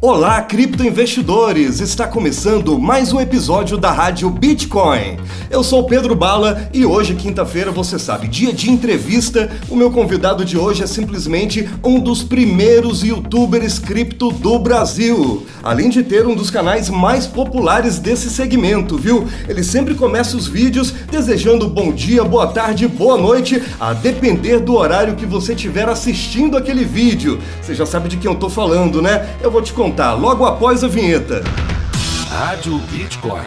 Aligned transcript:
Olá, 0.00 0.40
criptoinvestidores! 0.42 1.80
Está 1.80 2.06
começando 2.06 2.78
mais 2.78 3.12
um 3.12 3.18
episódio 3.18 3.76
da 3.76 3.90
Rádio 3.90 4.30
Bitcoin. 4.30 5.16
Eu 5.50 5.64
sou 5.64 5.86
Pedro 5.86 6.14
Bala 6.14 6.70
e 6.72 6.86
hoje, 6.86 7.16
quinta-feira, 7.16 7.72
você 7.72 7.98
sabe, 7.98 8.28
dia 8.28 8.52
de 8.52 8.70
entrevista. 8.70 9.50
O 9.68 9.74
meu 9.74 9.90
convidado 9.90 10.44
de 10.44 10.56
hoje 10.56 10.84
é 10.84 10.86
simplesmente 10.86 11.68
um 11.82 11.98
dos 11.98 12.22
primeiros 12.22 13.02
youtubers 13.02 13.80
cripto 13.80 14.30
do 14.30 14.56
Brasil. 14.60 15.44
Além 15.64 15.90
de 15.90 16.04
ter 16.04 16.24
um 16.28 16.36
dos 16.36 16.48
canais 16.48 16.88
mais 16.88 17.26
populares 17.26 17.98
desse 17.98 18.30
segmento, 18.30 18.96
viu? 18.96 19.26
Ele 19.48 19.64
sempre 19.64 19.96
começa 19.96 20.36
os 20.36 20.46
vídeos 20.46 20.94
desejando 21.10 21.68
bom 21.68 21.90
dia, 21.90 22.22
boa 22.22 22.46
tarde, 22.46 22.86
boa 22.86 23.18
noite, 23.18 23.60
a 23.80 23.94
depender 23.94 24.60
do 24.60 24.76
horário 24.76 25.16
que 25.16 25.26
você 25.26 25.54
estiver 25.54 25.88
assistindo 25.88 26.56
aquele 26.56 26.84
vídeo. 26.84 27.40
Você 27.60 27.74
já 27.74 27.84
sabe 27.84 28.08
de 28.08 28.16
quem 28.16 28.30
eu 28.30 28.38
tô 28.38 28.48
falando, 28.48 29.02
né? 29.02 29.30
Eu 29.42 29.50
vou 29.50 29.60
te 29.60 29.72
contar 29.72 29.87
contar 29.88 30.12
logo 30.12 30.44
após 30.44 30.84
a 30.84 30.88
vinheta. 30.88 31.42
Rádio 32.28 32.78
Bitcoin. 32.90 33.40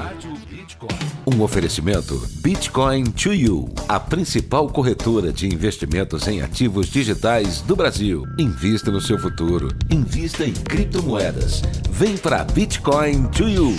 Um 1.27 1.41
oferecimento 1.43 2.19
Bitcoin 2.41 3.03
to 3.11 3.31
You, 3.31 3.69
a 3.87 3.99
principal 3.99 4.67
corretora 4.67 5.31
de 5.31 5.45
investimentos 5.45 6.27
em 6.27 6.41
ativos 6.41 6.87
digitais 6.87 7.61
do 7.61 7.75
Brasil. 7.75 8.23
Invista 8.39 8.89
no 8.89 8.99
seu 8.99 9.19
futuro. 9.19 9.67
Invista 9.91 10.43
em 10.43 10.53
criptomoedas. 10.53 11.61
Vem 11.91 12.17
para 12.17 12.43
Bitcoin 12.43 13.27
to 13.27 13.47
You. 13.47 13.75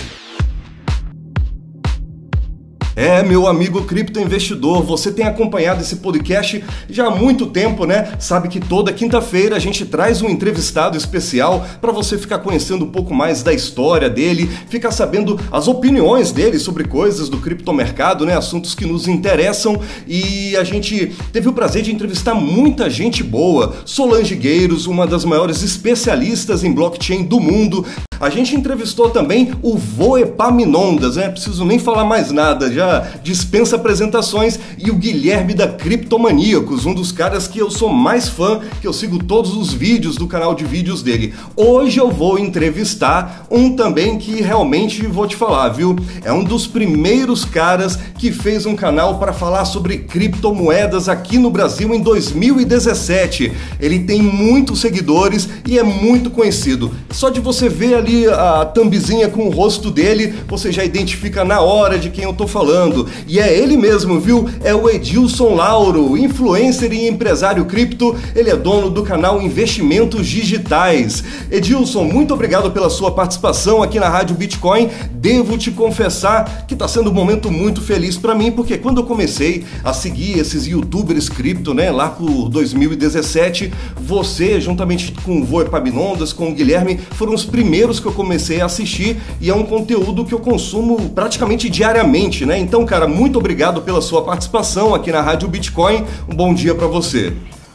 É, 2.95 3.23
meu 3.23 3.47
amigo 3.47 3.83
criptoinvestidor, 3.85 4.83
você 4.83 5.11
tem 5.11 5.25
acompanhado 5.25 5.81
esse 5.81 5.97
podcast 5.97 6.63
já 6.91 7.07
há 7.07 7.11
muito 7.11 7.47
tempo, 7.47 7.87
né? 7.87 8.13
Sabe 8.19 8.49
que 8.49 8.61
toda 8.61 8.93
quinta-feira 8.93 9.57
a 9.57 9.59
gente 9.59 9.87
traz 9.87 10.21
um 10.21 10.29
entrevistado 10.29 10.97
especial 10.97 11.67
para 11.81 11.91
você 11.91 12.19
ficar 12.19 12.41
conhecendo 12.41 12.85
um 12.85 12.91
pouco 12.91 13.15
mais 13.15 13.43
da 13.43 13.53
história 13.53 14.11
dele, 14.11 14.51
ficar 14.69 14.91
sabendo 14.91 15.41
as 15.51 15.69
opiniões 15.69 16.33
dele 16.33 16.59
sobre 16.59 16.85
coisas 16.85 17.31
do 17.31 17.39
criptomercado, 17.39 18.27
né? 18.27 18.37
Assuntos 18.37 18.75
que 18.75 18.85
nos 18.85 19.09
interessam. 19.09 19.81
E 20.07 20.55
a 20.57 20.65
gente 20.65 21.13
teve 21.33 21.49
o 21.49 21.53
prazer 21.55 21.83
de 21.83 21.95
entrevistar 21.95 22.35
muita 22.35 22.91
gente 22.91 23.23
boa. 23.23 23.75
Solange 23.87 24.35
Gueiros, 24.35 24.87
uma 24.87 25.07
das 25.07 25.25
maiores 25.25 25.63
especialistas 25.63 26.63
em 26.63 26.73
blockchain 26.73 27.25
do 27.25 27.41
mundo. 27.41 27.87
A 28.23 28.31
gente 28.31 28.55
entrevistou 28.55 29.11
também 29.11 29.51
o 29.63 29.77
Voepaminondas, 29.77 31.17
né? 31.17 31.29
Preciso 31.29 31.65
nem 31.65 31.81
falar 31.81 32.05
mais 32.05 32.31
nada, 32.31 32.73
já 32.73 33.05
dispensa 33.21 33.75
apresentações. 33.75 34.61
E 34.79 34.93
o 34.93 34.95
Guilherme 34.95 35.55
da 35.55 35.67
Criptomaníacos, 35.67 36.87
um 36.87 36.95
dos 36.95 37.11
caras 37.11 37.49
que 37.49 37.59
eu 37.59 37.69
sou 37.69 37.89
mais 37.89 38.29
fã, 38.29 38.61
que 38.81 38.87
eu 38.87 38.93
sigo 38.93 39.19
todos 39.19 39.57
os 39.57 39.73
vídeos 39.73 40.15
do 40.15 40.29
canal 40.29 40.55
de 40.55 40.65
vídeos 40.65 41.03
dele. 41.03 41.35
Hoje 41.57 41.99
eu 41.99 42.13
vou 42.13 42.39
entrevistar 42.39 43.45
um 43.51 43.75
também 43.75 44.17
que 44.17 44.41
realmente 44.41 45.05
vou 45.05 45.27
te 45.27 45.35
falar, 45.35 45.71
viu? 45.71 45.97
É 46.23 46.33
um 46.33 46.45
dos 46.45 46.65
primeiros 46.65 47.45
caras 47.45 47.99
que 48.17 48.31
fez 48.31 48.67
um 48.67 48.77
canal 48.77 49.19
para 49.19 49.33
falar 49.33 49.65
sobre 49.65 49.99
criptomoedas 49.99 51.09
aqui 51.09 51.39
no 51.39 51.51
Brasil 51.51 51.93
em 51.93 52.01
2017. 52.01 53.51
Ele 53.81 53.99
tem 54.05 54.23
muitos 54.23 54.81
seguidores 54.81 55.49
e 55.67 55.77
é 55.77 55.83
muito 55.83 56.31
conhecido. 56.31 56.89
Só 57.11 57.29
de 57.29 57.41
você 57.41 57.69
ver 57.69 57.97
ali 57.97 58.12
ali 58.13 58.29
a 58.29 58.65
thumbzinha 58.67 59.29
com 59.29 59.47
o 59.47 59.51
rosto 59.51 59.91
dele, 59.91 60.35
você 60.47 60.71
já 60.71 60.85
identifica 60.85 61.45
na 61.45 61.61
hora 61.61 61.99
de 61.99 62.11
quem 62.11 62.25
eu 62.25 62.33
tô 62.33 62.47
falando. 62.47 63.09
E 63.27 63.41
é 63.41 63.57
ele 63.57 63.77
mesmo, 63.77 64.21
viu? 64.21 64.49
É 64.63 64.75
o 64.75 64.89
Edilson 64.89 65.55
Lauro, 65.55 66.17
influencer 66.17 66.93
e 66.93 67.09
empresário 67.09 67.65
cripto. 67.65 68.15
Ele 68.35 68.51
é 68.51 68.57
dono 68.57 68.91
do 68.91 69.03
canal 69.03 69.41
Investimentos 69.41 70.27
Digitais. 70.27 71.25
Edilson, 71.51 72.05
muito 72.05 72.35
obrigado 72.35 72.71
pela 72.71 72.91
sua 72.91 73.11
participação 73.13 73.83
aqui 73.83 73.99
na 73.99 74.09
Rádio 74.09 74.37
Bitcoin. 74.37 74.91
Devo 75.11 75.57
te 75.57 75.71
confessar 75.71 76.67
que 76.67 76.77
tá 76.77 76.87
sendo 76.87 77.11
um 77.11 77.15
momento 77.15 77.51
muito 77.51 77.81
feliz 77.81 78.17
para 78.19 78.35
mim, 78.35 78.51
porque 78.53 78.77
quando 78.77 79.01
eu 79.01 79.05
comecei 79.05 79.65
a 79.83 79.93
seguir 79.93 80.39
esses 80.39 80.67
youtubers 80.67 81.29
cripto, 81.29 81.73
né, 81.73 81.91
lá 81.91 82.09
por 82.09 82.49
2017, 82.49 83.73
você, 83.97 84.61
juntamente 84.61 85.13
com 85.25 85.41
o 85.41 85.45
Voe 85.45 85.65
Pabinondas, 85.65 86.33
com 86.33 86.51
o 86.51 86.55
Guilherme, 86.55 86.99
foram 87.13 87.35
os 87.35 87.45
primeiros 87.45 87.92
que 88.01 88.07
eu 88.07 88.13
comecei 88.13 88.61
a 88.61 88.67
assistir 88.67 89.21
e 89.41 89.51
é 89.51 89.55
um 89.55 89.65
conteúdo 89.65 90.25
que 90.25 90.33
eu 90.33 90.39
consumo 90.39 91.11
praticamente 91.11 91.69
diariamente, 91.69 92.47
né? 92.47 92.59
Então, 92.59 92.85
cara, 92.85 93.07
muito 93.07 93.39
obrigado 93.39 93.83
pela 93.83 94.01
sua 94.01 94.23
participação 94.25 94.95
aqui 94.95 95.11
na 95.11 95.21
Rádio 95.21 95.49
Bitcoin. 95.49 96.05
Um 96.29 96.35
bom 96.35 96.55
dia 96.55 96.75
para 96.75 96.87
você. 96.87 97.33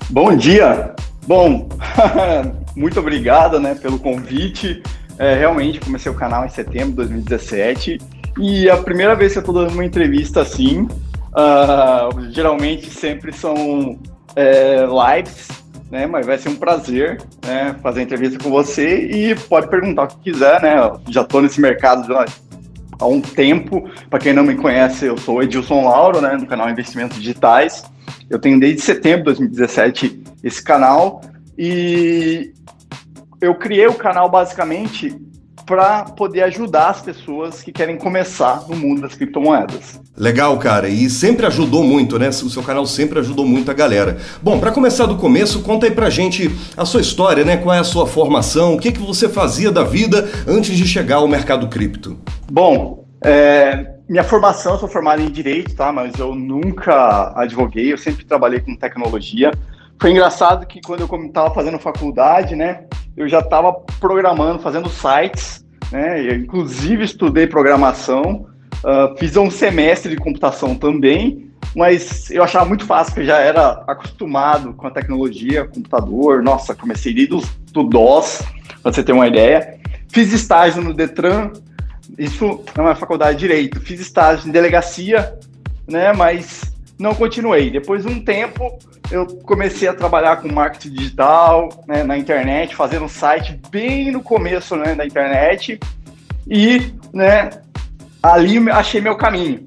Bom 0.09 0.35
dia. 0.35 0.93
Bom, 1.25 1.67
muito 2.75 2.99
obrigado, 2.99 3.59
né, 3.59 3.75
pelo 3.75 3.99
convite. 3.99 4.81
É, 5.19 5.35
realmente 5.35 5.79
comecei 5.79 6.11
o 6.11 6.15
canal 6.15 6.45
em 6.45 6.49
setembro 6.49 6.91
de 6.91 6.95
2017 6.97 7.99
e 8.39 8.69
a 8.69 8.77
primeira 8.77 9.15
vez 9.15 9.33
que 9.33 9.39
eu 9.39 9.41
estou 9.41 9.55
dando 9.55 9.73
uma 9.73 9.83
entrevista 9.83 10.41
assim, 10.41 10.87
uh, 11.33 12.31
geralmente 12.31 12.89
sempre 12.91 13.33
são 13.33 13.97
é, 14.35 14.85
lives 14.85 15.47
né? 15.89 16.05
Mas 16.05 16.25
vai 16.25 16.37
ser 16.37 16.49
um 16.49 16.55
prazer 16.55 17.21
né, 17.45 17.75
fazer 17.81 18.01
a 18.01 18.03
entrevista 18.03 18.37
com 18.41 18.49
você 18.49 19.05
e 19.05 19.35
pode 19.35 19.69
perguntar 19.69 20.03
o 20.03 20.07
que 20.07 20.31
quiser, 20.31 20.61
né? 20.61 20.77
Eu 20.77 21.01
já 21.09 21.21
estou 21.21 21.41
nesse 21.41 21.61
mercado 21.61 22.07
já 22.07 22.25
há 22.99 23.05
um 23.05 23.21
tempo. 23.21 23.89
Para 24.09 24.19
quem 24.19 24.33
não 24.33 24.43
me 24.43 24.55
conhece, 24.55 25.05
eu 25.05 25.17
sou 25.17 25.41
Edilson 25.41 25.85
Lauro, 25.85 26.21
né, 26.21 26.37
do 26.37 26.45
canal 26.45 26.69
Investimentos 26.69 27.17
Digitais. 27.17 27.83
Eu 28.29 28.39
tenho 28.39 28.59
desde 28.59 28.81
setembro 28.81 29.33
de 29.33 29.39
2017 29.39 30.23
esse 30.43 30.63
canal 30.63 31.21
e 31.57 32.53
eu 33.41 33.55
criei 33.55 33.87
o 33.87 33.93
canal 33.93 34.29
basicamente 34.29 35.15
para 35.65 36.05
poder 36.05 36.43
ajudar 36.43 36.89
as 36.89 37.01
pessoas 37.01 37.61
que 37.61 37.71
querem 37.71 37.97
começar 37.97 38.65
no 38.67 38.75
mundo 38.75 39.01
das 39.01 39.15
criptomoedas. 39.15 39.99
Legal, 40.17 40.57
cara, 40.57 40.89
e 40.89 41.11
sempre 41.11 41.45
ajudou 41.45 41.83
muito, 41.83 42.17
né? 42.17 42.29
O 42.29 42.33
seu 42.33 42.63
canal 42.63 42.87
sempre 42.87 43.19
ajudou 43.19 43.45
muito 43.45 43.69
a 43.69 43.73
galera. 43.73 44.17
Bom, 44.41 44.59
para 44.59 44.71
começar 44.71 45.05
do 45.05 45.15
começo, 45.15 45.61
conta 45.61 45.85
aí 45.85 45.91
pra 45.91 46.09
gente 46.09 46.49
a 46.75 46.85
sua 46.85 47.01
história, 47.01 47.45
né? 47.45 47.57
Qual 47.57 47.75
é 47.75 47.77
a 47.77 47.83
sua 47.83 48.07
formação, 48.07 48.73
o 48.73 48.79
que, 48.79 48.91
que 48.91 48.99
você 48.99 49.29
fazia 49.29 49.71
da 49.71 49.83
vida 49.83 50.27
antes 50.47 50.75
de 50.75 50.87
chegar 50.87 51.17
ao 51.17 51.27
mercado 51.27 51.67
cripto? 51.67 52.17
Bom, 52.51 53.05
é, 53.23 53.93
minha 54.09 54.23
formação, 54.23 54.73
eu 54.73 54.79
sou 54.79 54.89
formado 54.89 55.21
em 55.21 55.29
Direito, 55.29 55.75
tá? 55.75 55.91
Mas 55.91 56.17
eu 56.17 56.33
nunca 56.33 57.31
advoguei, 57.35 57.93
eu 57.93 57.97
sempre 57.97 58.25
trabalhei 58.25 58.59
com 58.59 58.75
tecnologia. 58.75 59.51
Foi 60.01 60.09
engraçado 60.09 60.65
que 60.65 60.81
quando 60.81 61.01
eu 61.01 61.25
estava 61.27 61.53
fazendo 61.53 61.77
faculdade, 61.77 62.55
né? 62.55 62.85
Eu 63.15 63.29
já 63.29 63.39
estava 63.39 63.71
programando, 63.99 64.57
fazendo 64.57 64.89
sites, 64.89 65.63
né? 65.91 66.19
Eu, 66.25 66.37
inclusive 66.37 67.03
estudei 67.03 67.45
programação 67.45 68.47
Uh, 68.87 69.17
fiz 69.17 69.35
um 69.35 69.51
semestre 69.51 70.11
de 70.11 70.15
computação 70.15 70.73
também, 70.73 71.51
mas 71.75 72.31
eu 72.31 72.41
achava 72.41 72.63
muito 72.63 72.85
fácil, 72.85 73.13
porque 73.13 73.27
já 73.27 73.37
era 73.37 73.83
acostumado 73.85 74.73
com 74.73 74.87
a 74.87 74.91
tecnologia, 74.91 75.65
computador. 75.65 76.41
Nossa, 76.41 76.73
comecei 76.73 77.13
desde 77.13 77.35
do 77.73 77.83
DOS, 77.83 78.43
para 78.81 78.93
você 78.93 79.03
ter 79.03 79.11
uma 79.11 79.27
ideia. 79.27 79.77
Fiz 80.07 80.31
estágio 80.31 80.81
no 80.81 80.93
Detran, 80.93 81.51
isso 82.17 82.63
é 82.77 82.95
faculdade 82.95 83.37
de 83.37 83.41
Direito. 83.41 83.81
Fiz 83.81 83.99
estágio 83.99 84.47
em 84.47 84.51
delegacia, 84.53 85.37
né, 85.85 86.13
mas 86.13 86.73
não 86.97 87.13
continuei. 87.13 87.69
Depois 87.69 88.05
de 88.05 88.09
um 88.09 88.23
tempo, 88.23 88.79
eu 89.11 89.27
comecei 89.43 89.89
a 89.89 89.93
trabalhar 89.93 90.37
com 90.37 90.47
marketing 90.49 90.93
digital, 90.93 91.83
né, 91.85 92.03
na 92.03 92.17
internet, 92.17 92.73
fazendo 92.73 93.03
um 93.03 93.09
site 93.09 93.59
bem 93.69 94.11
no 94.13 94.23
começo 94.23 94.77
né, 94.77 94.95
da 94.95 95.05
internet. 95.05 95.77
E 96.49 96.93
né, 97.13 97.49
ali 98.33 98.57
achei 98.69 99.01
meu 99.01 99.15
caminho. 99.15 99.65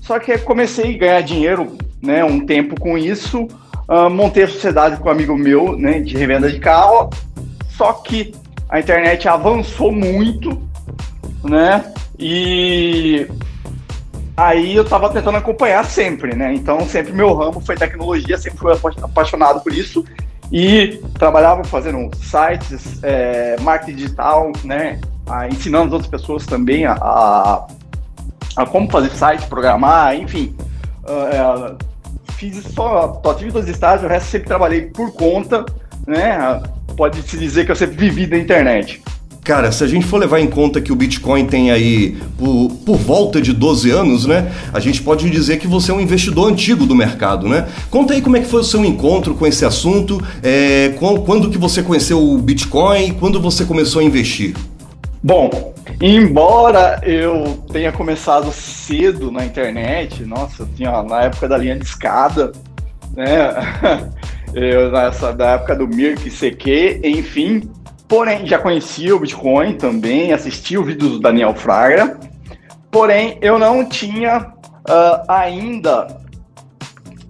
Só 0.00 0.18
que 0.18 0.38
comecei 0.38 0.94
a 0.94 0.98
ganhar 0.98 1.20
dinheiro, 1.22 1.76
né, 2.00 2.24
um 2.24 2.46
tempo 2.46 2.78
com 2.80 2.96
isso, 2.96 3.48
uh, 3.88 4.08
montei 4.08 4.44
a 4.44 4.48
sociedade 4.48 4.96
com 4.98 5.08
um 5.08 5.12
amigo 5.12 5.36
meu, 5.36 5.76
né, 5.76 6.00
de 6.00 6.16
revenda 6.16 6.50
de 6.50 6.60
carro, 6.60 7.10
só 7.70 7.92
que 7.92 8.32
a 8.68 8.78
internet 8.78 9.28
avançou 9.28 9.90
muito, 9.90 10.62
né, 11.42 11.92
e 12.18 13.26
aí 14.36 14.76
eu 14.76 14.84
estava 14.84 15.08
tentando 15.10 15.38
acompanhar 15.38 15.84
sempre, 15.84 16.36
né, 16.36 16.54
então 16.54 16.86
sempre 16.86 17.12
meu 17.12 17.34
ramo 17.34 17.60
foi 17.60 17.74
tecnologia, 17.74 18.38
sempre 18.38 18.58
fui 18.58 18.72
apaixonado 19.02 19.60
por 19.60 19.72
isso, 19.72 20.04
e 20.52 21.00
trabalhava 21.18 21.64
fazendo 21.64 22.08
sites, 22.14 23.02
é, 23.02 23.56
marketing 23.60 23.96
digital, 23.96 24.52
né, 24.62 25.00
ensinando 25.50 25.86
as 25.86 25.92
outras 25.94 26.10
pessoas 26.10 26.46
também 26.46 26.86
a, 26.86 26.92
a, 26.92 27.66
a 28.56 28.64
como 28.64 28.90
fazer 28.90 29.10
site, 29.10 29.46
programar, 29.46 30.16
enfim. 30.16 30.54
Uh, 31.04 31.76
fiz 32.32 32.62
só, 32.74 33.20
só 33.22 33.34
tive 33.34 33.50
dois 33.50 33.68
estágios, 33.68 34.04
o 34.04 34.08
resto 34.08 34.30
sempre 34.30 34.48
trabalhei 34.48 34.82
por 34.82 35.12
conta, 35.12 35.64
né? 36.06 36.62
Pode 36.96 37.22
se 37.22 37.36
dizer 37.36 37.64
que 37.66 37.72
eu 37.72 37.76
sempre 37.76 37.96
vivi 37.96 38.26
da 38.26 38.38
internet. 38.38 39.02
Cara, 39.46 39.70
se 39.70 39.84
a 39.84 39.86
gente 39.86 40.04
for 40.04 40.18
levar 40.18 40.40
em 40.40 40.48
conta 40.48 40.80
que 40.80 40.90
o 40.90 40.96
Bitcoin 40.96 41.46
tem 41.46 41.70
aí 41.70 42.16
por, 42.36 42.68
por 42.84 42.96
volta 42.96 43.40
de 43.40 43.52
12 43.52 43.90
anos, 43.90 44.26
né? 44.26 44.50
A 44.72 44.80
gente 44.80 45.00
pode 45.02 45.30
dizer 45.30 45.58
que 45.58 45.68
você 45.68 45.92
é 45.92 45.94
um 45.94 46.00
investidor 46.00 46.50
antigo 46.50 46.84
do 46.84 46.96
mercado, 46.96 47.48
né? 47.48 47.68
Conta 47.88 48.14
aí 48.14 48.20
como 48.20 48.36
é 48.36 48.40
que 48.40 48.48
foi 48.48 48.62
o 48.62 48.64
seu 48.64 48.84
encontro 48.84 49.34
com 49.34 49.46
esse 49.46 49.64
assunto, 49.64 50.20
é, 50.42 50.94
quando 50.98 51.48
que 51.48 51.58
você 51.58 51.80
conheceu 51.80 52.20
o 52.20 52.38
Bitcoin, 52.38 53.12
quando 53.12 53.40
você 53.40 53.64
começou 53.64 54.00
a 54.00 54.04
investir. 54.04 54.56
Bom, 55.22 55.74
embora 56.00 57.00
eu 57.02 57.64
tenha 57.72 57.92
começado 57.92 58.50
cedo 58.52 59.30
na 59.30 59.44
internet, 59.44 60.24
nossa, 60.24 60.66
tinha 60.76 61.02
na 61.02 61.22
época 61.22 61.48
da 61.48 61.56
linha 61.56 61.76
de 61.76 61.84
escada, 61.84 62.52
né? 63.14 63.54
Eu, 64.54 64.90
nessa 64.90 65.34
da 65.34 65.50
época 65.50 65.74
do 65.74 65.86
Mirk 65.86 66.30
CQ, 66.30 67.00
enfim, 67.04 67.68
Porém, 68.08 68.46
já 68.46 68.58
conhecia 68.58 69.14
o 69.14 69.18
Bitcoin 69.18 69.74
também, 69.74 70.32
assisti 70.32 70.78
o 70.78 70.84
vídeo 70.84 71.08
do 71.08 71.18
Daniel 71.18 71.54
Fraga. 71.54 72.18
Porém, 72.90 73.36
eu 73.40 73.58
não 73.58 73.84
tinha 73.84 74.38
uh, 74.38 75.24
ainda. 75.26 76.20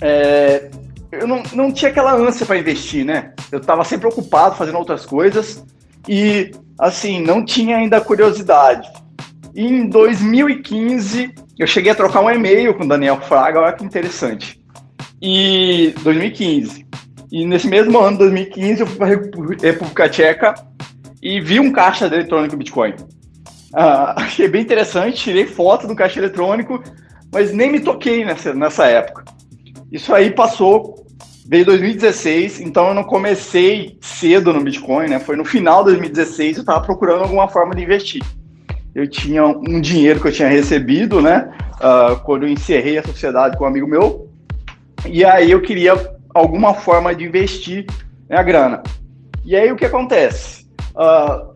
É, 0.00 0.70
eu 1.11 1.26
não, 1.26 1.43
não 1.55 1.73
tinha 1.73 1.91
aquela 1.91 2.14
ânsia 2.14 2.44
para 2.44 2.59
investir, 2.59 3.06
né? 3.06 3.32
Eu 3.50 3.59
estava 3.59 3.85
sempre 3.85 4.06
ocupado 4.06 4.55
fazendo 4.55 4.76
outras 4.76 5.06
coisas 5.06 5.64
e, 6.06 6.52
assim, 6.78 7.20
não 7.20 7.44
tinha 7.44 7.76
ainda 7.76 8.00
curiosidade. 8.00 8.88
E 9.55 9.64
em 9.64 9.88
2015, 9.88 11.34
eu 11.58 11.67
cheguei 11.67 11.93
a 11.93 11.94
trocar 11.94 12.20
um 12.20 12.31
e-mail 12.31 12.75
com 12.75 12.84
o 12.84 12.88
Daniel 12.88 13.20
Fraga, 13.23 13.61
olha 13.61 13.73
que 13.73 13.84
interessante. 13.84 14.61
E 15.20 15.94
2015. 16.02 16.87
E 17.32 17.46
nesse 17.46 17.67
mesmo 17.67 17.99
ano, 17.99 18.19
2015, 18.19 18.81
eu 18.81 18.87
fui 18.87 18.96
para 18.96 19.06
a 19.06 19.11
República 19.11 20.08
Tcheca 20.08 20.55
e 21.23 21.40
vi 21.40 21.58
um 21.58 21.73
caixa 21.73 22.06
eletrônico 22.06 22.56
Bitcoin. 22.56 22.94
Ah, 23.75 24.14
achei 24.23 24.49
bem 24.49 24.62
interessante, 24.62 25.23
tirei 25.23 25.46
foto 25.46 25.87
do 25.87 25.96
caixa 25.96 26.20
eletrônico, 26.20 26.82
mas 27.32 27.52
nem 27.52 27.73
me 27.73 27.81
toquei 27.81 28.25
nessa, 28.25 28.52
nessa 28.55 28.87
época. 28.87 29.25
Isso 29.90 30.14
aí 30.14 30.31
passou, 30.31 31.06
veio 31.48 31.64
2016, 31.64 32.60
então 32.60 32.88
eu 32.88 32.94
não 32.94 33.04
comecei 33.04 33.96
cedo 34.00 34.52
no 34.52 34.60
Bitcoin, 34.60 35.08
né? 35.08 35.20
Foi 35.20 35.37
no 35.37 35.44
final 35.44 35.84
de 35.84 35.90
2016, 35.90 36.56
eu 36.56 36.60
estava 36.62 36.84
procurando 36.84 37.22
alguma 37.22 37.48
forma 37.48 37.75
de 37.75 37.82
investir. 37.82 38.22
Eu 38.94 39.08
tinha 39.08 39.46
um 39.46 39.81
dinheiro 39.81 40.20
que 40.20 40.28
eu 40.28 40.32
tinha 40.32 40.48
recebido, 40.48 41.20
né? 41.20 41.52
Uh, 41.76 42.16
quando 42.20 42.44
eu 42.44 42.48
encerrei 42.48 42.98
a 42.98 43.02
sociedade 43.02 43.56
com 43.56 43.64
um 43.64 43.69
amigo 43.69 43.87
meu, 43.87 44.28
e 45.06 45.25
aí 45.25 45.50
eu 45.50 45.62
queria 45.62 45.94
alguma 46.34 46.75
forma 46.75 47.14
de 47.14 47.25
investir 47.25 47.87
a 48.28 48.42
grana. 48.42 48.82
E 49.44 49.54
aí 49.54 49.70
o 49.70 49.76
que 49.76 49.84
acontece? 49.84 50.66
Uh, 50.94 51.54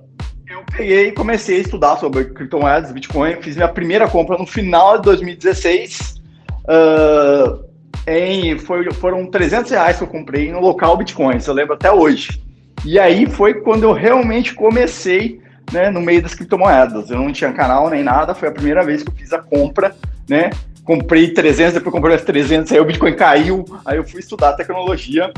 eu 0.49 0.63
peguei 0.71 1.09
e 1.09 1.13
comecei 1.13 1.57
a 1.57 1.61
estudar 1.61 1.97
sobre 1.97 2.27
criptomoedas, 2.27 2.93
Bitcoin, 2.93 3.43
fiz 3.43 3.57
minha 3.57 3.69
primeira 3.69 4.09
compra 4.09 4.39
no 4.39 4.47
final 4.47 4.99
de 4.99 5.05
2016. 5.05 6.21
Uh, 6.65 7.70
em, 8.07 8.59
foi, 8.59 8.91
foram 8.93 9.27
300 9.27 9.71
reais 9.71 9.97
que 9.99 10.03
eu 10.03 10.09
comprei 10.09 10.51
no 10.51 10.61
local 10.61 10.97
Bitcoin, 10.97 11.39
eu 11.47 11.55
lembro 11.55 11.75
até 11.75 11.91
hoje. 11.93 12.43
E 12.85 12.99
aí 12.99 13.27
foi 13.27 13.55
quando 13.55 13.85
eu 13.85 13.93
realmente 13.93 14.55
comecei 14.55 15.41
né, 15.73 15.91
no 15.91 16.01
meio 16.01 16.23
das 16.23 16.35
criptomoedas. 16.35 17.11
Eu 17.11 17.19
não 17.19 17.33
tinha 17.33 17.53
canal 17.53 17.91
nem 17.91 18.03
nada, 18.03 18.35
foi 18.35 18.49
a 18.49 18.53
primeira 18.53 18.85
vez 18.85 19.03
que 19.03 19.11
eu 19.11 19.15
fiz 19.15 19.33
a 19.33 19.39
compra, 19.39 19.95
né? 20.29 20.51
comprei 20.91 21.29
300, 21.33 21.75
depois 21.75 21.93
comprei 21.93 22.17
as 22.17 22.25
300, 22.25 22.73
aí 22.73 22.81
o 22.81 22.85
Bitcoin 22.85 23.15
caiu, 23.15 23.65
aí 23.85 23.97
eu 23.97 24.05
fui 24.05 24.19
estudar 24.19 24.55
tecnologia. 24.55 25.33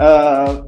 Uh, 0.00 0.66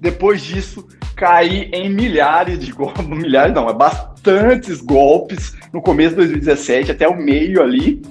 depois 0.00 0.40
disso, 0.40 0.86
caí 1.16 1.68
em 1.72 1.90
milhares 1.90 2.60
de 2.60 2.70
golpes, 2.70 3.02
milhares 3.06 3.52
não, 3.52 3.68
é 3.68 3.74
bastantes 3.74 4.80
golpes 4.80 5.56
no 5.72 5.82
começo 5.82 6.10
de 6.10 6.16
2017, 6.16 6.92
até 6.92 7.08
o 7.08 7.16
meio 7.16 7.60
ali, 7.60 8.02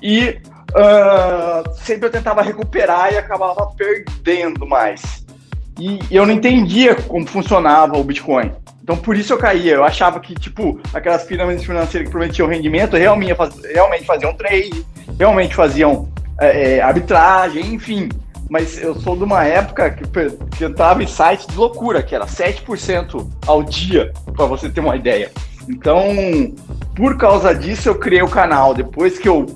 e 0.00 0.38
uh, 0.70 1.74
sempre 1.76 2.06
eu 2.06 2.10
tentava 2.10 2.42
recuperar 2.42 3.12
e 3.12 3.18
acabava 3.18 3.66
perdendo 3.76 4.66
mais. 4.66 5.24
E 5.78 5.98
eu 6.10 6.26
não 6.26 6.34
entendia 6.34 6.94
como 6.94 7.26
funcionava 7.26 7.96
o 7.96 8.04
Bitcoin. 8.04 8.52
Então 8.82 8.96
por 8.96 9.16
isso 9.16 9.32
eu 9.32 9.38
caía. 9.38 9.74
Eu 9.74 9.84
achava 9.84 10.20
que, 10.20 10.34
tipo, 10.34 10.80
aquelas 10.92 11.24
pirâmides 11.24 11.64
financeiras 11.64 12.08
que 12.08 12.12
prometiam 12.12 12.48
rendimento 12.48 12.96
realmente, 12.96 13.36
realmente 13.72 14.04
faziam 14.04 14.34
trade, 14.34 14.84
realmente 15.18 15.54
faziam 15.54 16.08
é, 16.40 16.76
é, 16.76 16.80
arbitragem, 16.80 17.74
enfim. 17.74 18.08
Mas 18.50 18.82
eu 18.82 18.94
sou 18.96 19.16
de 19.16 19.22
uma 19.22 19.44
época 19.44 19.90
que, 19.90 20.02
que 20.56 20.64
entrava 20.64 21.02
em 21.02 21.06
sites 21.06 21.46
de 21.46 21.56
loucura, 21.56 22.02
que 22.02 22.14
era 22.14 22.26
7% 22.26 23.26
ao 23.46 23.62
dia, 23.62 24.12
para 24.34 24.44
você 24.44 24.68
ter 24.68 24.80
uma 24.80 24.96
ideia. 24.96 25.30
Então, 25.68 26.02
por 26.96 27.16
causa 27.16 27.54
disso, 27.54 27.88
eu 27.88 27.94
criei 27.94 28.22
o 28.22 28.28
canal. 28.28 28.74
Depois 28.74 29.18
que 29.18 29.28
eu 29.28 29.46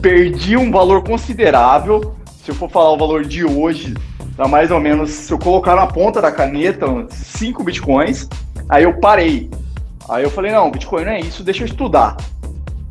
perdi 0.00 0.56
um 0.56 0.70
valor 0.70 1.02
considerável, 1.02 2.16
se 2.42 2.50
eu 2.50 2.54
for 2.54 2.70
falar 2.70 2.92
o 2.92 2.98
valor 2.98 3.24
de 3.24 3.44
hoje, 3.44 3.94
dá 4.36 4.48
mais 4.48 4.70
ou 4.70 4.80
menos, 4.80 5.10
se 5.10 5.32
eu 5.32 5.38
colocar 5.38 5.76
na 5.76 5.86
ponta 5.86 6.20
da 6.20 6.32
caneta, 6.32 6.86
5 7.10 7.62
bitcoins, 7.62 8.28
aí 8.68 8.84
eu 8.84 8.98
parei. 8.98 9.50
Aí 10.08 10.24
eu 10.24 10.30
falei, 10.30 10.50
não, 10.50 10.70
Bitcoin 10.70 11.04
não 11.04 11.12
é 11.12 11.20
isso, 11.20 11.44
deixa 11.44 11.62
eu 11.62 11.66
estudar. 11.66 12.16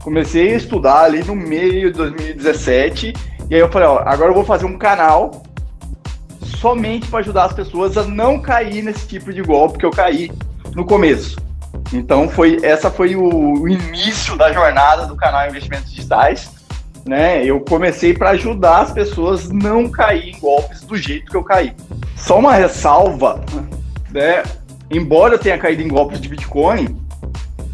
Comecei 0.02 0.54
a 0.54 0.58
estudar 0.58 1.02
ali 1.02 1.24
no 1.24 1.36
meio 1.36 1.92
de 1.92 1.98
2017, 1.98 3.14
e 3.50 3.56
aí 3.56 3.60
eu 3.60 3.70
falei, 3.70 3.88
ó, 3.88 4.00
agora 4.06 4.30
eu 4.30 4.36
vou 4.36 4.46
fazer 4.46 4.66
um 4.66 4.78
canal 4.78 5.44
somente 6.60 7.08
para 7.08 7.20
ajudar 7.20 7.46
as 7.46 7.54
pessoas 7.54 7.98
a 7.98 8.04
não 8.04 8.40
cair 8.40 8.84
nesse 8.84 9.08
tipo 9.08 9.34
de 9.34 9.42
golpe 9.42 9.80
que 9.80 9.86
eu 9.86 9.92
caí 9.92 10.32
no 10.76 10.86
começo. 10.86 11.38
Então 11.92 12.30
foi 12.30 12.60
essa 12.64 12.90
foi 12.90 13.16
o, 13.16 13.62
o 13.62 13.68
início 13.68 14.38
da 14.38 14.52
jornada 14.54 15.06
do 15.06 15.16
canal 15.16 15.48
Investimentos 15.48 15.90
Digitais 15.90 16.59
né? 17.10 17.44
Eu 17.44 17.60
comecei 17.62 18.14
para 18.14 18.30
ajudar 18.30 18.82
as 18.82 18.92
pessoas 18.92 19.50
não 19.50 19.90
cair 19.90 20.30
em 20.30 20.40
golpes 20.40 20.82
do 20.82 20.96
jeito 20.96 21.32
que 21.32 21.36
eu 21.36 21.44
caí. 21.44 21.74
Só 22.16 22.38
uma 22.38 22.54
ressalva, 22.54 23.44
né? 24.12 24.44
Embora 24.92 25.34
eu 25.34 25.40
tenha 25.40 25.58
caído 25.58 25.82
em 25.82 25.88
golpes 25.88 26.22
de 26.22 26.30
Bitcoin, 26.30 26.96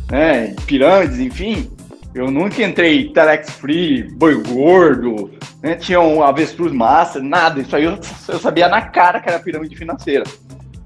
né? 0.10 0.56
Pirâmides, 0.66 1.20
enfim, 1.20 1.70
eu 2.14 2.32
nunca 2.32 2.64
entrei 2.64 3.10
Telex 3.10 3.50
Free, 3.50 4.04
boi 4.04 4.42
gordo, 4.42 5.30
né? 5.62 5.76
Tinha 5.76 6.00
um 6.00 6.24
avestruz 6.24 6.72
massa, 6.72 7.20
nada. 7.20 7.60
Isso 7.60 7.76
aí 7.76 7.84
eu, 7.84 8.00
eu 8.30 8.40
sabia 8.40 8.70
na 8.70 8.84
cara 8.84 9.20
que 9.20 9.28
era 9.28 9.40
pirâmide 9.40 9.76
financeira. 9.76 10.24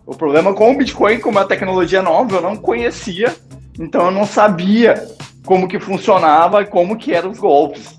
O 0.07 0.15
problema 0.15 0.55
com 0.55 0.71
o 0.71 0.75
Bitcoin, 0.75 1.19
como 1.19 1.37
é 1.37 1.41
uma 1.41 1.47
tecnologia 1.47 2.01
nova, 2.01 2.37
eu 2.37 2.41
não 2.41 2.55
conhecia, 2.55 3.31
então 3.79 4.05
eu 4.05 4.11
não 4.11 4.25
sabia 4.25 5.07
como 5.45 5.67
que 5.67 5.79
funcionava 5.79 6.63
e 6.63 6.65
como 6.65 6.97
que 6.97 7.13
eram 7.13 7.29
os 7.29 7.37
golpes 7.37 7.98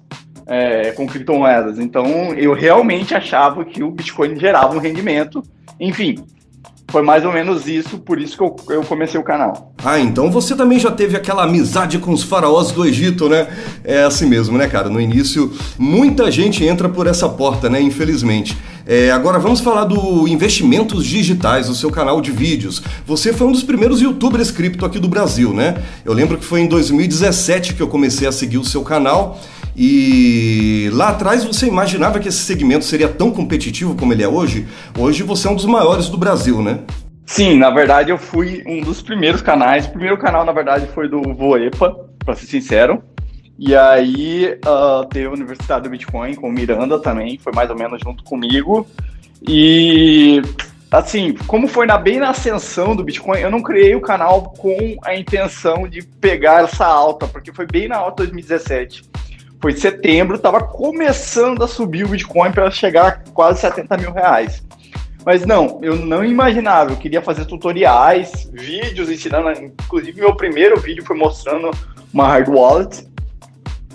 é, 0.51 0.91
com 0.91 1.07
criptomoedas. 1.07 1.79
Então, 1.79 2.35
eu 2.35 2.53
realmente 2.53 3.15
achava 3.15 3.65
que 3.65 3.85
o 3.85 3.91
Bitcoin 3.93 4.37
gerava 4.37 4.75
um 4.75 4.81
rendimento. 4.81 5.45
Enfim, 5.79 6.25
foi 6.91 7.03
mais 7.03 7.25
ou 7.25 7.33
menos 7.33 7.69
isso, 7.69 7.99
por 7.99 8.21
isso 8.21 8.37
que 8.37 8.43
eu, 8.43 8.57
eu, 8.69 8.83
comecei 8.83 9.19
o 9.19 9.23
canal. 9.23 9.73
Ah, 9.83 10.01
então 10.01 10.29
você 10.29 10.57
também 10.57 10.81
já 10.81 10.91
teve 10.91 11.17
aquela 11.17 11.45
amizade 11.45 11.99
com 11.99 12.13
os 12.13 12.25
faraós 12.25 12.73
do 12.73 12.85
Egito, 12.85 13.29
né? 13.29 13.47
É 13.85 14.03
assim 14.03 14.27
mesmo, 14.27 14.59
né, 14.59 14.67
cara? 14.67 14.89
No 14.89 15.01
início, 15.01 15.53
muita 15.79 16.31
gente 16.33 16.65
entra 16.65 16.89
por 16.89 17.07
essa 17.07 17.29
porta, 17.29 17.71
né? 17.71 17.81
Infelizmente. 17.81 18.59
É, 18.85 19.13
agora 19.13 19.39
vamos 19.39 19.61
falar 19.61 19.85
do 19.85 20.27
Investimentos 20.27 21.07
Digitais, 21.07 21.69
o 21.69 21.77
seu 21.77 21.93
canal 21.93 22.21
de 22.21 22.33
vídeos. 22.33 22.83
Você 23.07 23.33
foi 23.33 23.47
um 23.47 23.53
dos 23.53 23.63
primeiros 23.63 24.01
youtubers 24.01 24.51
cripto 24.51 24.85
aqui 24.85 24.99
do 24.99 25.07
Brasil, 25.07 25.53
né? 25.55 25.81
Eu 26.05 26.13
lembro 26.13 26.37
que 26.37 26.45
foi 26.45 26.63
em 26.63 26.67
2017 26.67 27.75
que 27.75 27.81
eu 27.81 27.87
comecei 27.87 28.27
a 28.27 28.33
seguir 28.33 28.59
o 28.59 28.65
seu 28.65 28.83
canal. 28.83 29.39
E 29.83 30.91
lá 30.93 31.09
atrás 31.09 31.43
você 31.43 31.67
imaginava 31.67 32.21
que 32.21 32.29
esse 32.29 32.37
segmento 32.37 32.85
seria 32.85 33.09
tão 33.09 33.31
competitivo 33.31 33.97
como 33.97 34.13
ele 34.13 34.23
é 34.23 34.29
hoje? 34.29 34.69
Hoje 34.99 35.23
você 35.23 35.49
é 35.49 35.51
um 35.51 35.55
dos 35.55 35.65
maiores 35.65 36.11
do 36.11 36.19
Brasil, 36.19 36.61
né? 36.61 36.81
Sim, 37.25 37.57
na 37.57 37.71
verdade 37.71 38.11
eu 38.11 38.19
fui 38.19 38.63
um 38.67 38.83
dos 38.83 39.01
primeiros 39.01 39.41
canais. 39.41 39.87
O 39.87 39.93
primeiro 39.93 40.19
canal, 40.19 40.45
na 40.45 40.53
verdade, 40.53 40.87
foi 40.89 41.09
do 41.09 41.23
Voepa, 41.33 41.97
para 42.23 42.37
ser 42.37 42.45
sincero. 42.45 43.03
E 43.59 43.75
aí 43.75 44.59
uh, 44.67 45.07
teve 45.09 45.29
a 45.29 45.31
Universidade 45.31 45.85
do 45.85 45.89
Bitcoin 45.89 46.35
com 46.35 46.51
o 46.51 46.53
Miranda 46.53 46.99
também, 46.99 47.39
foi 47.39 47.55
mais 47.55 47.71
ou 47.71 47.77
menos 47.79 48.03
junto 48.05 48.23
comigo. 48.23 48.87
E 49.49 50.43
assim, 50.91 51.33
como 51.47 51.67
foi 51.67 51.87
na, 51.87 51.97
bem 51.97 52.19
na 52.19 52.29
ascensão 52.29 52.95
do 52.95 53.03
Bitcoin, 53.03 53.39
eu 53.39 53.51
não 53.51 53.63
criei 53.63 53.95
o 53.95 54.01
canal 54.03 54.53
com 54.59 54.99
a 55.03 55.17
intenção 55.17 55.89
de 55.89 56.03
pegar 56.03 56.65
essa 56.65 56.85
alta, 56.85 57.27
porque 57.27 57.51
foi 57.51 57.67
bem 57.67 57.89
na 57.89 57.97
alta 57.97 58.25
2017 58.25 59.09
foi 59.61 59.73
setembro, 59.73 60.37
estava 60.37 60.63
começando 60.63 61.63
a 61.63 61.69
subir 61.69 62.05
o 62.05 62.09
Bitcoin 62.09 62.51
para 62.51 62.71
chegar 62.71 63.07
a 63.07 63.13
quase 63.33 63.61
70 63.61 63.97
mil 63.99 64.13
reais. 64.13 64.63
Mas 65.25 65.45
não, 65.45 65.79
eu 65.83 65.97
não 65.97 66.25
imaginava. 66.25 66.93
Eu 66.93 66.97
queria 66.97 67.21
fazer 67.21 67.45
tutoriais, 67.45 68.51
vídeos 68.53 69.11
ensinando. 69.11 69.51
Inclusive, 69.51 70.19
meu 70.19 70.35
primeiro 70.35 70.81
vídeo 70.81 71.05
foi 71.05 71.17
mostrando 71.17 71.71
uma 72.13 72.27
hard 72.27 72.49
wallet, 72.49 73.07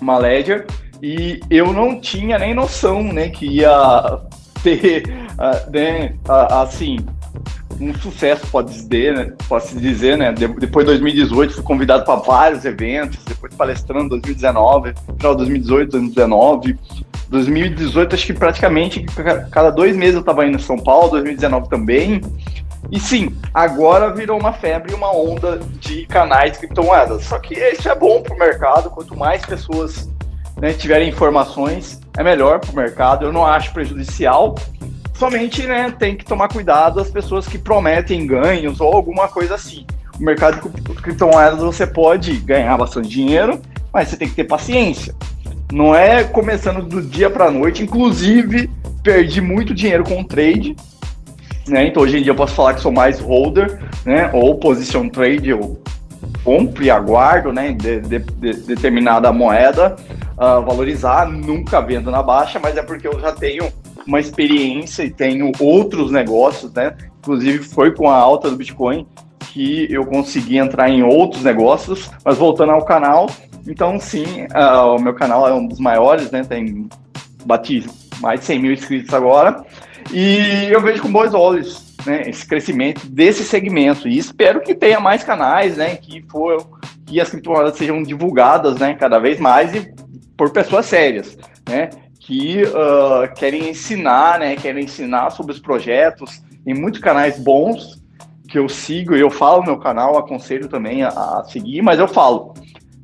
uma 0.00 0.18
Ledger, 0.18 0.66
e 1.02 1.40
eu 1.50 1.72
não 1.72 2.00
tinha 2.00 2.38
nem 2.38 2.54
noção, 2.54 3.02
né, 3.02 3.28
que 3.28 3.46
ia 3.46 4.20
ter, 4.62 5.04
uh, 5.08 5.70
né, 5.70 6.14
uh, 6.28 6.54
assim, 6.62 6.98
um 7.80 7.94
sucesso, 7.94 8.46
pode 8.46 8.72
dizer, 8.72 9.14
né? 9.14 9.32
Posso 9.48 9.76
dizer, 9.78 10.16
né? 10.16 10.32
depois 10.32 10.86
de 10.86 10.92
2018, 10.92 11.54
fui 11.54 11.62
convidado 11.62 12.04
para 12.04 12.16
vários 12.16 12.64
eventos, 12.64 13.22
depois 13.24 13.54
palestrando 13.54 14.06
em 14.06 14.08
2019, 14.08 14.94
final 15.18 15.32
de 15.32 15.38
2018, 15.38 15.90
2019. 15.90 16.78
2018, 17.28 18.14
acho 18.14 18.26
que 18.26 18.32
praticamente 18.32 19.04
cada 19.50 19.70
dois 19.70 19.96
meses 19.96 20.14
eu 20.14 20.20
estava 20.20 20.46
indo 20.46 20.56
em 20.56 20.62
São 20.62 20.78
Paulo, 20.78 21.10
2019 21.10 21.68
também. 21.68 22.20
E 22.90 23.00
sim, 23.00 23.36
agora 23.52 24.12
virou 24.12 24.38
uma 24.38 24.52
febre, 24.52 24.94
uma 24.94 25.12
onda 25.12 25.58
de 25.80 26.06
canais 26.06 26.52
de 26.52 26.58
criptomoedas. 26.60 27.24
Só 27.24 27.38
que 27.38 27.54
isso 27.54 27.88
é 27.88 27.94
bom 27.94 28.22
para 28.22 28.34
o 28.34 28.38
mercado, 28.38 28.90
quanto 28.90 29.16
mais 29.16 29.44
pessoas 29.44 30.08
né, 30.60 30.72
tiverem 30.72 31.08
informações, 31.08 32.00
é 32.16 32.22
melhor 32.22 32.60
para 32.60 32.70
o 32.70 32.76
mercado. 32.76 33.24
Eu 33.24 33.32
não 33.32 33.44
acho 33.44 33.72
prejudicial, 33.72 34.54
somente 35.18 35.66
né, 35.66 35.92
tem 35.98 36.16
que 36.16 36.24
tomar 36.24 36.48
cuidado 36.48 37.00
as 37.00 37.10
pessoas 37.10 37.46
que 37.46 37.58
prometem 37.58 38.26
ganhos 38.26 38.80
ou 38.80 38.92
alguma 38.92 39.28
coisa 39.28 39.54
assim. 39.54 39.86
O 40.18 40.22
mercado 40.22 40.60
de 40.70 41.02
criptomoedas 41.02 41.60
você 41.60 41.86
pode 41.86 42.36
ganhar 42.38 42.76
bastante 42.76 43.08
dinheiro, 43.08 43.60
mas 43.92 44.08
você 44.08 44.16
tem 44.16 44.28
que 44.28 44.34
ter 44.34 44.44
paciência. 44.44 45.14
Não 45.72 45.94
é 45.94 46.24
começando 46.24 46.82
do 46.82 47.02
dia 47.02 47.28
para 47.28 47.50
noite. 47.50 47.82
Inclusive, 47.82 48.70
perdi 49.02 49.40
muito 49.40 49.74
dinheiro 49.74 50.04
com 50.04 50.20
o 50.20 50.24
trade 50.24 50.76
né? 51.68 51.86
Então 51.86 52.02
hoje 52.02 52.18
em 52.18 52.22
dia 52.22 52.30
eu 52.30 52.36
posso 52.36 52.54
falar 52.54 52.74
que 52.74 52.80
sou 52.80 52.92
mais 52.92 53.20
holder, 53.20 53.78
né? 54.04 54.30
Ou 54.32 54.56
position 54.56 55.08
trade, 55.08 55.50
eu 55.50 55.80
compro 56.44 56.84
e 56.84 56.90
aguardo, 56.90 57.52
né? 57.52 57.72
De, 57.72 58.00
de, 58.00 58.18
de 58.18 58.52
determinada 58.62 59.32
moeda 59.32 59.96
uh, 60.32 60.62
valorizar, 60.64 61.26
nunca 61.28 61.80
vendo 61.80 62.10
na 62.10 62.22
baixa, 62.22 62.58
mas 62.58 62.76
é 62.76 62.82
porque 62.82 63.08
eu 63.08 63.20
já 63.20 63.32
tenho 63.32 63.72
uma 64.06 64.20
experiência 64.20 65.02
e 65.02 65.10
tenho 65.10 65.50
outros 65.58 66.10
negócios, 66.10 66.72
né? 66.72 66.96
Inclusive 67.18 67.58
foi 67.58 67.92
com 67.94 68.08
a 68.08 68.16
alta 68.16 68.50
do 68.50 68.56
Bitcoin 68.56 69.06
que 69.52 69.86
eu 69.90 70.04
consegui 70.04 70.58
entrar 70.58 70.88
em 70.88 71.02
outros 71.02 71.42
negócios. 71.42 72.10
Mas 72.24 72.38
voltando 72.38 72.72
ao 72.72 72.84
canal, 72.84 73.28
então 73.66 73.98
sim, 73.98 74.44
uh, 74.54 74.96
o 74.96 75.00
meu 75.00 75.14
canal 75.14 75.48
é 75.48 75.52
um 75.52 75.66
dos 75.66 75.80
maiores, 75.80 76.30
né? 76.30 76.44
Tem 76.44 76.88
bati 77.44 77.84
mais 78.20 78.40
de 78.40 78.46
100 78.46 78.58
mil 78.60 78.72
inscritos 78.72 79.12
agora. 79.12 79.64
E 80.12 80.68
eu 80.70 80.80
vejo 80.80 81.02
com 81.02 81.10
bons 81.10 81.34
olhos 81.34 81.96
né, 82.06 82.22
esse 82.28 82.46
crescimento 82.46 83.06
desse 83.06 83.44
segmento. 83.44 84.06
E 84.08 84.16
espero 84.16 84.60
que 84.60 84.74
tenha 84.74 85.00
mais 85.00 85.24
canais, 85.24 85.76
né? 85.76 85.96
Que, 85.96 86.22
for, 86.30 86.64
que 87.04 87.20
as 87.20 87.28
criptomoedas 87.28 87.76
sejam 87.76 88.02
divulgadas 88.02 88.78
né, 88.78 88.94
cada 88.94 89.18
vez 89.18 89.40
mais 89.40 89.74
e 89.74 89.92
por 90.36 90.50
pessoas 90.50 90.86
sérias, 90.86 91.36
né? 91.68 91.90
Que 92.26 92.64
uh, 92.64 93.32
querem 93.36 93.70
ensinar, 93.70 94.40
né? 94.40 94.56
Querem 94.56 94.84
ensinar 94.84 95.30
sobre 95.30 95.52
os 95.52 95.60
projetos. 95.60 96.42
Tem 96.64 96.74
muitos 96.74 97.00
canais 97.00 97.38
bons 97.38 98.02
que 98.48 98.58
eu 98.58 98.68
sigo 98.68 99.14
e 99.14 99.20
eu 99.20 99.30
falo 99.30 99.60
no 99.60 99.66
meu 99.66 99.78
canal, 99.78 100.18
aconselho 100.18 100.68
também 100.68 101.02
a, 101.02 101.08
a 101.08 101.44
seguir, 101.44 101.82
mas 101.82 101.98
eu 101.98 102.08
falo, 102.08 102.54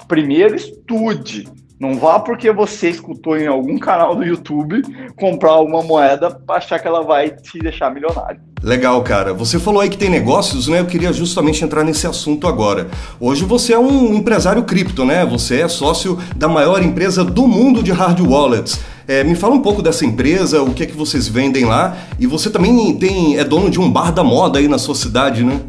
primeiro 0.06 0.54
estude, 0.54 1.48
não 1.82 1.96
vá 1.96 2.20
porque 2.20 2.52
você 2.52 2.90
escutou 2.90 3.36
em 3.36 3.48
algum 3.48 3.76
canal 3.76 4.14
do 4.14 4.24
YouTube 4.24 4.82
comprar 5.16 5.60
uma 5.60 5.82
moeda 5.82 6.30
para 6.30 6.58
achar 6.58 6.78
que 6.78 6.86
ela 6.86 7.02
vai 7.02 7.30
te 7.30 7.58
deixar 7.58 7.92
milionário. 7.92 8.40
Legal, 8.62 9.02
cara. 9.02 9.34
Você 9.34 9.58
falou 9.58 9.80
aí 9.80 9.90
que 9.90 9.98
tem 9.98 10.08
negócios, 10.08 10.68
né? 10.68 10.78
Eu 10.78 10.86
queria 10.86 11.12
justamente 11.12 11.64
entrar 11.64 11.82
nesse 11.82 12.06
assunto 12.06 12.46
agora. 12.46 12.86
Hoje 13.18 13.44
você 13.44 13.72
é 13.72 13.78
um 13.78 14.14
empresário 14.14 14.62
cripto, 14.62 15.04
né? 15.04 15.26
Você 15.26 15.62
é 15.62 15.68
sócio 15.68 16.16
da 16.36 16.46
maior 16.46 16.80
empresa 16.80 17.24
do 17.24 17.48
mundo 17.48 17.82
de 17.82 17.90
hard 17.90 18.20
wallets. 18.20 18.78
É, 19.06 19.24
me 19.24 19.34
fala 19.34 19.54
um 19.54 19.62
pouco 19.62 19.82
dessa 19.82 20.04
empresa, 20.04 20.62
o 20.62 20.72
que 20.72 20.82
é 20.82 20.86
que 20.86 20.96
vocês 20.96 21.28
vendem 21.28 21.64
lá. 21.64 21.96
E 22.18 22.26
você 22.26 22.50
também 22.50 22.96
tem 22.96 23.38
é 23.38 23.44
dono 23.44 23.70
de 23.70 23.80
um 23.80 23.90
bar 23.90 24.12
da 24.12 24.22
moda 24.22 24.58
aí 24.58 24.68
na 24.68 24.78
sua 24.78 24.94
cidade, 24.94 25.44
né? 25.44 25.60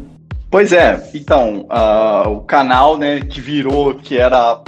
Pois 0.50 0.72
é. 0.72 1.10
Então, 1.14 1.66
uh, 1.70 2.28
o 2.28 2.40
canal, 2.42 2.96
né, 2.96 3.20
que 3.20 3.40
virou, 3.40 3.94
que 3.94 4.16
era 4.16 4.60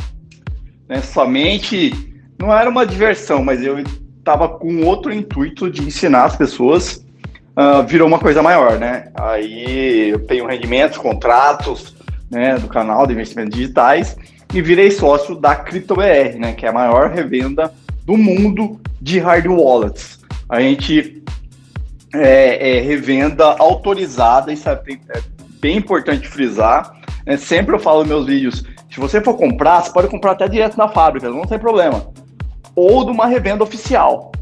né? 0.88 1.00
Somente 1.00 1.92
não 2.38 2.52
era 2.52 2.68
uma 2.68 2.86
diversão, 2.86 3.42
mas 3.42 3.62
eu 3.62 3.78
estava 4.18 4.48
com 4.48 4.84
outro 4.84 5.12
intuito 5.12 5.70
de 5.70 5.82
ensinar 5.82 6.24
as 6.24 6.36
pessoas. 6.36 7.04
Uh, 7.56 7.82
virou 7.86 8.06
uma 8.06 8.18
coisa 8.18 8.42
maior, 8.42 8.78
né? 8.78 9.08
Aí 9.14 10.10
eu 10.10 10.26
tenho 10.26 10.46
rendimentos, 10.46 10.98
contratos, 10.98 11.96
né, 12.30 12.58
do 12.58 12.68
canal 12.68 13.06
de 13.06 13.14
investimentos 13.14 13.56
digitais 13.58 14.16
e 14.52 14.60
virei 14.60 14.90
sócio 14.90 15.34
da 15.34 15.56
CryptoBR, 15.56 16.38
né, 16.38 16.52
que 16.52 16.66
é 16.66 16.68
a 16.68 16.72
maior 16.72 17.10
revenda 17.10 17.72
do 18.06 18.16
mundo 18.16 18.80
de 19.02 19.18
hard 19.18 19.46
wallets. 19.46 20.20
A 20.48 20.60
gente 20.60 21.22
é, 22.14 22.78
é 22.78 22.80
revenda 22.80 23.44
autorizada, 23.58 24.50
isso 24.50 24.68
é 24.68 24.76
bem, 24.76 25.00
é 25.10 25.20
bem 25.60 25.76
importante 25.76 26.26
frisar. 26.26 26.96
Né? 27.26 27.36
Sempre 27.36 27.74
eu 27.74 27.78
falo 27.78 27.98
nos 28.00 28.08
meus 28.08 28.26
vídeos 28.26 28.64
se 28.96 29.00
você 29.00 29.20
for 29.20 29.34
comprar, 29.34 29.82
você 29.82 29.92
pode 29.92 30.08
comprar 30.08 30.30
até 30.30 30.48
direto 30.48 30.78
na 30.78 30.88
fábrica, 30.88 31.28
não 31.28 31.42
tem 31.42 31.58
problema. 31.58 32.06
Ou 32.74 33.04
de 33.04 33.10
uma 33.10 33.26
revenda 33.26 33.62
oficial. 33.62 34.32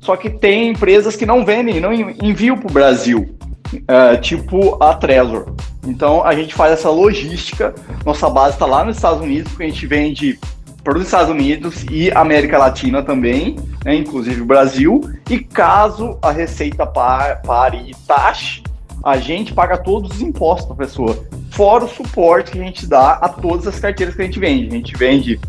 Só 0.00 0.16
que 0.16 0.30
tem 0.30 0.70
empresas 0.70 1.14
que 1.14 1.26
não 1.26 1.44
vendem, 1.44 1.78
não 1.78 1.92
enviam 1.92 2.56
para 2.56 2.70
o 2.70 2.72
Brasil, 2.72 3.36
uh, 3.74 4.18
tipo 4.18 4.82
a 4.82 4.94
Trezor. 4.94 5.54
Então 5.86 6.24
a 6.24 6.34
gente 6.34 6.54
faz 6.54 6.72
essa 6.72 6.88
logística. 6.88 7.74
Nossa 8.02 8.30
base 8.30 8.54
está 8.54 8.64
lá 8.64 8.82
nos 8.82 8.96
Estados 8.96 9.20
Unidos, 9.20 9.52
porque 9.52 9.64
a 9.64 9.68
gente 9.68 9.86
vende 9.86 10.38
para 10.82 10.98
os 10.98 11.04
Estados 11.04 11.30
Unidos 11.30 11.84
e 11.90 12.10
América 12.10 12.58
Latina 12.58 13.02
também, 13.02 13.56
né, 13.84 13.94
inclusive 13.94 14.40
o 14.40 14.44
Brasil. 14.44 15.00
E 15.30 15.38
caso 15.38 16.18
a 16.20 16.30
receita 16.30 16.86
pare 16.86 17.90
e 17.90 17.94
taxe, 18.06 18.62
a 19.02 19.16
gente 19.16 19.52
paga 19.52 19.78
todos 19.78 20.10
os 20.12 20.20
impostos 20.20 20.76
pessoa 20.76 21.26
fora 21.50 21.84
o 21.84 21.88
suporte 21.88 22.52
que 22.52 22.60
a 22.60 22.64
gente 22.64 22.86
dá 22.86 23.12
a 23.12 23.28
todas 23.28 23.66
as 23.66 23.78
carteiras 23.78 24.14
que 24.14 24.22
a 24.22 24.24
gente 24.24 24.38
vende. 24.38 24.68
A 24.68 24.70
gente 24.70 24.96
vende 24.96 25.40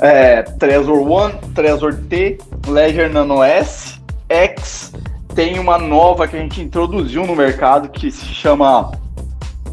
é, 0.00 0.42
Trezor 0.42 1.00
One, 1.10 1.34
Trezor 1.54 1.94
T, 2.08 2.38
Ledger 2.66 3.10
Nano 3.10 3.42
S, 3.42 3.98
X, 4.28 4.92
tem 5.34 5.58
uma 5.58 5.78
nova 5.78 6.28
que 6.28 6.36
a 6.36 6.40
gente 6.40 6.60
introduziu 6.60 7.26
no 7.26 7.34
mercado 7.34 7.88
que 7.88 8.10
se 8.10 8.26
chama 8.26 8.92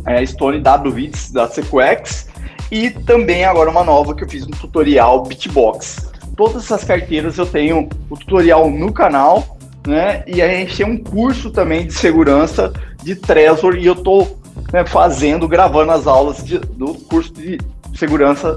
é, 0.06 0.26
Stone 0.26 0.62
WVITS 0.62 1.32
da 1.32 1.48
Sequex 1.48 2.31
e 2.72 2.90
também 2.90 3.44
agora 3.44 3.70
uma 3.70 3.84
nova 3.84 4.16
que 4.16 4.24
eu 4.24 4.30
fiz 4.30 4.48
um 4.48 4.52
tutorial 4.52 5.24
Bitbox. 5.24 6.10
Todas 6.38 6.64
essas 6.64 6.86
carteiras 6.86 7.38
eu 7.38 7.46
tenho 7.46 7.90
o 8.10 8.18
tutorial 8.18 8.70
no 8.72 8.94
canal, 8.94 9.58
né? 9.86 10.24
E 10.26 10.42
a 10.42 10.48
gente 10.48 10.78
tem 10.78 10.86
um 10.86 10.98
curso 10.98 11.52
também 11.52 11.86
de 11.86 11.94
segurança 11.94 12.72
de 13.04 13.16
Trezor 13.16 13.76
e 13.76 13.86
eu 13.86 13.96
tô 13.96 14.26
né, 14.72 14.86
fazendo, 14.86 15.48
gravando 15.48 15.92
as 15.92 16.08
aulas 16.08 16.44
de, 16.44 16.58
do 16.60 16.94
curso 16.94 17.34
de 17.34 17.60
segurança 17.94 18.56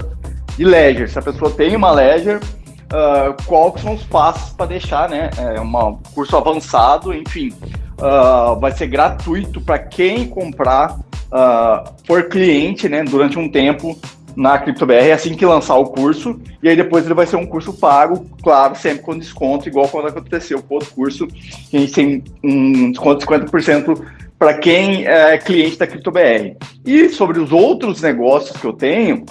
de 0.57 0.63
Ledger. 0.63 1.09
Se 1.09 1.19
a 1.19 1.21
pessoa 1.21 1.51
tem 1.51 1.75
uma 1.75 1.91
Ledger, 1.91 2.37
uh, 2.37 3.43
quais 3.45 3.81
são 3.81 3.95
os 3.95 4.03
passos 4.03 4.53
para 4.53 4.67
deixar, 4.67 5.09
né? 5.09 5.29
É 5.37 5.59
um 5.59 5.99
curso 6.13 6.37
avançado, 6.37 7.13
enfim. 7.13 7.53
Uh, 7.97 8.59
vai 8.59 8.71
ser 8.73 8.87
gratuito 8.87 9.61
para 9.61 9.79
quem 9.79 10.27
comprar 10.27 10.99
uh, 11.25 11.93
por 12.05 12.23
cliente, 12.29 12.89
né? 12.89 13.03
Durante 13.03 13.39
um 13.39 13.49
tempo 13.49 13.97
na 14.35 14.57
CryptoBR 14.59 15.11
assim 15.13 15.33
que 15.33 15.45
lançar 15.45 15.75
o 15.75 15.85
curso, 15.85 16.39
e 16.61 16.67
aí 16.67 16.75
depois 16.75 17.05
ele 17.05 17.13
vai 17.13 17.25
ser 17.25 17.37
um 17.37 17.45
curso 17.45 17.71
pago, 17.71 18.25
claro, 18.43 18.75
sempre 18.75 19.01
com 19.01 19.17
desconto, 19.17 19.69
igual 19.69 19.87
quando 19.87 20.07
aconteceu 20.07 20.61
com 20.61 20.73
o 20.73 20.77
outro 20.77 20.93
curso, 20.93 21.27
a 21.73 21.77
gente 21.77 21.93
tem 21.93 22.23
um 22.43 22.91
desconto 22.91 23.19
de 23.19 23.25
50% 23.25 24.05
para 24.37 24.57
quem 24.57 25.07
é 25.07 25.37
cliente 25.37 25.77
da 25.77 25.87
CryptoBR. 25.87 26.57
E 26.85 27.09
sobre 27.09 27.39
os 27.39 27.51
outros 27.51 28.01
negócios 28.01 28.57
que 28.57 28.65
eu 28.65 28.73
tenho, 28.73 29.25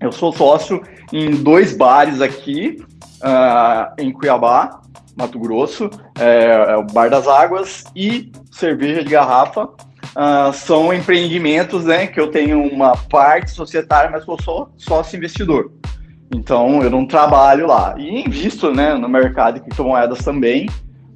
eu 0.00 0.12
sou 0.12 0.32
sócio 0.32 0.80
em 1.12 1.30
dois 1.30 1.76
bares 1.76 2.20
aqui 2.20 2.82
uh, 3.22 3.92
em 3.98 4.12
Cuiabá, 4.12 4.80
Mato 5.16 5.38
Grosso, 5.38 5.90
é, 6.18 6.72
é, 6.72 6.76
o 6.76 6.84
Bar 6.84 7.10
das 7.10 7.28
Águas 7.28 7.84
e 7.94 8.30
Cerveja 8.50 9.04
de 9.04 9.10
Garrafa. 9.10 9.68
Uh, 10.14 10.52
são 10.52 10.92
empreendimentos 10.92 11.84
né, 11.84 12.06
que 12.06 12.20
eu 12.20 12.30
tenho 12.30 12.62
uma 12.62 12.94
parte 12.94 13.50
societária, 13.50 14.10
mas 14.10 14.24
sou 14.24 14.40
só 14.42 14.68
sócio 14.76 15.16
investidor. 15.16 15.72
Então 16.34 16.82
eu 16.82 16.90
não 16.90 17.06
trabalho 17.06 17.66
lá. 17.66 17.94
E 17.96 18.22
invisto 18.26 18.72
né, 18.72 18.94
no 18.94 19.08
mercado 19.08 19.54
de 19.54 19.60
criptomoedas 19.60 20.18
também. 20.18 20.68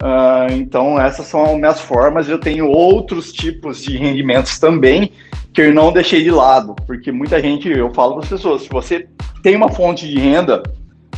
Uh, 0.03 0.53
então, 0.53 1.01
essas 1.01 1.27
são 1.27 1.45
as 1.45 1.55
minhas 1.57 1.81
formas. 1.81 2.29
Eu 2.29 2.39
tenho 2.39 2.69
outros 2.69 3.33
tipos 3.33 3.83
de 3.83 3.97
rendimentos 3.97 4.59
também 4.59 5.13
que 5.53 5.63
eu 5.63 5.73
não 5.73 5.91
deixei 5.91 6.23
de 6.23 6.31
lado, 6.31 6.77
porque 6.87 7.11
muita 7.11 7.41
gente, 7.41 7.67
eu 7.67 7.93
falo 7.95 8.17
para 8.17 8.25
as 8.25 8.29
pessoas, 8.29 8.63
se 8.63 8.69
você 8.69 9.09
tem 9.43 9.57
uma 9.57 9.71
fonte 9.71 10.07
de 10.07 10.19
renda, 10.19 10.63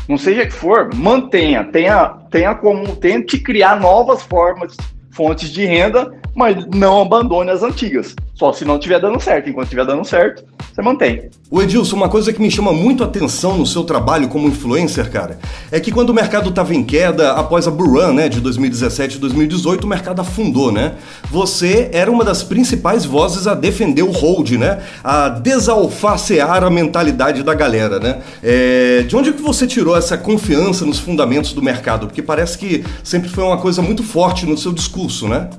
não 0.09 0.19
seja 0.19 0.47
que 0.47 0.53
for, 0.53 0.95
mantenha, 0.95 1.65
tenha, 1.65 2.09
tenha 2.31 2.55
como, 2.55 2.97
tente 2.97 3.39
criar 3.39 3.81
novas 3.81 4.23
formas, 4.23 4.77
fontes 5.11 5.51
de 5.51 5.65
renda, 5.65 6.13
mas 6.39 6.65
não 6.73 7.03
abandone 7.03 7.51
as 7.51 7.65
antigas. 7.65 8.15
Só 8.33 8.53
se 8.53 8.65
não 8.65 8.77
estiver 8.77 9.01
dando 9.01 9.19
certo. 9.19 9.51
Enquanto 9.51 9.65
estiver 9.65 9.85
dando 9.85 10.05
certo, 10.05 10.45
você 10.73 10.81
mantém. 10.81 11.29
O 11.51 11.61
Edilson, 11.61 11.97
uma 11.97 12.09
coisa 12.09 12.33
que 12.33 12.41
me 12.41 12.49
chama 12.49 12.73
muito 12.73 13.03
atenção 13.03 13.59
no 13.59 13.67
seu 13.67 13.83
trabalho 13.83 14.29
como 14.29 14.47
influencer, 14.47 15.11
cara, 15.11 15.41
é 15.73 15.81
que 15.81 15.91
quando 15.91 16.11
o 16.11 16.15
mercado 16.15 16.51
estava 16.51 16.73
em 16.73 16.85
queda, 16.85 17.33
após 17.33 17.67
a 17.67 17.73
Bull 17.73 17.95
Run, 17.95 18.13
né, 18.13 18.29
de 18.29 18.41
2017 18.41 19.17
e 19.17 19.19
2018, 19.19 19.83
o 19.83 19.89
mercado 19.89 20.21
afundou, 20.21 20.71
né? 20.71 20.95
Você 21.29 21.91
era 21.93 22.09
uma 22.09 22.23
das 22.23 22.45
principais 22.45 23.05
vozes 23.05 23.49
a 23.49 23.55
defender 23.55 24.03
o 24.03 24.13
hold, 24.13 24.53
né? 24.53 24.79
A 25.03 25.29
desalfacear 25.29 26.63
a 26.63 26.71
mentalidade 26.71 27.43
da 27.43 27.55
galera, 27.55 27.99
né? 27.99 28.21
É... 28.45 29.03
De 29.09 29.17
onde 29.17 29.33
que 29.33 29.43
você 29.43 29.67
tirou 29.67 29.97
essa 29.97 30.17
confiança 30.17 30.87
nos 30.87 31.01
fundamentos 31.01 31.53
do 31.53 31.61
mercado? 31.61 32.07
Porque 32.07 32.23
parece 32.23 32.57
que 32.57 32.85
sempre 33.03 33.29
foi 33.29 33.43
uma 33.43 33.59
coisa 33.59 33.83
muito 33.83 34.05
forte 34.05 34.47
no 34.47 34.57
seu 34.57 34.73
discurso, 34.73 35.27
né? 35.27 35.51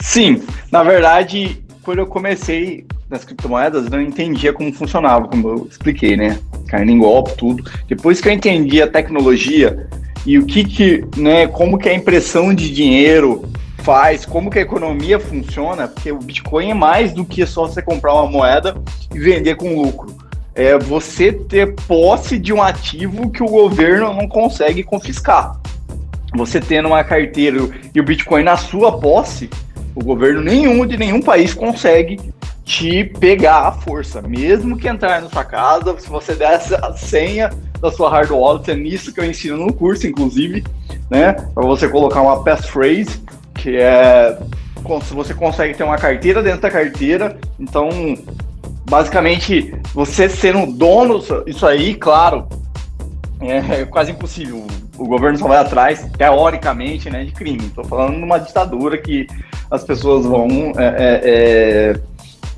Sim, 0.00 0.42
na 0.70 0.82
verdade, 0.82 1.62
quando 1.82 1.98
eu 1.98 2.06
comecei 2.06 2.86
nas 3.08 3.24
criptomoedas, 3.24 3.84
eu 3.84 3.90
não 3.90 4.00
entendia 4.00 4.52
como 4.52 4.72
funcionava, 4.72 5.28
como 5.28 5.48
eu 5.48 5.68
expliquei, 5.70 6.16
né? 6.16 6.38
Caindo 6.68 6.90
em 6.90 6.98
golpe, 6.98 7.36
tudo. 7.36 7.70
Depois 7.86 8.20
que 8.20 8.28
eu 8.28 8.32
entendi 8.32 8.82
a 8.82 8.86
tecnologia 8.86 9.86
e 10.26 10.38
o 10.38 10.46
que 10.46 10.64
que, 10.64 11.04
né, 11.16 11.46
como 11.46 11.78
que 11.78 11.88
a 11.88 11.94
impressão 11.94 12.54
de 12.54 12.72
dinheiro 12.72 13.44
faz, 13.78 14.24
como 14.24 14.50
que 14.50 14.58
a 14.58 14.62
economia 14.62 15.20
funciona, 15.20 15.86
porque 15.86 16.10
o 16.10 16.18
Bitcoin 16.18 16.70
é 16.70 16.74
mais 16.74 17.12
do 17.12 17.24
que 17.24 17.44
só 17.46 17.66
você 17.66 17.82
comprar 17.82 18.14
uma 18.14 18.26
moeda 18.26 18.74
e 19.14 19.18
vender 19.18 19.56
com 19.56 19.82
lucro. 19.82 20.16
É 20.54 20.78
você 20.78 21.32
ter 21.32 21.74
posse 21.86 22.38
de 22.38 22.52
um 22.52 22.62
ativo 22.62 23.30
que 23.30 23.42
o 23.42 23.46
governo 23.46 24.14
não 24.14 24.26
consegue 24.26 24.82
confiscar. 24.82 25.60
Você 26.34 26.60
tendo 26.60 26.88
uma 26.88 27.04
carteira 27.04 27.58
e 27.94 28.00
o 28.00 28.04
Bitcoin 28.04 28.42
na 28.42 28.56
sua 28.56 28.98
posse, 28.98 29.50
o 29.94 30.02
governo 30.02 30.40
nenhum 30.40 30.86
de 30.86 30.96
nenhum 30.96 31.20
país 31.20 31.54
consegue 31.54 32.18
te 32.64 33.04
pegar 33.04 33.68
à 33.68 33.72
força, 33.72 34.22
mesmo 34.22 34.76
que 34.76 34.88
entrar 34.88 35.20
na 35.20 35.28
sua 35.28 35.44
casa, 35.44 35.94
se 35.98 36.08
você 36.08 36.34
der 36.34 36.54
a 36.82 36.92
senha 36.94 37.50
da 37.80 37.92
sua 37.92 38.08
hard 38.08 38.30
wallet, 38.30 38.70
é 38.70 38.74
nisso 38.74 39.12
que 39.12 39.20
eu 39.20 39.24
ensino 39.24 39.58
no 39.58 39.72
curso, 39.72 40.06
inclusive, 40.06 40.64
né, 41.10 41.32
para 41.32 41.64
você 41.64 41.86
colocar 41.88 42.22
uma 42.22 42.42
passphrase, 42.42 43.22
que 43.54 43.76
é 43.76 44.38
se 45.02 45.14
você 45.14 45.32
consegue 45.32 45.74
ter 45.74 45.82
uma 45.82 45.96
carteira 45.96 46.42
dentro 46.42 46.60
da 46.60 46.70
carteira, 46.70 47.38
então 47.58 47.88
basicamente 48.88 49.74
você 49.94 50.28
sendo 50.28 50.70
dono, 50.72 51.22
isso 51.46 51.66
aí, 51.66 51.94
claro, 51.94 52.46
é 53.50 53.84
quase 53.84 54.12
impossível. 54.12 54.66
O 54.96 55.06
governo 55.06 55.38
só 55.38 55.48
vai 55.48 55.58
atrás, 55.58 56.06
teoricamente, 56.16 57.10
né, 57.10 57.24
de 57.24 57.32
crime. 57.32 57.66
Estou 57.66 57.84
falando 57.84 58.16
numa 58.16 58.38
ditadura 58.38 58.96
que 58.98 59.26
as 59.70 59.82
pessoas 59.84 60.24
vão, 60.24 60.72
é, 60.76 60.84
é, 60.84 61.20
é, 61.24 62.00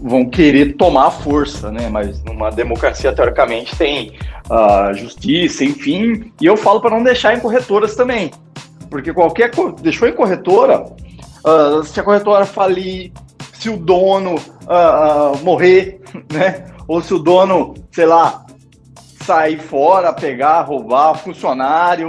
vão 0.01 0.29
querer 0.29 0.75
tomar 0.77 1.11
força, 1.11 1.71
né? 1.71 1.89
Mas 1.89 2.23
numa 2.23 2.51
democracia, 2.51 3.13
teoricamente, 3.13 3.75
tem 3.77 4.13
uh, 4.51 4.95
justiça, 4.95 5.65
enfim. 5.65 6.33
E 6.41 6.47
eu 6.47 6.57
falo 6.57 6.81
para 6.81 6.91
não 6.91 7.03
deixar 7.03 7.35
em 7.35 7.41
corretoras 7.41 7.95
também. 7.95 8.31
Porque 8.91 9.13
qualquer. 9.13 9.51
Deixou 9.81 10.09
em 10.09 10.13
corretora, 10.13 10.85
uh, 10.85 11.83
se 11.85 11.99
a 11.99 12.03
corretora 12.03 12.45
falir, 12.45 13.13
se 13.55 13.71
o 13.71 13.77
dono 13.77 14.35
uh, 14.35 15.43
morrer, 15.43 16.01
né? 16.33 16.67
Ou 16.87 17.03
se 17.03 17.13
o 17.15 17.19
dono, 17.19 17.75
sei 17.91 18.07
lá, 18.07 18.47
sair 19.27 19.59
fora, 19.59 20.13
pegar, 20.13 20.63
roubar 20.63 21.19
funcionário, 21.19 22.09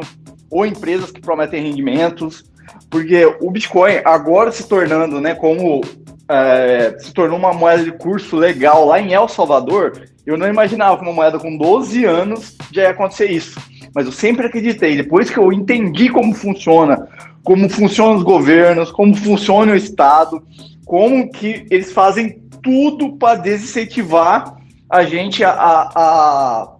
ou 0.49 0.65
empresas 0.65 1.11
que 1.11 1.19
prometem 1.19 1.63
rendimentos, 1.63 2.45
porque 2.89 3.25
o 3.41 3.51
Bitcoin 3.51 3.99
agora 4.05 4.51
se 4.51 4.67
tornando, 4.67 5.19
né, 5.19 5.35
como 5.35 5.81
é, 6.29 6.95
se 6.99 7.13
tornou 7.13 7.37
uma 7.37 7.53
moeda 7.53 7.83
de 7.83 7.91
curso 7.91 8.35
legal 8.35 8.85
lá 8.85 9.01
em 9.01 9.13
El 9.13 9.27
Salvador, 9.27 10.07
eu 10.25 10.37
não 10.37 10.47
imaginava 10.47 10.97
que 10.97 11.03
uma 11.03 11.13
moeda 11.13 11.39
com 11.39 11.57
12 11.57 12.05
anos 12.05 12.55
já 12.71 12.83
ia 12.83 12.89
acontecer 12.89 13.31
isso. 13.31 13.59
Mas 13.95 14.05
eu 14.05 14.11
sempre 14.11 14.45
acreditei, 14.45 14.95
depois 14.95 15.29
que 15.29 15.37
eu 15.37 15.51
entendi 15.51 16.09
como 16.09 16.33
funciona, 16.33 17.07
como 17.43 17.69
funcionam 17.69 18.17
os 18.17 18.23
governos, 18.23 18.91
como 18.91 19.15
funciona 19.15 19.71
o 19.71 19.75
Estado, 19.75 20.43
como 20.85 21.31
que 21.31 21.65
eles 21.71 21.91
fazem 21.91 22.41
tudo 22.61 23.13
para 23.13 23.39
desincentivar 23.39 24.57
a 24.89 25.03
gente 25.03 25.43
a, 25.43 25.51
a, 25.51 25.91
a, 25.95 26.76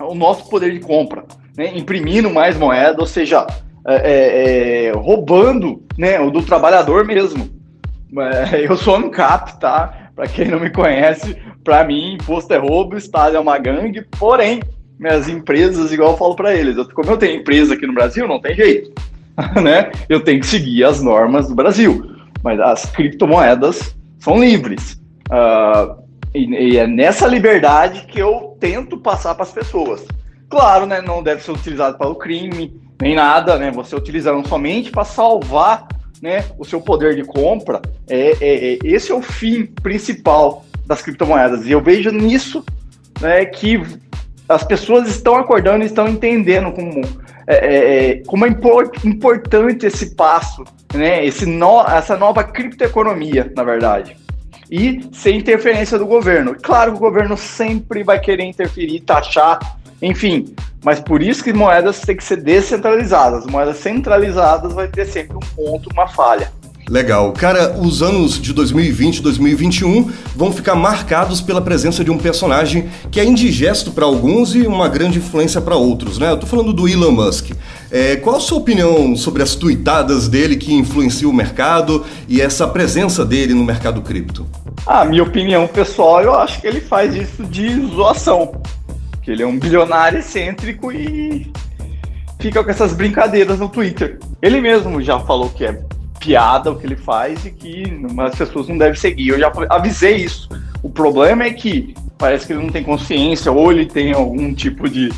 o 0.00 0.14
nosso 0.14 0.48
poder 0.48 0.72
de 0.72 0.80
compra, 0.80 1.24
né? 1.56 1.76
imprimindo 1.76 2.30
mais 2.30 2.56
moeda, 2.56 3.00
ou 3.00 3.06
seja, 3.06 3.46
é, 3.86 3.94
é, 3.94 4.86
é, 4.86 4.92
roubando 4.92 5.82
né, 5.96 6.18
o 6.20 6.30
do 6.30 6.42
trabalhador 6.42 7.04
mesmo. 7.04 7.48
É, 8.52 8.66
eu 8.68 8.76
sou 8.76 8.96
ANCAP, 8.96 9.60
tá? 9.60 10.10
Para 10.14 10.26
quem 10.26 10.48
não 10.48 10.58
me 10.58 10.70
conhece, 10.70 11.36
para 11.62 11.84
mim, 11.84 12.14
imposto 12.14 12.52
é 12.52 12.56
roubo, 12.56 12.96
Estado 12.96 13.36
é 13.36 13.40
uma 13.40 13.58
gangue, 13.58 14.04
porém, 14.18 14.60
minhas 14.98 15.28
empresas, 15.28 15.92
igual 15.92 16.12
eu 16.12 16.16
falo 16.16 16.34
para 16.34 16.54
eles, 16.54 16.76
eu, 16.76 16.88
como 16.88 17.10
eu 17.10 17.16
tenho 17.16 17.40
empresa 17.40 17.74
aqui 17.74 17.86
no 17.86 17.92
Brasil, 17.92 18.26
não 18.26 18.40
tem 18.40 18.54
jeito, 18.54 18.92
né? 19.62 19.90
Eu 20.08 20.20
tenho 20.20 20.40
que 20.40 20.46
seguir 20.46 20.84
as 20.84 21.02
normas 21.02 21.48
do 21.48 21.54
Brasil, 21.54 22.10
mas 22.42 22.58
as 22.60 22.86
criptomoedas 22.86 23.94
são 24.18 24.38
livres. 24.40 25.00
Uh, 25.30 26.02
e, 26.34 26.72
e 26.72 26.76
é 26.78 26.86
nessa 26.86 27.26
liberdade 27.26 28.06
que 28.06 28.18
eu 28.18 28.45
tento 28.60 28.98
passar 28.98 29.34
para 29.34 29.44
as 29.44 29.52
pessoas. 29.52 30.04
Claro, 30.48 30.86
né, 30.86 31.00
não 31.00 31.22
deve 31.22 31.42
ser 31.42 31.52
utilizado 31.52 31.98
para 31.98 32.08
o 32.08 32.14
crime, 32.14 32.80
nem 33.00 33.14
nada, 33.14 33.58
né? 33.58 33.70
Você 33.70 33.96
utilizando 33.96 34.46
somente 34.46 34.90
para 34.90 35.04
salvar 35.04 35.88
né, 36.22 36.44
o 36.58 36.64
seu 36.64 36.80
poder 36.80 37.14
de 37.14 37.24
compra, 37.24 37.82
é, 38.08 38.36
é, 38.40 38.74
é, 38.74 38.78
esse 38.84 39.12
é 39.12 39.14
o 39.14 39.22
fim 39.22 39.66
principal 39.66 40.64
das 40.86 41.02
criptomoedas. 41.02 41.66
E 41.66 41.72
eu 41.72 41.80
vejo 41.80 42.10
nisso 42.10 42.64
né, 43.20 43.44
que 43.44 43.82
as 44.48 44.64
pessoas 44.64 45.08
estão 45.08 45.34
acordando 45.34 45.82
e 45.82 45.86
estão 45.86 46.08
entendendo 46.08 46.72
como 46.72 47.00
é, 47.48 47.54
é, 47.56 48.10
é 48.10 48.22
como 48.26 48.46
é 48.46 48.48
importante 49.04 49.86
esse 49.86 50.14
passo, 50.14 50.64
né, 50.94 51.24
esse 51.24 51.46
no, 51.46 51.80
essa 51.82 52.16
nova 52.16 52.44
criptoeconomia, 52.44 53.52
na 53.54 53.64
verdade. 53.64 54.16
E 54.70 55.08
sem 55.12 55.38
interferência 55.38 55.98
do 55.98 56.06
governo. 56.06 56.56
Claro 56.60 56.92
que 56.92 56.98
o 56.98 57.00
governo 57.00 57.36
sempre 57.36 58.02
vai 58.02 58.18
querer 58.18 58.44
interferir, 58.44 59.00
taxar 59.00 59.58
enfim, 60.00 60.54
mas 60.84 61.00
por 61.00 61.22
isso 61.22 61.42
que 61.42 61.52
moedas 61.52 62.00
têm 62.00 62.16
que 62.16 62.24
ser 62.24 62.36
descentralizadas. 62.36 63.46
Moedas 63.46 63.78
centralizadas 63.78 64.72
vai 64.72 64.88
ter 64.88 65.06
sempre 65.06 65.36
um 65.36 65.40
ponto, 65.40 65.88
uma 65.92 66.06
falha. 66.06 66.52
Legal. 66.88 67.32
Cara, 67.32 67.76
os 67.78 68.00
anos 68.00 68.40
de 68.40 68.52
2020 68.52 69.16
e 69.16 69.22
2021 69.22 70.10
vão 70.36 70.52
ficar 70.52 70.74
marcados 70.74 71.40
pela 71.40 71.60
presença 71.60 72.04
de 72.04 72.10
um 72.10 72.18
personagem 72.18 72.88
que 73.10 73.18
é 73.18 73.24
indigesto 73.24 73.90
para 73.90 74.04
alguns 74.04 74.54
e 74.54 74.66
uma 74.66 74.88
grande 74.88 75.18
influência 75.18 75.60
para 75.60 75.74
outros, 75.74 76.18
né? 76.18 76.30
Eu 76.30 76.36
tô 76.36 76.46
falando 76.46 76.72
do 76.72 76.88
Elon 76.88 77.10
Musk. 77.10 77.50
É, 77.90 78.16
qual 78.16 78.36
a 78.36 78.40
sua 78.40 78.58
opinião 78.58 79.16
sobre 79.16 79.42
as 79.42 79.54
tuitadas 79.54 80.28
dele 80.28 80.56
que 80.56 80.72
influenciam 80.72 81.30
o 81.30 81.34
mercado 81.34 82.04
e 82.28 82.40
essa 82.40 82.68
presença 82.68 83.24
dele 83.24 83.52
no 83.52 83.64
mercado 83.64 84.00
cripto? 84.02 84.46
A 84.86 85.04
minha 85.04 85.24
opinião 85.24 85.66
pessoal, 85.66 86.22
eu 86.22 86.34
acho 86.34 86.60
que 86.60 86.66
ele 86.66 86.80
faz 86.80 87.14
isso 87.14 87.42
de 87.44 87.68
zoação 87.94 88.52
que 89.26 89.32
ele 89.32 89.42
é 89.42 89.46
um 89.46 89.58
bilionário 89.58 90.20
excêntrico 90.20 90.92
e 90.92 91.50
fica 92.38 92.62
com 92.62 92.70
essas 92.70 92.92
brincadeiras 92.92 93.58
no 93.58 93.68
Twitter. 93.68 94.20
Ele 94.40 94.60
mesmo 94.60 95.02
já 95.02 95.18
falou 95.18 95.50
que 95.50 95.64
é 95.64 95.82
piada 96.18 96.70
o 96.70 96.76
que 96.76 96.86
ele 96.86 96.96
faz 96.96 97.44
e 97.44 97.50
que 97.50 97.84
as 98.18 98.36
pessoas 98.36 98.68
não 98.68 98.78
devem 98.78 98.98
seguir. 98.98 99.28
Eu 99.28 99.38
já 99.38 99.52
avisei 99.70 100.16
isso. 100.16 100.48
O 100.82 100.90
problema 100.90 101.44
é 101.44 101.52
que 101.52 101.94
parece 102.18 102.46
que 102.46 102.52
ele 102.52 102.62
não 102.62 102.70
tem 102.70 102.82
consciência 102.82 103.50
ou 103.52 103.70
ele 103.70 103.86
tem 103.86 104.12
algum 104.12 104.54
tipo 104.54 104.88
de, 104.88 105.10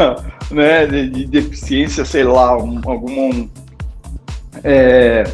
né, 0.50 0.86
de, 0.86 1.08
de 1.08 1.26
deficiência, 1.26 2.04
sei 2.04 2.24
lá, 2.24 2.56
um, 2.56 2.80
algum 2.84 3.48
é, 4.64 5.24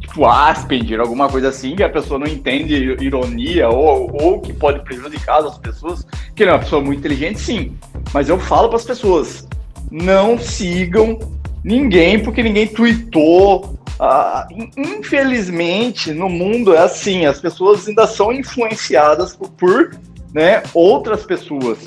tipo 0.00 0.26
Asperger, 0.26 1.00
alguma 1.00 1.28
coisa 1.28 1.48
assim, 1.48 1.76
que 1.76 1.82
a 1.82 1.88
pessoa 1.88 2.18
não 2.18 2.26
entende 2.26 2.74
ironia 3.00 3.68
ou, 3.68 4.10
ou 4.20 4.40
que 4.40 4.52
pode 4.52 4.80
prejudicar 4.84 5.38
as 5.44 5.58
pessoas, 5.58 6.06
que 6.34 6.42
ele 6.42 6.50
é 6.50 6.54
uma 6.54 6.60
pessoa 6.60 6.82
muito 6.82 6.98
inteligente, 6.98 7.40
sim. 7.40 7.76
Mas 8.12 8.28
eu 8.28 8.38
falo 8.38 8.68
para 8.68 8.76
as 8.76 8.84
pessoas, 8.84 9.48
não 9.90 10.38
sigam 10.38 11.18
ninguém 11.64 12.18
porque 12.18 12.42
ninguém 12.42 12.66
tweetou. 12.66 13.78
Ah, 14.02 14.48
infelizmente, 14.78 16.10
no 16.14 16.26
mundo 16.30 16.74
é 16.74 16.78
assim, 16.78 17.26
as 17.26 17.38
pessoas 17.38 17.86
ainda 17.86 18.06
são 18.06 18.32
influenciadas 18.32 19.36
por, 19.36 19.50
por 19.50 19.90
né, 20.32 20.62
outras 20.72 21.22
pessoas, 21.26 21.78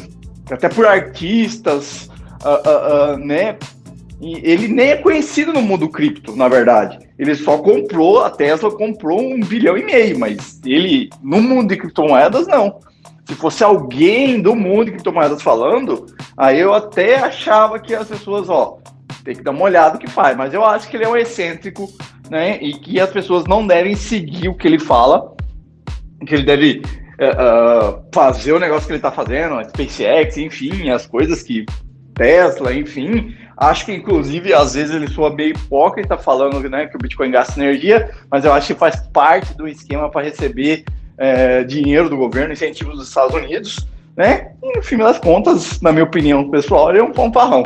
até 0.52 0.70
por 0.70 0.86
artistas, 0.86 2.08
ah, 2.44 2.62
ah, 2.64 2.70
ah 2.70 3.18
né, 3.18 3.58
e 4.22 4.40
ele 4.44 4.68
nem 4.68 4.92
é 4.92 4.96
conhecido 4.98 5.52
no 5.52 5.62
mundo 5.64 5.90
cripto, 5.90 6.36
na 6.36 6.48
verdade. 6.48 7.00
Ele 7.18 7.34
só 7.34 7.58
comprou, 7.58 8.24
a 8.24 8.30
Tesla 8.30 8.70
comprou 8.70 9.20
um 9.20 9.40
bilhão 9.40 9.76
e 9.76 9.84
meio, 9.84 10.20
mas 10.20 10.62
ele, 10.64 11.10
no 11.20 11.42
mundo 11.42 11.70
de 11.70 11.78
criptomoedas, 11.78 12.46
não. 12.46 12.80
Se 13.26 13.34
fosse 13.34 13.64
alguém 13.64 14.40
do 14.40 14.56
mundo 14.56 14.86
de 14.86 14.92
criptomoedas 14.92 15.42
falando, 15.42 16.06
aí 16.38 16.60
eu 16.60 16.76
até 16.76 17.16
achava 17.16 17.80
que 17.80 17.96
as 17.96 18.08
pessoas, 18.08 18.50
ó, 18.50 18.78
tem 19.24 19.36
que 19.36 19.44
dar 19.44 19.52
uma 19.52 19.64
olhada 19.64 19.94
no 19.94 20.00
que 20.00 20.10
faz. 20.10 20.36
Mas 20.36 20.54
eu 20.54 20.64
acho 20.64 20.90
que 20.90 20.98
ele 20.98 21.06
é 21.06 21.10
um 21.10 21.18
excêntrico, 21.18 21.92
né? 22.30 22.58
E 22.62 22.74
que 22.74 23.00
as 23.00 23.10
pessoas 23.10 23.46
não 23.46 23.66
devem 23.66 23.96
seguir 23.96 24.50
o 24.50 24.56
que 24.56 24.68
ele 24.68 24.80
fala, 24.80 25.36
que 26.26 26.34
ele 26.34 26.44
deve 26.44 26.82
uh, 27.20 28.04
fazer 28.14 28.54
o 28.54 28.60
negócio 28.60 28.86
que 28.86 28.92
ele 28.92 29.00
está 29.00 29.12
fazendo, 29.12 29.56
a 29.56 29.64
SpaceX, 29.64 30.38
enfim, 30.38 30.90
as 30.90 31.06
coisas 31.06 31.42
que 31.42 31.66
Tesla, 32.14 32.74
enfim. 32.74 33.36
Acho 33.56 33.86
que, 33.86 33.94
inclusive, 33.94 34.54
às 34.54 34.74
vezes 34.74 34.96
ele 34.96 35.08
soa 35.08 35.34
meio 35.34 35.52
hipócrita 35.52 36.18
falando 36.18 36.68
né, 36.70 36.88
que 36.88 36.96
o 36.96 37.00
Bitcoin 37.00 37.32
gasta 37.32 37.60
energia, 37.60 38.12
mas 38.30 38.46
eu 38.46 38.54
acho 38.54 38.68
que 38.68 38.80
faz 38.80 39.00
parte 39.14 39.56
do 39.56 39.68
esquema 39.68 40.10
para 40.10 40.24
receber 40.24 40.84
é, 41.18 41.64
dinheiro 41.64 42.10
do 42.10 42.18
governo, 42.18 42.54
incentivos 42.54 42.98
dos 42.98 43.08
Estados 43.08 43.36
Unidos, 43.36 43.88
né? 44.16 44.52
E, 44.62 44.78
no 44.78 44.84
fim 44.84 44.98
das 44.98 45.20
contas, 45.20 45.80
na 45.82 45.92
minha 45.92 46.04
opinião 46.04 46.50
pessoal, 46.50 46.90
ele 46.90 47.00
é 47.00 47.04
um 47.04 47.14
fanfarrão, 47.14 47.64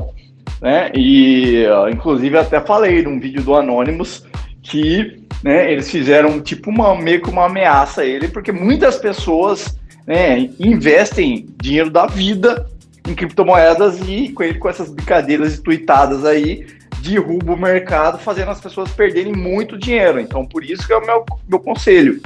né? 0.62 0.92
E, 0.94 1.66
inclusive, 1.92 2.38
até 2.38 2.60
falei 2.60 3.04
num 3.04 3.20
vídeo 3.20 3.44
do 3.44 3.56
Anonymous 3.56 4.26
que 4.62 5.24
né, 5.44 5.72
eles 5.72 5.90
fizeram 5.90 6.42
tipo 6.42 6.70
uma, 6.70 6.96
meio 6.96 7.22
que 7.22 7.30
uma 7.30 7.46
ameaça 7.46 8.02
a 8.02 8.06
ele, 8.06 8.28
porque 8.28 8.52
muitas 8.52 8.98
pessoas 8.98 9.78
né, 10.06 10.50
investem 10.60 11.48
dinheiro 11.62 11.90
da 11.90 12.06
vida 12.06 12.68
em 13.08 13.14
criptomoedas 13.14 14.00
e 14.08 14.30
com 14.30 14.44
ele 14.44 14.60
com 14.60 14.68
essas 14.68 14.90
brincadeiras 14.90 15.60
tuitadas 15.60 16.26
aí 16.26 16.68
derruba 17.02 17.54
o 17.54 17.58
mercado, 17.58 18.18
fazendo 18.18 18.52
as 18.52 18.60
pessoas 18.60 18.92
perderem 18.92 19.34
muito 19.34 19.78
dinheiro. 19.78 20.20
Então, 20.20 20.46
por 20.46 20.64
isso 20.64 20.86
que 20.86 20.94
é 20.94 20.98
o 20.98 21.06
meu, 21.06 21.26
meu 21.48 21.60
conselho. 21.60 22.22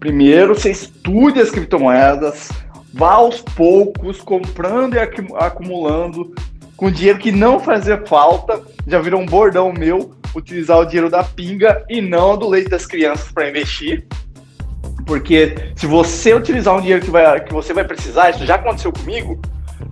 Primeiro, 0.00 0.54
você 0.54 0.70
estude 0.70 1.40
as 1.40 1.50
criptomoedas, 1.50 2.50
vá 2.92 3.12
aos 3.12 3.40
poucos, 3.40 4.20
comprando 4.20 4.94
e 4.94 4.98
acumulando, 4.98 6.34
com 6.76 6.90
dinheiro 6.90 7.18
que 7.18 7.32
não 7.32 7.60
fazia 7.60 8.02
falta. 8.06 8.62
Já 8.86 8.98
virou 9.00 9.20
um 9.20 9.26
bordão 9.26 9.72
meu 9.72 10.14
utilizar 10.34 10.78
o 10.78 10.84
dinheiro 10.84 11.08
da 11.08 11.22
pinga 11.22 11.84
e 11.88 12.00
não 12.00 12.36
do 12.36 12.48
leite 12.48 12.68
das 12.68 12.86
crianças 12.86 13.30
para 13.30 13.48
investir. 13.48 14.06
Porque 15.06 15.54
se 15.76 15.86
você 15.86 16.34
utilizar 16.34 16.74
um 16.74 16.80
dinheiro 16.80 17.04
que, 17.04 17.10
vai, 17.10 17.40
que 17.40 17.52
você 17.52 17.72
vai 17.72 17.84
precisar, 17.84 18.30
isso 18.30 18.44
já 18.44 18.56
aconteceu 18.56 18.92
comigo, 18.92 19.40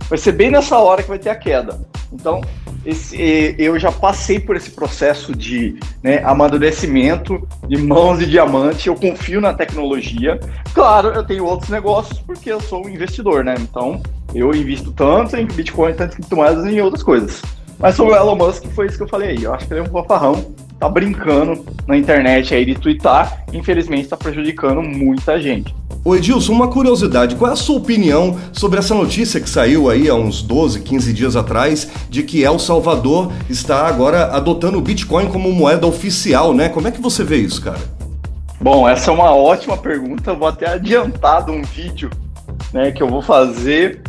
vai 0.09 0.17
ser 0.17 0.31
bem 0.33 0.51
nessa 0.51 0.77
hora 0.77 1.01
que 1.01 1.09
vai 1.09 1.19
ter 1.19 1.29
a 1.29 1.35
queda. 1.35 1.79
Então, 2.11 2.41
esse, 2.85 3.55
eu 3.57 3.79
já 3.79 3.91
passei 3.91 4.39
por 4.39 4.55
esse 4.55 4.71
processo 4.71 5.35
de 5.35 5.79
né, 6.01 6.21
amadurecimento 6.23 7.47
de 7.67 7.77
mãos 7.77 8.19
de 8.19 8.27
diamante. 8.29 8.87
Eu 8.87 8.95
confio 8.95 9.41
na 9.41 9.53
tecnologia. 9.53 10.39
Claro, 10.73 11.09
eu 11.09 11.23
tenho 11.23 11.45
outros 11.45 11.69
negócios 11.69 12.19
porque 12.19 12.51
eu 12.51 12.59
sou 12.59 12.85
um 12.85 12.89
investidor, 12.89 13.43
né? 13.43 13.55
Então, 13.59 14.01
eu 14.33 14.53
invisto 14.53 14.91
tanto 14.91 15.35
em 15.37 15.45
Bitcoin, 15.45 15.93
tanto 15.93 16.13
em 16.13 16.15
criptomoedas 16.17 16.65
e 16.65 16.75
em 16.75 16.81
outras 16.81 17.03
coisas. 17.03 17.41
Mas 17.79 17.95
sobre 17.95 18.13
o 18.13 18.17
Elon 18.17 18.35
Musk, 18.35 18.65
foi 18.75 18.87
isso 18.87 18.97
que 18.97 19.03
eu 19.03 19.07
falei 19.07 19.29
aí. 19.29 19.43
Eu 19.43 19.53
acho 19.53 19.65
que 19.65 19.73
ele 19.73 19.81
é 19.81 19.83
um 19.83 19.87
fofarrão, 19.87 20.53
tá 20.79 20.87
brincando 20.87 21.65
na 21.87 21.97
internet 21.97 22.53
aí 22.53 22.65
de 22.65 22.75
twittar. 22.75 23.43
Infelizmente, 23.51 24.07
tá 24.07 24.17
prejudicando 24.17 24.81
muita 24.81 25.39
gente. 25.39 25.73
Ô 26.05 26.17
Edilson, 26.17 26.51
uma 26.51 26.67
curiosidade, 26.67 27.37
qual 27.37 27.49
é 27.49 27.53
a 27.53 27.55
sua 27.55 27.77
opinião 27.77 28.37
sobre 28.51 28.77
essa 28.77 28.93
notícia 28.93 29.39
que 29.39 29.49
saiu 29.49 29.89
aí 29.89 30.09
há 30.09 30.15
uns 30.15 30.41
12, 30.41 30.81
15 30.81 31.13
dias 31.13 31.37
atrás, 31.37 31.87
de 32.09 32.23
que 32.23 32.43
El 32.43 32.59
Salvador 32.59 33.31
está 33.49 33.87
agora 33.87 34.25
adotando 34.35 34.77
o 34.77 34.81
Bitcoin 34.81 35.27
como 35.27 35.49
moeda 35.53 35.87
oficial, 35.87 36.53
né? 36.53 36.67
Como 36.67 36.89
é 36.89 36.91
que 36.91 37.01
você 37.01 37.23
vê 37.23 37.37
isso, 37.37 37.61
cara? 37.61 37.79
Bom, 38.59 38.87
essa 38.87 39.11
é 39.11 39.13
uma 39.13 39.33
ótima 39.33 39.77
pergunta, 39.77 40.33
vou 40.33 40.49
até 40.49 40.67
adiantar 40.67 41.49
um 41.49 41.61
vídeo 41.61 42.09
né, 42.73 42.91
que 42.91 43.01
eu 43.01 43.07
vou 43.07 43.21
fazer 43.21 44.01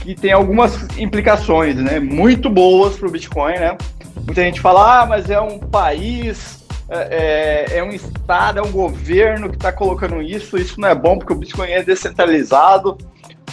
que 0.00 0.14
tem 0.14 0.32
algumas 0.32 0.86
implicações, 0.96 1.74
né, 1.74 1.98
muito 1.98 2.48
boas 2.48 2.96
para 2.96 3.08
o 3.08 3.10
Bitcoin, 3.10 3.54
né? 3.54 3.76
Muita 4.24 4.42
gente 4.42 4.60
fala, 4.60 5.02
ah, 5.02 5.06
mas 5.06 5.28
é 5.28 5.40
um 5.40 5.58
país, 5.58 6.61
é, 6.92 7.66
é, 7.72 7.78
é 7.78 7.82
um 7.82 7.90
estado, 7.90 8.58
é 8.58 8.62
um 8.62 8.70
governo 8.70 9.48
que 9.48 9.56
está 9.56 9.72
colocando 9.72 10.20
isso, 10.20 10.58
isso 10.58 10.78
não 10.78 10.88
é 10.88 10.94
bom 10.94 11.18
porque 11.18 11.32
o 11.32 11.36
Bitcoin 11.36 11.70
é 11.70 11.82
descentralizado, 11.82 12.98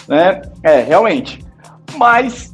né? 0.08 0.41
É, 0.62 0.82
realmente. 0.82 1.43
Mas 1.95 2.54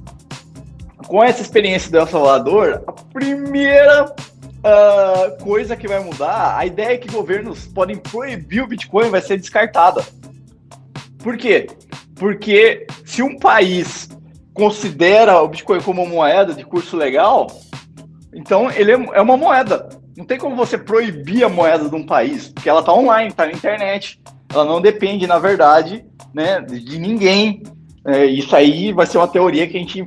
com 1.07 1.23
essa 1.23 1.41
experiência 1.41 1.89
do 1.89 1.97
El 1.97 2.07
Salvador, 2.07 2.83
a 2.85 2.91
primeira 2.91 4.05
uh, 4.05 5.43
coisa 5.43 5.75
que 5.75 5.87
vai 5.87 5.99
mudar, 5.99 6.55
a 6.55 6.65
ideia 6.67 6.93
é 6.93 6.97
que 6.97 7.11
governos 7.11 7.65
podem 7.65 7.95
proibir 7.95 8.61
o 8.61 8.67
Bitcoin 8.67 9.09
vai 9.09 9.21
ser 9.21 9.37
descartada. 9.37 10.03
Por 11.17 11.35
quê? 11.35 11.67
Porque 12.15 12.85
se 13.03 13.23
um 13.23 13.39
país 13.39 14.07
considera 14.53 15.41
o 15.41 15.47
Bitcoin 15.47 15.81
como 15.81 16.05
moeda 16.05 16.53
de 16.53 16.63
curso 16.63 16.95
legal, 16.95 17.47
então 18.31 18.69
ele 18.69 18.91
é, 18.91 19.09
é 19.13 19.21
uma 19.21 19.35
moeda. 19.35 19.89
Não 20.17 20.25
tem 20.25 20.37
como 20.37 20.55
você 20.55 20.77
proibir 20.77 21.43
a 21.43 21.49
moeda 21.49 21.89
de 21.89 21.95
um 21.95 22.05
país, 22.05 22.47
porque 22.47 22.69
ela 22.69 22.79
está 22.79 22.93
online, 22.93 23.29
está 23.29 23.45
na 23.45 23.51
internet. 23.51 24.19
Ela 24.49 24.63
não 24.63 24.79
depende, 24.79 25.27
na 25.27 25.39
verdade, 25.39 26.05
né, 26.33 26.61
de 26.61 26.97
ninguém. 26.97 27.63
É, 28.05 28.25
isso 28.25 28.55
aí 28.55 28.93
vai 28.93 29.05
ser 29.05 29.17
uma 29.17 29.27
teoria 29.27 29.67
que 29.67 29.75
a 29.75 29.79
gente 29.79 30.05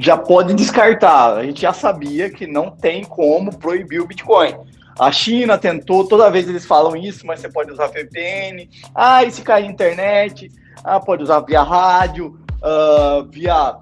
já 0.00 0.16
pode 0.16 0.52
descartar. 0.54 1.36
A 1.36 1.44
gente 1.44 1.62
já 1.62 1.72
sabia 1.72 2.28
que 2.28 2.46
não 2.46 2.70
tem 2.70 3.04
como 3.04 3.56
proibir 3.56 4.00
o 4.00 4.06
Bitcoin. 4.06 4.54
A 4.98 5.10
China 5.10 5.58
tentou, 5.58 6.06
toda 6.06 6.30
vez 6.30 6.48
eles 6.48 6.66
falam 6.66 6.94
isso, 6.94 7.26
mas 7.26 7.40
você 7.40 7.48
pode 7.48 7.72
usar 7.72 7.88
VPN. 7.88 8.68
Ah, 8.94 9.24
e 9.24 9.30
se 9.30 9.42
cair 9.42 9.66
internet? 9.66 10.50
Ah, 10.84 11.00
pode 11.00 11.22
usar 11.22 11.40
via 11.40 11.62
rádio, 11.62 12.38
uh, 12.62 13.24
via. 13.30 13.76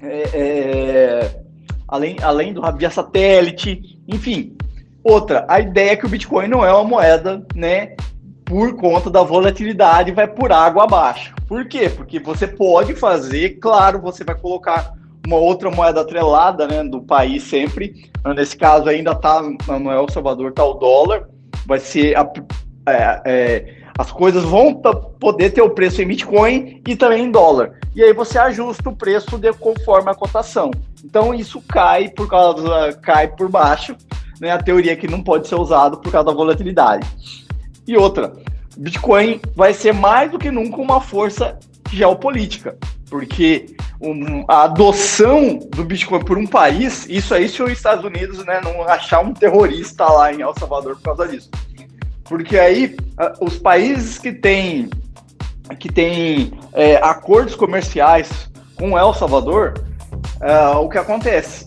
É, 0.00 0.30
é, 0.32 1.40
além, 1.88 2.16
além 2.22 2.52
do 2.52 2.62
via 2.76 2.90
satélite, 2.90 3.98
enfim. 4.06 4.56
Outra, 5.02 5.46
a 5.48 5.58
ideia 5.58 5.92
é 5.92 5.96
que 5.96 6.04
o 6.04 6.08
Bitcoin 6.08 6.48
não 6.48 6.64
é 6.64 6.72
uma 6.72 6.84
moeda, 6.84 7.44
né? 7.54 7.96
Por 8.44 8.76
conta 8.76 9.10
da 9.10 9.22
volatilidade, 9.22 10.12
vai 10.12 10.28
por 10.28 10.52
água 10.52 10.84
abaixo. 10.84 11.34
Por 11.46 11.66
quê? 11.66 11.88
Porque 11.88 12.18
você 12.18 12.46
pode 12.46 12.94
fazer, 12.94 13.58
claro, 13.58 14.00
você 14.00 14.22
vai 14.22 14.34
colocar 14.34 14.92
uma 15.26 15.36
outra 15.36 15.70
moeda 15.70 16.00
atrelada, 16.00 16.66
né, 16.66 16.82
do 16.84 17.02
país 17.02 17.42
sempre. 17.42 18.10
Nesse 18.34 18.56
caso 18.56 18.88
ainda 18.88 19.14
tá 19.14 19.42
no 19.42 19.90
El 19.90 20.08
Salvador 20.10 20.52
tá 20.52 20.64
o 20.64 20.74
dólar. 20.74 21.28
Vai 21.66 21.78
ser 21.78 22.16
a, 22.16 22.30
é, 22.86 23.22
é, 23.24 23.74
as 23.98 24.12
coisas 24.12 24.44
vão 24.44 24.80
poder 25.18 25.50
ter 25.50 25.60
o 25.60 25.70
preço 25.70 26.00
em 26.00 26.06
Bitcoin 26.06 26.80
e 26.86 26.94
também 26.94 27.24
em 27.24 27.30
dólar. 27.32 27.72
E 27.96 28.02
aí 28.02 28.12
você 28.12 28.38
ajusta 28.38 28.88
o 28.88 28.96
preço 28.96 29.36
de 29.36 29.52
conforme 29.52 30.08
a 30.08 30.14
cotação. 30.14 30.70
Então 31.04 31.34
isso 31.34 31.60
cai 31.68 32.08
por 32.08 32.28
causa 32.28 32.92
cai 33.02 33.26
por 33.26 33.48
baixo, 33.48 33.96
né? 34.40 34.52
A 34.52 34.62
teoria 34.62 34.94
que 34.94 35.08
não 35.08 35.20
pode 35.20 35.48
ser 35.48 35.56
usado 35.56 35.98
por 35.98 36.12
causa 36.12 36.26
da 36.26 36.32
volatilidade. 36.32 37.08
E 37.88 37.96
outra, 37.96 38.32
Bitcoin 38.76 39.40
vai 39.56 39.74
ser 39.74 39.92
mais 39.92 40.30
do 40.30 40.38
que 40.38 40.50
nunca 40.50 40.80
uma 40.80 41.00
força 41.00 41.58
geopolítica, 41.90 42.78
porque 43.10 43.74
um, 44.00 44.44
a 44.46 44.64
adoção 44.64 45.58
do 45.70 45.82
Bitcoin 45.82 46.22
por 46.22 46.38
um 46.38 46.46
país, 46.46 47.08
isso 47.08 47.34
aí 47.34 47.48
se 47.48 47.60
os 47.60 47.72
Estados 47.72 48.04
Unidos 48.04 48.44
né, 48.44 48.60
não 48.62 48.82
achar 48.84 49.20
um 49.20 49.34
terrorista 49.34 50.04
lá 50.04 50.32
em 50.32 50.42
El 50.42 50.54
Salvador 50.56 50.94
por 50.96 51.02
causa 51.02 51.26
disso. 51.26 51.50
Porque 52.28 52.58
aí 52.58 52.96
os 53.40 53.58
países 53.58 54.18
que 54.18 54.32
têm 54.32 54.90
que 55.78 55.90
tem, 55.90 56.52
é, 56.72 56.96
acordos 56.96 57.54
comerciais 57.54 58.50
com 58.76 58.98
El 58.98 59.12
Salvador, 59.14 59.74
é, 60.40 60.68
o 60.76 60.88
que 60.88 60.98
acontece? 60.98 61.66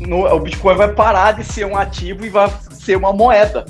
No, 0.00 0.26
o 0.26 0.40
Bitcoin 0.40 0.76
vai 0.76 0.92
parar 0.92 1.32
de 1.32 1.44
ser 1.44 1.66
um 1.66 1.76
ativo 1.76 2.24
e 2.24 2.28
vai 2.28 2.50
ser 2.70 2.96
uma 2.96 3.12
moeda. 3.12 3.64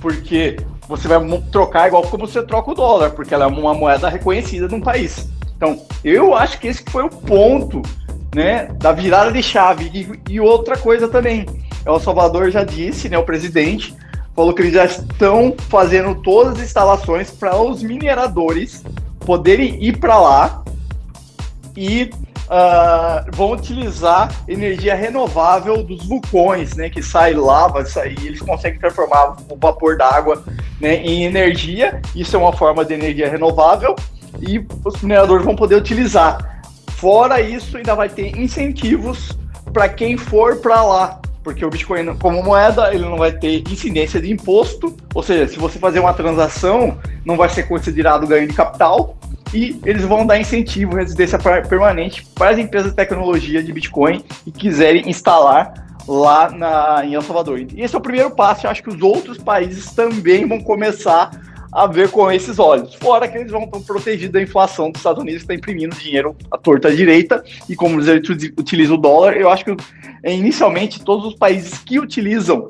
Porque 0.00 0.56
você 0.88 1.08
vai 1.08 1.18
trocar 1.50 1.88
igual 1.88 2.02
como 2.02 2.26
você 2.26 2.42
troca 2.42 2.70
o 2.70 2.74
dólar, 2.74 3.10
porque 3.10 3.34
ela 3.34 3.44
é 3.44 3.48
uma 3.48 3.74
moeda 3.74 4.08
reconhecida 4.08 4.68
num 4.68 4.80
país. 4.80 5.28
Então, 5.56 5.80
eu 6.04 6.34
acho 6.34 6.60
que 6.60 6.68
esse 6.68 6.84
foi 6.90 7.02
o 7.02 7.08
ponto 7.08 7.82
né, 8.34 8.66
da 8.78 8.92
virada 8.92 9.32
de 9.32 9.42
chave. 9.42 9.90
E, 9.92 10.34
e 10.34 10.40
outra 10.40 10.76
coisa 10.76 11.08
também, 11.08 11.46
El 11.84 11.98
Salvador 11.98 12.50
já 12.50 12.62
disse, 12.62 13.08
né, 13.08 13.16
o 13.16 13.24
presidente, 13.24 13.96
falou 14.36 14.52
que 14.52 14.60
eles 14.60 14.74
já 14.74 14.84
estão 14.84 15.54
fazendo 15.70 16.14
todas 16.16 16.58
as 16.58 16.66
instalações 16.66 17.30
para 17.30 17.56
os 17.56 17.82
mineradores 17.82 18.84
poderem 19.20 19.82
ir 19.82 19.98
para 19.98 20.20
lá 20.20 20.62
e 21.74 22.10
uh, 22.44 23.30
vão 23.34 23.52
utilizar 23.52 24.30
energia 24.46 24.94
renovável 24.94 25.82
dos 25.82 26.06
vulcões, 26.06 26.76
né? 26.76 26.90
Que 26.90 27.02
sai 27.02 27.32
lava, 27.32 27.84
sai, 27.86 28.14
eles 28.22 28.40
conseguem 28.40 28.78
transformar 28.78 29.36
o 29.50 29.56
vapor 29.56 29.96
d'água 29.96 30.44
né, 30.80 30.96
em 30.96 31.24
energia. 31.24 32.00
Isso 32.14 32.36
é 32.36 32.38
uma 32.38 32.52
forma 32.52 32.84
de 32.84 32.92
energia 32.92 33.30
renovável 33.30 33.96
e 34.40 34.64
os 34.84 35.00
mineradores 35.00 35.44
vão 35.44 35.56
poder 35.56 35.76
utilizar. 35.76 36.62
Fora 36.92 37.40
isso, 37.40 37.76
ainda 37.76 37.94
vai 37.94 38.08
ter 38.08 38.38
incentivos 38.38 39.36
para 39.72 39.88
quem 39.88 40.16
for 40.16 40.56
para 40.56 40.82
lá 40.82 41.20
porque 41.46 41.64
o 41.64 41.70
Bitcoin, 41.70 42.16
como 42.16 42.42
moeda, 42.42 42.92
ele 42.92 43.04
não 43.04 43.18
vai 43.18 43.30
ter 43.30 43.62
incidência 43.70 44.20
de 44.20 44.32
imposto, 44.32 44.96
ou 45.14 45.22
seja, 45.22 45.46
se 45.46 45.56
você 45.56 45.78
fazer 45.78 46.00
uma 46.00 46.12
transação, 46.12 46.98
não 47.24 47.36
vai 47.36 47.48
ser 47.48 47.68
considerado 47.68 48.26
ganho 48.26 48.48
de 48.48 48.52
capital, 48.52 49.16
e 49.54 49.80
eles 49.84 50.02
vão 50.02 50.26
dar 50.26 50.40
incentivo, 50.40 50.96
residência 50.96 51.38
permanente 51.38 52.26
para 52.34 52.50
as 52.50 52.58
empresas 52.58 52.90
de 52.90 52.96
tecnologia 52.96 53.62
de 53.62 53.72
Bitcoin 53.72 54.24
que 54.44 54.50
quiserem 54.50 55.08
instalar 55.08 55.86
lá 56.08 56.50
na, 56.50 57.06
em 57.06 57.14
El 57.14 57.22
Salvador. 57.22 57.60
E 57.60 57.80
esse 57.80 57.94
é 57.94 57.98
o 57.98 58.00
primeiro 58.00 58.32
passo. 58.32 58.66
Eu 58.66 58.70
acho 58.72 58.82
que 58.82 58.90
os 58.90 59.00
outros 59.00 59.38
países 59.38 59.92
também 59.92 60.48
vão 60.48 60.60
começar 60.60 61.30
a 61.72 61.86
ver 61.86 62.10
com 62.10 62.30
esses 62.30 62.58
olhos. 62.58 62.94
Fora 62.94 63.28
que 63.28 63.38
eles 63.38 63.50
vão 63.50 63.64
estar 63.64 63.80
protegidos 63.80 64.32
da 64.32 64.42
inflação 64.42 64.90
dos 64.90 65.00
Estados 65.00 65.22
Unidos, 65.22 65.42
que 65.42 65.52
está 65.52 65.54
imprimindo 65.54 65.96
dinheiro 65.96 66.36
à 66.50 66.58
torta 66.58 66.88
à 66.88 66.94
direita, 66.94 67.42
e 67.68 67.74
como 67.74 68.00
eles 68.00 68.28
utilizam 68.58 68.96
o 68.96 69.00
dólar, 69.00 69.36
eu 69.36 69.50
acho 69.50 69.64
que 69.64 69.76
inicialmente 70.24 71.04
todos 71.04 71.26
os 71.26 71.34
países 71.34 71.78
que 71.78 71.98
utilizam 71.98 72.66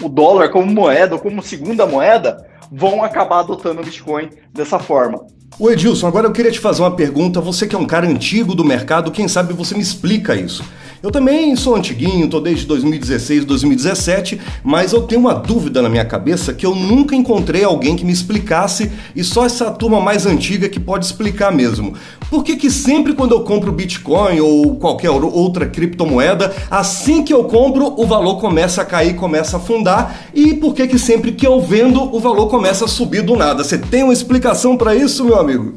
o 0.00 0.08
dólar 0.08 0.50
como 0.50 0.66
moeda, 0.66 1.18
como 1.18 1.42
segunda 1.42 1.86
moeda, 1.86 2.46
vão 2.70 3.02
acabar 3.02 3.40
adotando 3.40 3.80
o 3.80 3.84
Bitcoin 3.84 4.30
dessa 4.52 4.78
forma. 4.78 5.26
O 5.58 5.70
Edilson, 5.70 6.06
agora 6.06 6.26
eu 6.26 6.32
queria 6.32 6.52
te 6.52 6.60
fazer 6.60 6.82
uma 6.82 6.94
pergunta. 6.94 7.40
Você 7.40 7.66
que 7.66 7.74
é 7.74 7.78
um 7.78 7.86
cara 7.86 8.06
antigo 8.06 8.54
do 8.54 8.62
mercado, 8.62 9.10
quem 9.10 9.26
sabe 9.26 9.54
você 9.54 9.74
me 9.74 9.80
explica 9.80 10.34
isso. 10.34 10.62
Eu 11.06 11.12
também 11.12 11.54
sou 11.54 11.76
antiguinho, 11.76 12.26
tô 12.26 12.40
desde 12.40 12.66
2016, 12.66 13.44
2017, 13.44 14.40
mas 14.64 14.92
eu 14.92 15.02
tenho 15.02 15.20
uma 15.20 15.34
dúvida 15.34 15.80
na 15.80 15.88
minha 15.88 16.04
cabeça 16.04 16.52
que 16.52 16.66
eu 16.66 16.74
nunca 16.74 17.14
encontrei 17.14 17.62
alguém 17.62 17.94
que 17.94 18.04
me 18.04 18.10
explicasse 18.12 18.90
e 19.14 19.22
só 19.22 19.46
essa 19.46 19.70
turma 19.70 20.00
mais 20.00 20.26
antiga 20.26 20.68
que 20.68 20.80
pode 20.80 21.06
explicar 21.06 21.52
mesmo. 21.52 21.94
Por 22.28 22.42
que 22.42 22.56
que 22.56 22.68
sempre 22.72 23.14
quando 23.14 23.36
eu 23.36 23.44
compro 23.44 23.70
Bitcoin 23.70 24.40
ou 24.40 24.74
qualquer 24.78 25.10
outra 25.10 25.66
criptomoeda, 25.66 26.52
assim 26.68 27.22
que 27.22 27.32
eu 27.32 27.44
compro, 27.44 27.94
o 27.96 28.04
valor 28.04 28.40
começa 28.40 28.82
a 28.82 28.84
cair, 28.84 29.14
começa 29.14 29.56
a 29.56 29.60
afundar 29.60 30.26
e 30.34 30.54
por 30.54 30.74
que 30.74 30.88
que 30.88 30.98
sempre 30.98 31.30
que 31.30 31.46
eu 31.46 31.60
vendo, 31.60 32.02
o 32.02 32.18
valor 32.18 32.48
começa 32.48 32.84
a 32.84 32.88
subir 32.88 33.22
do 33.22 33.36
nada? 33.36 33.62
Você 33.62 33.78
tem 33.78 34.02
uma 34.02 34.12
explicação 34.12 34.76
para 34.76 34.92
isso, 34.92 35.24
meu 35.24 35.38
amigo? 35.38 35.72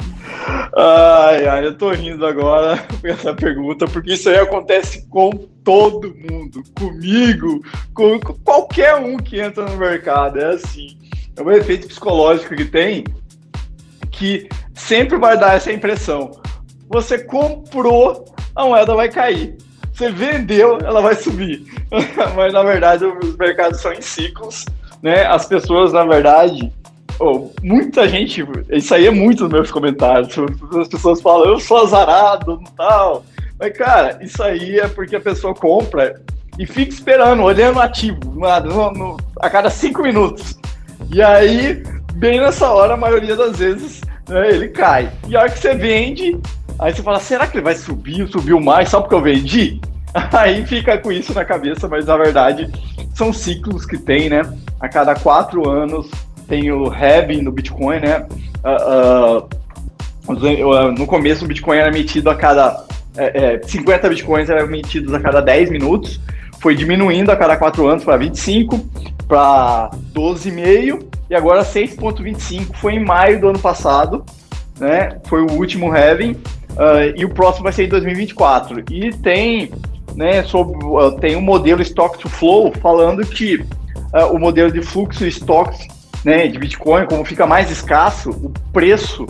Ai, 0.76 1.48
ai, 1.48 1.66
eu 1.66 1.78
tô 1.78 1.92
rindo 1.92 2.26
agora 2.26 2.78
com 3.02 3.08
essa 3.08 3.34
pergunta, 3.34 3.88
porque 3.88 4.14
isso 4.14 4.30
aí 4.30 4.38
acontece 4.38 5.08
com 5.08 5.32
todo 5.64 6.16
mundo, 6.16 6.64
comigo, 6.78 7.62
com, 7.94 8.20
com 8.20 8.34
qualquer 8.34 8.96
um 8.96 9.18
que 9.18 9.40
entra 9.40 9.66
no 9.66 9.78
mercado. 9.78 10.40
É 10.40 10.54
assim. 10.54 10.98
É 11.36 11.42
um 11.42 11.52
efeito 11.52 11.88
psicológico 11.88 12.56
que 12.56 12.66
tem 12.66 13.04
que 14.12 14.50
sempre 14.74 15.18
vai 15.18 15.38
dar 15.38 15.56
essa 15.56 15.72
impressão. 15.72 16.32
Você 16.90 17.20
comprou, 17.20 18.26
a 18.56 18.66
moeda 18.66 18.96
vai 18.96 19.10
cair. 19.10 19.56
Você 19.94 20.12
vendeu, 20.12 20.78
ela 20.84 21.02
vai 21.02 21.16
subir. 21.16 21.66
Mas 22.36 22.54
na 22.54 22.64
verdade 22.64 23.06
os 23.06 23.38
mercados 23.38 23.80
são 23.80 23.94
em 23.94 24.02
ciclos, 24.02 24.66
né? 25.02 25.26
As 25.26 25.46
pessoas, 25.46 25.94
na 25.94 26.04
verdade, 26.04 26.72
Oh, 27.20 27.50
muita 27.62 28.08
gente, 28.08 28.48
isso 28.70 28.96
aí 28.96 29.06
é 29.06 29.12
muito 29.12 29.44
nos 29.44 29.52
meus 29.52 29.72
comentários. 29.72 30.34
As 30.80 30.88
pessoas 30.88 31.22
falam, 31.22 31.50
eu 31.50 31.60
sou 31.60 31.78
azarado 31.78 32.62
tal. 32.78 33.26
Mas, 33.60 33.78
cara, 33.78 34.18
isso 34.22 34.42
aí 34.42 34.80
é 34.80 34.88
porque 34.88 35.18
a 35.18 35.20
pessoa 35.20 35.54
compra 35.54 36.22
e 36.58 36.66
fica 36.66 36.94
esperando, 36.94 37.44
olhando 37.44 37.82
ativo, 37.82 38.20
no, 38.26 38.92
no, 38.92 39.18
a 39.38 39.50
cada 39.50 39.70
cinco 39.70 40.02
minutos. 40.02 40.58
E 41.12 41.22
aí, 41.22 41.84
bem 42.14 42.40
nessa 42.40 42.70
hora, 42.70 42.94
a 42.94 42.98
maioria 42.98 43.36
das 43.36 43.58
vezes, 43.58 44.02
né, 44.28 44.50
ele 44.50 44.70
cai. 44.70 45.12
E 45.28 45.36
a 45.36 45.42
hora 45.42 45.50
que 45.50 45.60
você 45.60 45.76
vende, 45.76 46.40
aí 46.78 46.94
você 46.94 47.04
fala, 47.04 47.20
será 47.20 47.48
que 47.48 47.58
ele 47.58 47.64
vai 47.66 47.76
subir, 47.76 48.30
subiu 48.30 48.62
mais 48.62 48.90
só 48.90 49.02
porque 49.02 49.16
eu 49.16 49.22
vendi? 49.22 49.82
Aí 50.34 50.66
fica 50.66 50.98
com 50.98 51.12
isso 51.12 51.36
na 51.36 51.46
cabeça, 51.46 51.88
mas 51.88 52.08
na 52.08 52.18
verdade 52.18 52.68
são 53.14 53.32
ciclos 53.32 53.86
que 53.86 53.96
tem, 53.96 54.28
né? 54.28 54.42
A 54.80 54.90
cada 54.90 55.14
quatro 55.14 55.70
anos 55.70 56.10
tem 56.50 56.72
o 56.72 56.92
halving 56.92 57.44
no 57.44 57.52
Bitcoin, 57.52 58.00
né? 58.00 58.26
Uh, 58.64 59.48
uh, 60.28 60.92
no 60.92 61.06
começo 61.06 61.46
o 61.46 61.48
Bitcoin 61.48 61.78
era 61.78 61.88
emitido 61.88 62.30
a 62.30 62.36
cada 62.36 62.86
é, 63.16 63.56
é, 63.56 63.62
50 63.62 64.10
Bitcoins 64.10 64.50
eram 64.50 64.66
emitidos 64.66 65.14
a 65.14 65.20
cada 65.20 65.42
10 65.42 65.70
minutos, 65.70 66.20
foi 66.62 66.76
diminuindo 66.76 67.32
a 67.32 67.36
cada 67.36 67.58
4 67.58 67.88
anos 67.88 68.04
para 68.04 68.18
25, 68.18 68.80
para 69.28 69.90
12,5 70.14 71.06
e 71.30 71.36
agora 71.36 71.62
6,25 71.64 72.76
foi 72.76 72.94
em 72.94 73.04
maio 73.04 73.40
do 73.40 73.50
ano 73.50 73.60
passado, 73.60 74.24
né? 74.80 75.20
Foi 75.26 75.42
o 75.42 75.52
último 75.52 75.92
halving 75.92 76.32
uh, 76.32 77.14
e 77.16 77.26
o 77.26 77.30
próximo 77.30 77.64
vai 77.64 77.74
ser 77.74 77.86
em 77.86 77.90
2024. 77.90 78.84
E 78.92 79.14
tem, 79.14 79.72
né, 80.16 80.44
sobre, 80.44 80.78
tem 81.20 81.36
um 81.36 81.42
modelo 81.42 81.82
Stock 81.82 82.18
to 82.18 82.30
Flow 82.30 82.74
falando 82.82 83.26
que 83.26 83.58
uh, 83.58 84.34
o 84.34 84.40
modelo 84.40 84.72
de 84.72 84.82
fluxo 84.82 85.26
estoque 85.26 85.88
né, 86.24 86.48
de 86.48 86.58
Bitcoin, 86.58 87.06
como 87.06 87.24
fica 87.26 87.46
mais 87.46 87.70
escasso, 87.70 88.32
o 88.32 88.52
preço 88.72 89.26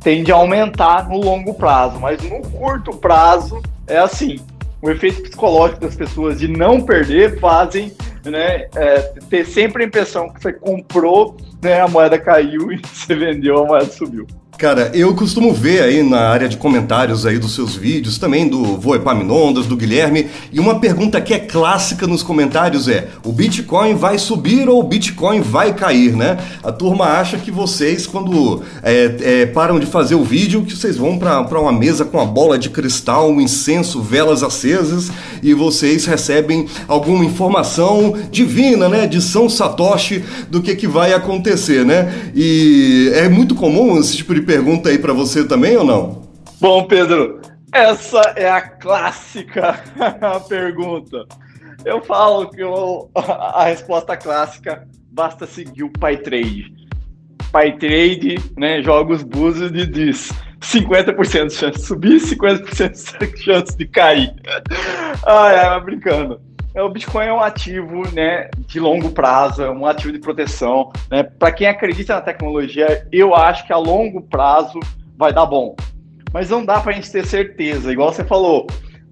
tende 0.00 0.30
a 0.30 0.34
aumentar 0.34 1.08
no 1.08 1.18
longo 1.18 1.54
prazo, 1.54 1.98
mas 1.98 2.22
no 2.22 2.40
curto 2.50 2.92
prazo 2.96 3.62
é 3.86 3.98
assim. 3.98 4.38
O 4.82 4.90
efeito 4.90 5.22
psicológico 5.22 5.80
das 5.80 5.96
pessoas 5.96 6.38
de 6.38 6.46
não 6.46 6.82
perder 6.82 7.40
fazem 7.40 7.92
né, 8.30 8.68
é, 8.74 9.00
ter 9.30 9.46
sempre 9.46 9.82
a 9.82 9.86
impressão 9.86 10.28
que 10.28 10.42
você 10.42 10.52
comprou, 10.52 11.36
né, 11.62 11.80
a 11.80 11.88
moeda 11.88 12.18
caiu 12.18 12.70
e 12.72 12.80
você 12.86 13.14
vendeu, 13.14 13.58
a 13.58 13.66
moeda 13.66 13.86
subiu. 13.86 14.26
Cara, 14.56 14.92
eu 14.94 15.12
costumo 15.16 15.52
ver 15.52 15.82
aí 15.82 16.02
na 16.04 16.20
área 16.28 16.48
de 16.48 16.56
comentários 16.56 17.26
aí 17.26 17.38
dos 17.38 17.56
seus 17.56 17.74
vídeos, 17.74 18.18
também 18.18 18.46
do 18.46 18.78
Voe 18.78 19.00
Paminondas, 19.00 19.66
do 19.66 19.76
Guilherme, 19.76 20.28
e 20.52 20.60
uma 20.60 20.78
pergunta 20.78 21.20
que 21.20 21.34
é 21.34 21.40
clássica 21.40 22.06
nos 22.06 22.22
comentários 22.22 22.86
é: 22.86 23.08
o 23.24 23.32
Bitcoin 23.32 23.94
vai 23.94 24.16
subir 24.16 24.68
ou 24.68 24.78
o 24.78 24.84
Bitcoin 24.84 25.40
vai 25.40 25.74
cair, 25.74 26.14
né? 26.14 26.38
A 26.62 26.70
turma 26.70 27.06
acha 27.06 27.36
que 27.36 27.50
vocês, 27.50 28.06
quando 28.06 28.62
é, 28.82 29.16
é, 29.20 29.46
param 29.46 29.80
de 29.80 29.86
fazer 29.86 30.14
o 30.14 30.22
vídeo, 30.22 30.62
que 30.62 30.76
vocês 30.76 30.96
vão 30.96 31.18
para 31.18 31.60
uma 31.60 31.72
mesa 31.72 32.04
com 32.04 32.20
a 32.20 32.24
bola 32.24 32.56
de 32.56 32.70
cristal, 32.70 33.30
um 33.30 33.40
incenso, 33.40 34.00
velas 34.00 34.44
acesas, 34.44 35.10
e 35.42 35.52
vocês 35.52 36.06
recebem 36.06 36.66
alguma 36.86 37.24
informação 37.24 38.14
divina, 38.30 38.88
né? 38.88 39.08
De 39.08 39.20
São 39.20 39.48
Satoshi 39.48 40.24
do 40.48 40.62
que, 40.62 40.76
que 40.76 40.86
vai 40.86 41.12
acontecer, 41.12 41.84
né? 41.84 42.30
E 42.36 43.10
é 43.14 43.28
muito 43.28 43.56
comum 43.56 43.98
esse 43.98 44.16
tipo 44.16 44.32
de 44.32 44.43
pergunta 44.44 44.88
aí 44.88 44.98
para 44.98 45.12
você 45.12 45.46
também 45.46 45.76
ou 45.76 45.84
não? 45.84 46.22
Bom, 46.60 46.84
Pedro, 46.86 47.40
essa 47.72 48.20
é 48.36 48.48
a 48.48 48.60
clássica 48.60 49.82
pergunta. 50.48 51.26
Eu 51.84 52.00
falo 52.02 52.48
que 52.48 52.62
eu, 52.62 53.10
a 53.14 53.64
resposta 53.64 54.16
clássica 54.16 54.86
basta 55.10 55.46
seguir 55.46 55.82
o 55.82 55.90
PyTrade. 55.90 56.72
PyTrade, 57.52 58.36
né, 58.56 58.80
joga 58.82 59.14
os 59.14 59.22
búzios 59.22 59.70
e 59.72 59.86
diz 59.86 60.32
50% 60.60 61.48
de 61.48 61.54
chance 61.54 61.78
de 61.78 61.84
subir, 61.84 62.20
50% 62.20 63.34
de 63.34 63.42
chance 63.42 63.76
de 63.76 63.86
cair. 63.86 64.32
Ah, 65.26 65.50
é, 65.52 65.80
brincando. 65.80 66.38
É, 66.74 66.82
o 66.82 66.88
Bitcoin 66.88 67.26
é 67.26 67.32
um 67.32 67.40
ativo 67.40 68.02
né, 68.12 68.50
de 68.66 68.80
longo 68.80 69.10
prazo, 69.10 69.62
é 69.62 69.70
um 69.70 69.86
ativo 69.86 70.12
de 70.12 70.18
proteção. 70.18 70.90
Né? 71.08 71.22
Para 71.22 71.52
quem 71.52 71.68
acredita 71.68 72.16
na 72.16 72.20
tecnologia, 72.20 73.06
eu 73.12 73.32
acho 73.32 73.64
que 73.64 73.72
a 73.72 73.78
longo 73.78 74.20
prazo 74.22 74.80
vai 75.16 75.32
dar 75.32 75.46
bom. 75.46 75.76
Mas 76.32 76.50
não 76.50 76.64
dá 76.64 76.80
para 76.80 76.90
a 76.90 76.94
gente 76.96 77.12
ter 77.12 77.24
certeza. 77.24 77.92
Igual 77.92 78.12
você 78.12 78.24
falou, 78.24 78.66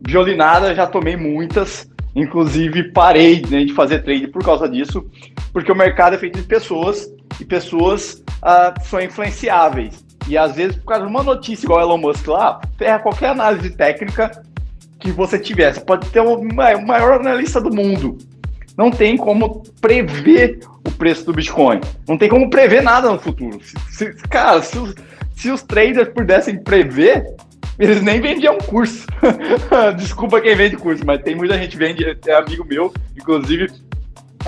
violinada 0.04 0.74
já 0.74 0.88
tomei 0.88 1.16
muitas, 1.16 1.88
inclusive 2.16 2.90
parei 2.90 3.42
né, 3.48 3.64
de 3.64 3.72
fazer 3.72 4.00
trade 4.02 4.26
por 4.26 4.44
causa 4.44 4.68
disso, 4.68 5.08
porque 5.52 5.70
o 5.70 5.76
mercado 5.76 6.16
é 6.16 6.18
feito 6.18 6.40
de 6.40 6.44
pessoas 6.44 7.14
e 7.40 7.44
pessoas 7.44 8.24
ah, 8.42 8.74
são 8.82 9.00
influenciáveis. 9.00 10.04
E 10.26 10.36
às 10.36 10.56
vezes, 10.56 10.76
por 10.76 10.86
causa 10.86 11.04
de 11.04 11.10
uma 11.10 11.22
notícia 11.22 11.64
igual 11.64 11.80
Elon 11.80 11.98
Musk 11.98 12.26
lá, 12.26 12.60
ferra 12.76 12.98
qualquer 12.98 13.30
análise 13.30 13.70
técnica 13.70 14.42
que 15.02 15.10
você 15.10 15.38
tivesse. 15.38 15.84
Pode 15.84 16.08
ter 16.10 16.20
o 16.20 16.42
maior 16.42 17.14
analista 17.14 17.60
do 17.60 17.74
mundo. 17.74 18.16
Não 18.78 18.90
tem 18.90 19.16
como 19.16 19.62
prever 19.80 20.60
o 20.86 20.90
preço 20.92 21.26
do 21.26 21.32
Bitcoin. 21.32 21.80
Não 22.08 22.16
tem 22.16 22.28
como 22.28 22.48
prever 22.48 22.82
nada 22.82 23.10
no 23.10 23.18
futuro. 23.18 23.60
Se, 23.62 23.74
se, 23.90 24.12
cara, 24.28 24.62
se 24.62 24.78
os, 24.78 24.94
se 25.36 25.50
os 25.50 25.62
traders 25.62 26.08
pudessem 26.08 26.62
prever, 26.62 27.26
eles 27.78 28.00
nem 28.00 28.20
vendiam 28.20 28.56
curso. 28.58 29.06
Desculpa 29.98 30.40
quem 30.40 30.54
vende 30.54 30.76
curso, 30.76 31.04
mas 31.04 31.20
tem 31.22 31.34
muita 31.34 31.58
gente 31.58 31.72
que 31.72 31.76
vende, 31.76 32.18
é 32.26 32.34
amigo 32.34 32.64
meu, 32.64 32.92
inclusive. 33.16 33.68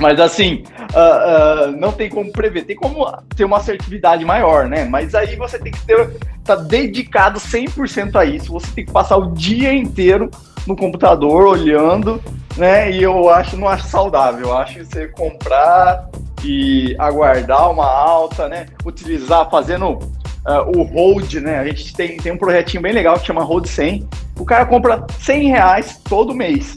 Mas 0.00 0.18
assim, 0.18 0.64
uh, 0.92 1.68
uh, 1.68 1.76
não 1.76 1.92
tem 1.92 2.10
como 2.10 2.32
prever, 2.32 2.64
tem 2.64 2.76
como 2.76 3.06
ter 3.36 3.44
uma 3.44 3.58
assertividade 3.58 4.24
maior, 4.24 4.68
né? 4.68 4.84
Mas 4.84 5.14
aí 5.14 5.36
você 5.36 5.58
tem 5.58 5.72
que 5.72 5.80
ter 5.86 6.16
tá 6.44 6.56
dedicado 6.56 7.40
100% 7.40 8.16
a 8.16 8.24
isso. 8.24 8.52
Você 8.52 8.70
tem 8.72 8.84
que 8.84 8.92
passar 8.92 9.16
o 9.16 9.32
dia 9.32 9.72
inteiro 9.72 10.30
no 10.66 10.76
computador 10.76 11.46
olhando, 11.46 12.22
né? 12.56 12.90
E 12.90 13.02
eu 13.02 13.30
acho, 13.30 13.56
não 13.56 13.68
acho 13.68 13.86
saudável. 13.86 14.48
Eu 14.48 14.56
acho 14.56 14.74
que 14.74 14.84
você 14.84 15.08
comprar 15.08 16.08
e 16.44 16.94
aguardar 16.98 17.70
uma 17.70 17.86
alta, 17.86 18.48
né? 18.48 18.66
Utilizar, 18.84 19.48
fazendo 19.50 19.92
uh, 19.92 20.76
o 20.78 20.82
hold, 20.82 21.34
né? 21.34 21.58
A 21.58 21.64
gente 21.66 21.94
tem, 21.94 22.16
tem 22.18 22.32
um 22.32 22.38
projetinho 22.38 22.82
bem 22.82 22.92
legal 22.92 23.18
que 23.18 23.26
chama 23.26 23.42
Hold 23.42 23.66
100. 23.66 24.06
O 24.38 24.44
cara 24.44 24.66
compra 24.66 25.06
100 25.20 25.48
reais 25.48 26.00
todo 26.04 26.34
mês. 26.34 26.76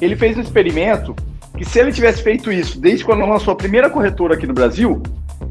Ele 0.00 0.16
fez 0.16 0.36
um 0.36 0.40
experimento 0.40 1.14
que 1.56 1.64
se 1.64 1.78
ele 1.78 1.92
tivesse 1.92 2.22
feito 2.22 2.50
isso 2.50 2.80
desde 2.80 3.04
quando 3.04 3.24
lançou 3.24 3.52
a 3.52 3.56
primeira 3.56 3.88
corretora 3.88 4.34
aqui 4.34 4.46
no 4.46 4.54
Brasil, 4.54 5.02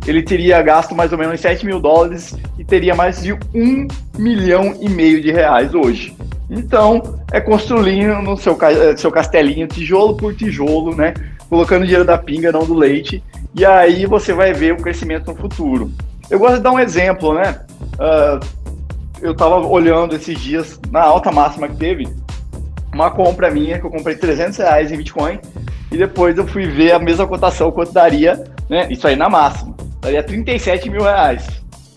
ele 0.05 0.21
teria 0.21 0.61
gasto 0.61 0.93
mais 0.93 1.11
ou 1.11 1.17
menos 1.17 1.39
7 1.39 1.65
mil 1.65 1.79
dólares 1.79 2.35
e 2.57 2.63
teria 2.63 2.93
mais 2.93 3.21
de 3.21 3.33
um 3.33 3.87
milhão 4.17 4.75
e 4.81 4.89
meio 4.89 5.21
de 5.21 5.31
reais 5.31 5.73
hoje. 5.73 6.15
Então, 6.49 7.19
é 7.31 7.39
construindo 7.39 8.21
no 8.21 8.35
seu, 8.37 8.57
eh, 8.61 8.95
seu 8.97 9.11
castelinho, 9.11 9.67
tijolo 9.67 10.15
por 10.15 10.35
tijolo, 10.35 10.95
né? 10.95 11.13
Colocando 11.49 11.83
dinheiro 11.83 12.05
da 12.05 12.17
pinga, 12.17 12.51
não 12.51 12.65
do 12.65 12.73
leite. 12.73 13.23
E 13.55 13.65
aí 13.65 14.05
você 14.05 14.33
vai 14.33 14.53
ver 14.53 14.73
o 14.73 14.77
crescimento 14.77 15.31
no 15.31 15.35
futuro. 15.35 15.91
Eu 16.29 16.37
gosto 16.37 16.57
de 16.57 16.61
dar 16.61 16.71
um 16.71 16.79
exemplo, 16.79 17.33
né? 17.33 17.61
Uh, 17.93 18.45
eu 19.21 19.31
estava 19.31 19.55
olhando 19.55 20.15
esses 20.15 20.39
dias, 20.39 20.79
na 20.91 21.01
alta 21.01 21.31
máxima 21.31 21.67
que 21.67 21.75
teve, 21.77 22.07
uma 22.93 23.09
compra 23.09 23.49
minha, 23.49 23.79
que 23.79 23.85
eu 23.85 23.89
comprei 23.89 24.15
300 24.15 24.57
reais 24.57 24.91
em 24.91 24.97
Bitcoin, 24.97 25.39
e 25.93 25.97
depois 25.97 26.35
eu 26.39 26.47
fui 26.47 26.65
ver 26.65 26.91
a 26.91 26.99
mesma 26.99 27.27
cotação, 27.27 27.71
quanto 27.71 27.93
daria, 27.93 28.43
né? 28.67 28.87
Isso 28.89 29.07
aí 29.07 29.15
na 29.15 29.29
máxima. 29.29 29.75
Daria 30.01 30.23
37 30.23 30.89
mil 30.89 31.03
reais. 31.03 31.45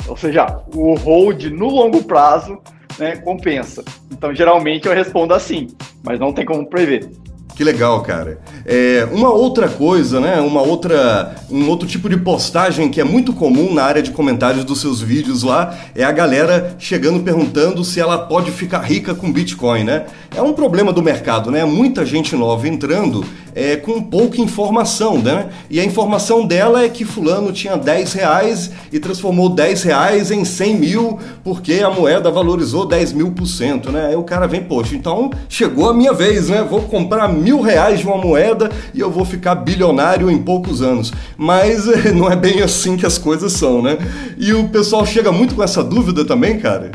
Ou 0.06 0.16
seja, 0.16 0.60
o 0.74 0.94
hold 0.96 1.44
no 1.46 1.66
longo 1.66 2.04
prazo 2.04 2.60
né, 2.98 3.16
compensa. 3.16 3.82
Então, 4.12 4.34
geralmente 4.34 4.86
eu 4.86 4.94
respondo 4.94 5.32
assim, 5.32 5.68
mas 6.04 6.20
não 6.20 6.30
tem 6.30 6.44
como 6.44 6.66
prever. 6.66 7.10
Que 7.56 7.64
legal, 7.64 8.02
cara. 8.02 8.38
É, 8.66 9.08
uma 9.10 9.32
outra 9.32 9.66
coisa, 9.66 10.20
né? 10.20 10.42
Uma 10.42 10.60
outra, 10.60 11.36
um 11.50 11.66
outro 11.70 11.88
tipo 11.88 12.06
de 12.06 12.18
postagem 12.18 12.90
que 12.90 13.00
é 13.00 13.04
muito 13.04 13.32
comum 13.32 13.72
na 13.72 13.82
área 13.82 14.02
de 14.02 14.10
comentários 14.10 14.62
dos 14.62 14.78
seus 14.78 15.00
vídeos 15.00 15.42
lá 15.42 15.74
é 15.94 16.04
a 16.04 16.12
galera 16.12 16.76
chegando 16.78 17.20
perguntando 17.20 17.82
se 17.82 17.98
ela 17.98 18.18
pode 18.18 18.50
ficar 18.50 18.80
rica 18.80 19.14
com 19.14 19.32
Bitcoin, 19.32 19.84
né? 19.84 20.04
É 20.36 20.42
um 20.42 20.52
problema 20.52 20.92
do 20.92 21.02
mercado, 21.02 21.50
né? 21.50 21.64
Muita 21.64 22.04
gente 22.04 22.36
nova 22.36 22.68
entrando 22.68 23.24
é, 23.54 23.74
com 23.74 24.02
pouca 24.02 24.38
informação, 24.38 25.16
né? 25.16 25.48
E 25.70 25.80
a 25.80 25.84
informação 25.84 26.46
dela 26.46 26.84
é 26.84 26.90
que 26.90 27.06
fulano 27.06 27.50
tinha 27.52 27.74
10 27.74 28.12
reais 28.12 28.70
e 28.92 29.00
transformou 29.00 29.48
10 29.48 29.82
reais 29.82 30.30
em 30.30 30.44
100 30.44 30.74
mil 30.74 31.18
porque 31.42 31.80
a 31.82 31.88
moeda 31.88 32.30
valorizou 32.30 32.84
10 32.84 33.14
mil 33.14 33.30
por 33.30 33.46
cento, 33.46 33.90
né? 33.90 34.08
Aí 34.08 34.16
o 34.16 34.24
cara 34.24 34.46
vem, 34.46 34.62
poxa, 34.62 34.94
então 34.94 35.30
chegou 35.48 35.88
a 35.88 35.94
minha 35.94 36.12
vez, 36.12 36.50
né? 36.50 36.62
Vou 36.68 36.82
comprar 36.82 37.28
mil 37.28 37.45
reais 37.54 38.00
de 38.00 38.06
uma 38.06 38.16
moeda 38.16 38.70
e 38.92 39.00
eu 39.00 39.10
vou 39.10 39.24
ficar 39.24 39.54
bilionário 39.54 40.30
em 40.30 40.42
poucos 40.42 40.82
anos. 40.82 41.12
Mas 41.36 41.86
não 42.14 42.30
é 42.30 42.36
bem 42.36 42.62
assim 42.62 42.96
que 42.96 43.06
as 43.06 43.18
coisas 43.18 43.52
são, 43.52 43.82
né? 43.82 43.98
E 44.36 44.52
o 44.52 44.68
pessoal 44.68 45.04
chega 45.06 45.30
muito 45.30 45.54
com 45.54 45.62
essa 45.62 45.82
dúvida 45.82 46.24
também, 46.24 46.58
cara? 46.58 46.92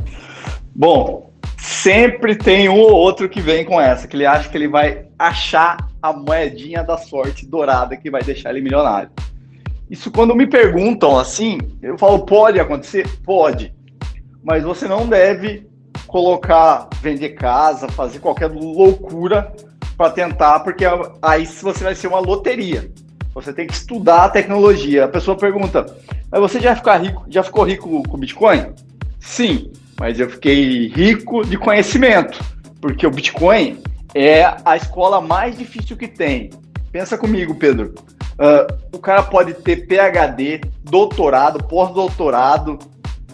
Bom, 0.75 1.31
sempre 1.57 2.35
tem 2.35 2.67
um 2.69 2.79
ou 2.79 2.91
outro 2.91 3.29
que 3.29 3.41
vem 3.41 3.63
com 3.63 3.79
essa, 3.79 4.07
que 4.07 4.15
ele 4.15 4.25
acha 4.25 4.49
que 4.49 4.57
ele 4.57 4.67
vai 4.67 5.05
achar 5.17 5.77
a 6.01 6.11
moedinha 6.11 6.83
da 6.83 6.97
sorte 6.97 7.45
dourada 7.45 7.95
que 7.95 8.09
vai 8.09 8.23
deixar 8.23 8.49
ele 8.49 8.61
milionário. 8.61 9.09
Isso 9.89 10.09
quando 10.09 10.35
me 10.35 10.47
perguntam 10.47 11.19
assim, 11.19 11.59
eu 11.81 11.97
falo, 11.97 12.25
pode 12.25 12.59
acontecer? 12.59 13.07
Pode. 13.23 13.73
Mas 14.43 14.63
você 14.63 14.87
não 14.87 15.07
deve 15.07 15.69
colocar, 16.07 16.87
vender 17.01 17.29
casa, 17.31 17.87
fazer 17.89 18.19
qualquer 18.19 18.47
loucura 18.47 19.53
para 20.01 20.09
tentar, 20.09 20.61
porque 20.61 20.83
aí 21.21 21.45
você 21.45 21.83
vai 21.83 21.93
ser 21.93 22.07
uma 22.07 22.19
loteria. 22.19 22.91
Você 23.35 23.53
tem 23.53 23.67
que 23.67 23.73
estudar 23.73 24.25
a 24.25 24.29
tecnologia. 24.29 25.05
A 25.05 25.07
pessoa 25.07 25.37
pergunta, 25.37 25.85
mas 26.31 26.41
você 26.41 26.59
já, 26.59 26.75
ficar 26.75 26.97
rico, 26.97 27.23
já 27.29 27.43
ficou 27.43 27.63
rico 27.63 28.01
com 28.09 28.17
Bitcoin? 28.17 28.73
Sim, 29.19 29.71
mas 29.99 30.19
eu 30.19 30.27
fiquei 30.27 30.87
rico 30.87 31.45
de 31.45 31.55
conhecimento, 31.55 32.43
porque 32.81 33.05
o 33.05 33.11
Bitcoin 33.11 33.79
é 34.15 34.55
a 34.65 34.75
escola 34.75 35.21
mais 35.21 35.55
difícil 35.55 35.95
que 35.95 36.07
tem. 36.07 36.49
Pensa 36.91 37.15
comigo, 37.15 37.53
Pedro. 37.53 37.93
Uh, 38.31 38.97
o 38.97 38.97
cara 38.97 39.21
pode 39.21 39.53
ter 39.53 39.85
PhD, 39.85 40.61
doutorado, 40.83 41.63
pós-doutorado. 41.65 42.79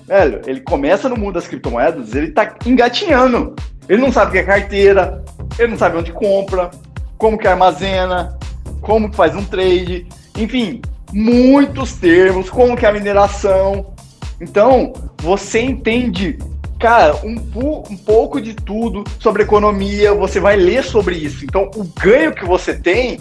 Velho, 0.06 0.41
ele 0.45 0.60
começa 0.60 1.08
no 1.08 1.15
mundo 1.15 1.36
das 1.36 1.47
criptomoedas, 1.47 2.13
ele 2.13 2.32
tá 2.32 2.58
engatinhando. 2.65 3.56
Ele 3.88 4.02
não 4.02 4.12
sabe 4.12 4.30
o 4.30 4.32
que 4.34 4.39
é 4.39 4.43
carteira, 4.43 5.23
ele 5.58 5.69
não 5.69 5.78
sabe 5.78 5.97
onde 5.97 6.12
compra, 6.12 6.71
como 7.17 7.38
que 7.38 7.47
armazena, 7.47 8.38
como 8.82 9.10
que 9.10 9.15
faz 9.15 9.36
um 9.36 9.43
trade, 9.43 10.08
enfim, 10.38 10.82
muitos 11.12 11.93
termos, 11.93 12.50
como 12.50 12.76
que 12.76 12.86
é 12.86 12.89
a 12.89 12.93
mineração. 12.93 13.93
Então, 14.39 14.93
você 15.21 15.62
entende 15.62 16.38
cara, 16.80 17.15
um, 17.26 17.36
um 17.89 17.97
pouco 17.97 18.39
de 18.39 18.54
tudo 18.54 19.04
sobre 19.19 19.43
economia, 19.43 20.13
você 20.13 20.39
vai 20.39 20.56
ler 20.56 20.84
sobre 20.84 21.15
isso. 21.15 21.43
Então, 21.43 21.69
o 21.76 21.84
ganho 21.84 22.34
que 22.34 22.45
você 22.45 22.76
tem, 22.76 23.19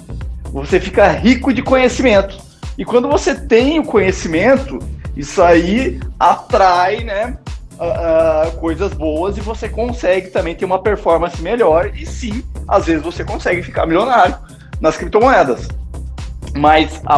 você 0.52 0.78
fica 0.78 1.08
rico 1.08 1.52
de 1.52 1.62
conhecimento. 1.62 2.38
E 2.76 2.84
quando 2.84 3.08
você 3.08 3.34
tem 3.34 3.78
o 3.78 3.84
conhecimento, 3.84 4.78
isso 5.16 5.42
aí 5.42 5.98
atrai, 6.18 7.02
né? 7.04 7.38
Uh, 7.76 8.56
coisas 8.56 8.92
boas 8.94 9.36
e 9.36 9.40
você 9.42 9.68
consegue 9.68 10.30
também 10.30 10.54
ter 10.54 10.64
uma 10.64 10.78
performance 10.78 11.42
melhor 11.42 11.90
e 11.94 12.06
sim, 12.06 12.42
às 12.66 12.86
vezes 12.86 13.02
você 13.02 13.22
consegue 13.22 13.62
ficar 13.62 13.84
milionário 13.84 14.34
nas 14.80 14.96
criptomoedas. 14.96 15.68
Mas 16.56 17.02
a, 17.04 17.16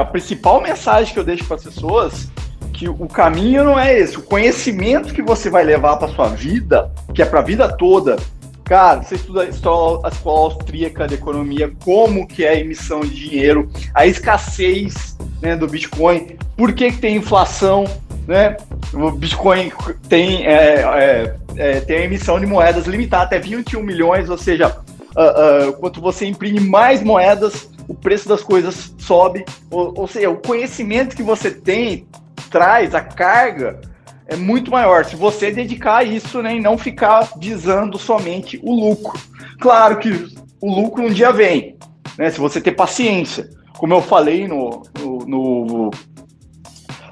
a 0.00 0.04
principal 0.06 0.62
mensagem 0.62 1.12
que 1.12 1.20
eu 1.20 1.24
deixo 1.24 1.44
para 1.44 1.56
as 1.56 1.64
pessoas 1.64 2.30
que 2.78 2.88
o 2.88 3.08
caminho 3.08 3.64
não 3.64 3.78
é 3.78 3.98
esse. 3.98 4.16
O 4.16 4.22
conhecimento 4.22 5.12
que 5.12 5.20
você 5.20 5.50
vai 5.50 5.64
levar 5.64 5.96
para 5.96 6.08
sua 6.08 6.28
vida, 6.28 6.90
que 7.12 7.20
é 7.20 7.26
para 7.26 7.40
a 7.40 7.42
vida 7.42 7.68
toda, 7.76 8.16
cara, 8.64 9.02
você 9.02 9.16
estuda 9.16 9.42
a 9.42 9.46
escola, 9.46 10.08
a 10.08 10.28
austríaca 10.28 11.08
de 11.08 11.14
economia, 11.14 11.72
como 11.84 12.26
que 12.26 12.44
é 12.44 12.50
a 12.50 12.60
emissão 12.60 13.00
de 13.00 13.10
dinheiro, 13.10 13.68
a 13.92 14.06
escassez 14.06 15.16
né, 15.42 15.56
do 15.56 15.66
Bitcoin, 15.66 16.36
por 16.56 16.72
que, 16.72 16.92
que 16.92 16.98
tem 16.98 17.16
inflação, 17.16 17.84
né? 18.28 18.58
O 18.92 19.10
Bitcoin 19.10 19.72
tem, 20.06 20.46
é, 20.46 20.82
é, 20.82 21.36
é, 21.56 21.80
tem 21.80 21.96
a 21.96 22.04
emissão 22.04 22.38
de 22.38 22.44
moedas 22.44 22.86
limitada 22.86 23.24
até 23.24 23.38
21 23.38 23.82
milhões, 23.82 24.28
ou 24.28 24.36
seja, 24.36 24.68
uh, 25.16 25.70
uh, 25.70 25.72
quanto 25.78 25.98
você 25.98 26.26
imprime 26.26 26.60
mais 26.60 27.02
moedas, 27.02 27.70
o 27.88 27.94
preço 27.94 28.28
das 28.28 28.42
coisas 28.42 28.94
sobe. 28.98 29.46
Ou, 29.70 30.00
ou 30.00 30.06
seja, 30.06 30.28
o 30.28 30.36
conhecimento 30.36 31.16
que 31.16 31.22
você 31.22 31.50
tem 31.50 32.06
traz, 32.50 32.94
a 32.94 33.00
carga, 33.00 33.80
é 34.26 34.36
muito 34.36 34.70
maior. 34.70 35.06
Se 35.06 35.16
você 35.16 35.50
dedicar 35.50 36.06
isso 36.06 36.42
né, 36.42 36.54
e 36.54 36.60
não 36.60 36.76
ficar 36.76 37.30
visando 37.38 37.96
somente 37.98 38.60
o 38.62 38.74
lucro. 38.74 39.18
Claro 39.58 39.98
que 39.98 40.28
o 40.60 40.70
lucro 40.70 41.02
um 41.02 41.10
dia 41.10 41.32
vem, 41.32 41.78
né? 42.18 42.30
Se 42.30 42.38
você 42.38 42.60
ter 42.60 42.72
paciência. 42.72 43.48
Como 43.78 43.94
eu 43.94 44.02
falei 44.02 44.46
no, 44.46 44.82
no, 44.98 45.18
no, 45.24 45.90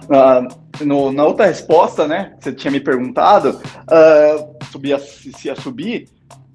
na, 0.09 0.49
no 0.85 1.13
na, 1.13 1.25
outra 1.25 1.47
resposta, 1.47 2.07
né? 2.07 2.35
Você 2.39 2.53
tinha 2.53 2.71
me 2.71 2.81
perguntado, 2.81 3.61
uh, 3.61 4.65
subia, 4.71 4.99
se 4.99 5.49
ia 5.49 5.57
subir, 5.57 6.09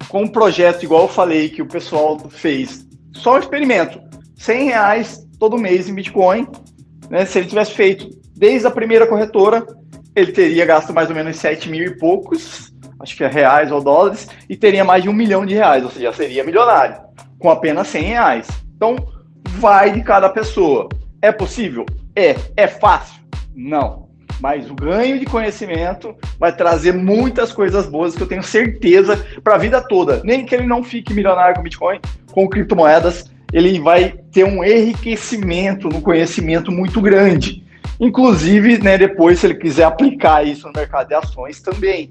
com 0.08 0.22
um 0.22 0.28
projeto 0.28 0.82
igual 0.84 1.02
eu 1.02 1.08
falei 1.08 1.48
que 1.48 1.62
o 1.62 1.66
pessoal 1.66 2.18
fez, 2.28 2.86
só 3.14 3.34
um 3.34 3.38
experimento, 3.38 4.00
100 4.36 4.64
reais 4.64 5.26
todo 5.38 5.58
mês 5.58 5.88
em 5.88 5.94
Bitcoin, 5.94 6.46
né? 7.08 7.24
Se 7.24 7.38
ele 7.38 7.48
tivesse 7.48 7.72
feito 7.72 8.08
desde 8.36 8.66
a 8.66 8.70
primeira 8.70 9.06
corretora, 9.06 9.66
ele 10.14 10.32
teria 10.32 10.66
gasto 10.66 10.92
mais 10.92 11.08
ou 11.08 11.14
menos 11.14 11.36
7 11.36 11.70
mil 11.70 11.84
e 11.84 11.96
poucos, 11.96 12.72
acho 13.00 13.16
que 13.16 13.24
é 13.24 13.28
reais 13.28 13.72
ou 13.72 13.82
dólares, 13.82 14.28
e 14.48 14.56
teria 14.56 14.84
mais 14.84 15.02
de 15.02 15.08
um 15.08 15.12
milhão 15.12 15.44
de 15.46 15.54
reais, 15.54 15.84
ou 15.84 15.90
seja, 15.90 16.12
seria 16.12 16.44
milionário, 16.44 17.00
com 17.38 17.50
apenas 17.50 17.88
100 17.88 18.02
reais. 18.02 18.48
Então, 18.76 18.96
vai 19.58 19.92
de 19.92 20.02
cada 20.02 20.28
pessoa. 20.28 20.88
É 21.20 21.30
possível? 21.30 21.86
É. 22.16 22.34
É 22.56 22.66
fácil? 22.66 23.22
Não. 23.54 24.01
Mas 24.42 24.68
o 24.68 24.74
ganho 24.74 25.20
de 25.20 25.24
conhecimento 25.24 26.16
vai 26.36 26.52
trazer 26.52 26.92
muitas 26.92 27.52
coisas 27.52 27.86
boas 27.86 28.16
que 28.16 28.24
eu 28.24 28.26
tenho 28.26 28.42
certeza 28.42 29.24
para 29.44 29.54
a 29.54 29.58
vida 29.58 29.80
toda. 29.80 30.20
Nem 30.24 30.44
que 30.44 30.52
ele 30.52 30.66
não 30.66 30.82
fique 30.82 31.14
milionário 31.14 31.54
com 31.54 31.62
Bitcoin, 31.62 32.00
com 32.32 32.48
criptomoedas, 32.48 33.30
ele 33.52 33.78
vai 33.78 34.14
ter 34.32 34.42
um 34.42 34.64
enriquecimento 34.64 35.88
no 35.88 36.00
conhecimento 36.00 36.72
muito 36.72 37.00
grande. 37.00 37.62
Inclusive, 38.00 38.82
né, 38.82 38.98
depois, 38.98 39.38
se 39.38 39.46
ele 39.46 39.54
quiser 39.54 39.84
aplicar 39.84 40.44
isso 40.44 40.66
no 40.66 40.72
mercado 40.72 41.06
de 41.06 41.14
ações 41.14 41.62
também. 41.62 42.10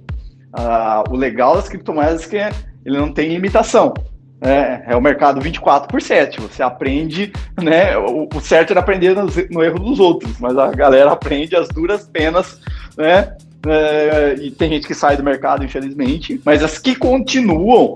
Ah, 0.54 1.04
o 1.10 1.18
legal 1.18 1.58
das 1.58 1.68
criptomoedas 1.68 2.32
é 2.32 2.50
que 2.50 2.56
ele 2.86 2.98
não 2.98 3.12
tem 3.12 3.28
limitação. 3.28 3.94
É, 4.42 4.86
é 4.88 4.96
o 4.96 5.02
mercado 5.02 5.40
24 5.40 5.88
por 5.88 6.02
7. 6.02 6.42
Você 6.42 6.64
aprende, 6.64 7.32
né? 7.62 7.96
O, 7.98 8.28
o 8.34 8.42
certo 8.42 8.74
é 8.74 8.78
aprender 8.78 9.16
no, 9.16 9.28
no, 9.52 9.64
erro 9.64 9.80
dos 9.80 10.00
outros, 10.00 10.40
mas 10.40 10.58
a 10.58 10.72
galera 10.72 11.12
aprende 11.12 11.56
as 11.56 11.68
duras 11.68 12.08
penas, 12.08 12.60
né? 12.98 13.36
É, 13.68 14.36
e 14.42 14.50
tem 14.50 14.70
gente 14.70 14.88
que 14.88 14.96
sai 14.96 15.16
do 15.16 15.24
mercado, 15.24 15.64
infelizmente, 15.64 16.42
mas 16.44 16.64
as 16.64 16.80
que 16.80 16.96
continuam, 16.96 17.96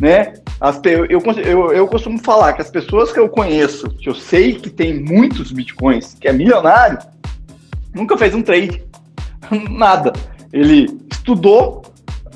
né? 0.00 0.32
As, 0.58 0.80
eu, 0.84 1.06
eu, 1.06 1.72
eu 1.72 1.86
costumo 1.86 2.18
falar 2.18 2.54
que 2.54 2.62
as 2.62 2.70
pessoas 2.70 3.12
que 3.12 3.20
eu 3.20 3.28
conheço, 3.28 3.90
que 3.90 4.08
eu 4.08 4.14
sei 4.14 4.54
que 4.54 4.70
tem 4.70 4.98
muitos 4.98 5.52
bitcoins, 5.52 6.16
que 6.18 6.26
é 6.26 6.32
milionário, 6.32 6.98
nunca 7.94 8.16
fez 8.16 8.34
um 8.34 8.42
trade. 8.42 8.82
Nada. 9.70 10.12
Ele 10.52 10.88
estudou, 11.10 11.82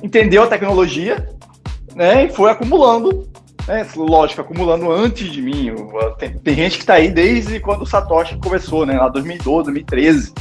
entendeu 0.03 0.43
a 0.43 0.47
tecnologia, 0.47 1.27
né? 1.95 2.25
E 2.25 2.29
foi 2.29 2.51
acumulando. 2.51 3.27
Né, 3.67 3.87
lógico, 3.97 4.41
acumulando 4.41 4.91
antes 4.91 5.31
de 5.31 5.43
mim. 5.43 5.75
Tem, 6.19 6.33
tem 6.33 6.55
gente 6.55 6.77
que 6.77 6.83
está 6.83 6.95
aí 6.95 7.11
desde 7.11 7.59
quando 7.59 7.83
o 7.83 7.87
Satoshi 7.87 8.37
começou, 8.39 8.87
né? 8.87 8.97
Lá 8.97 9.09
2012, 9.09 9.65
2013. 9.65 10.33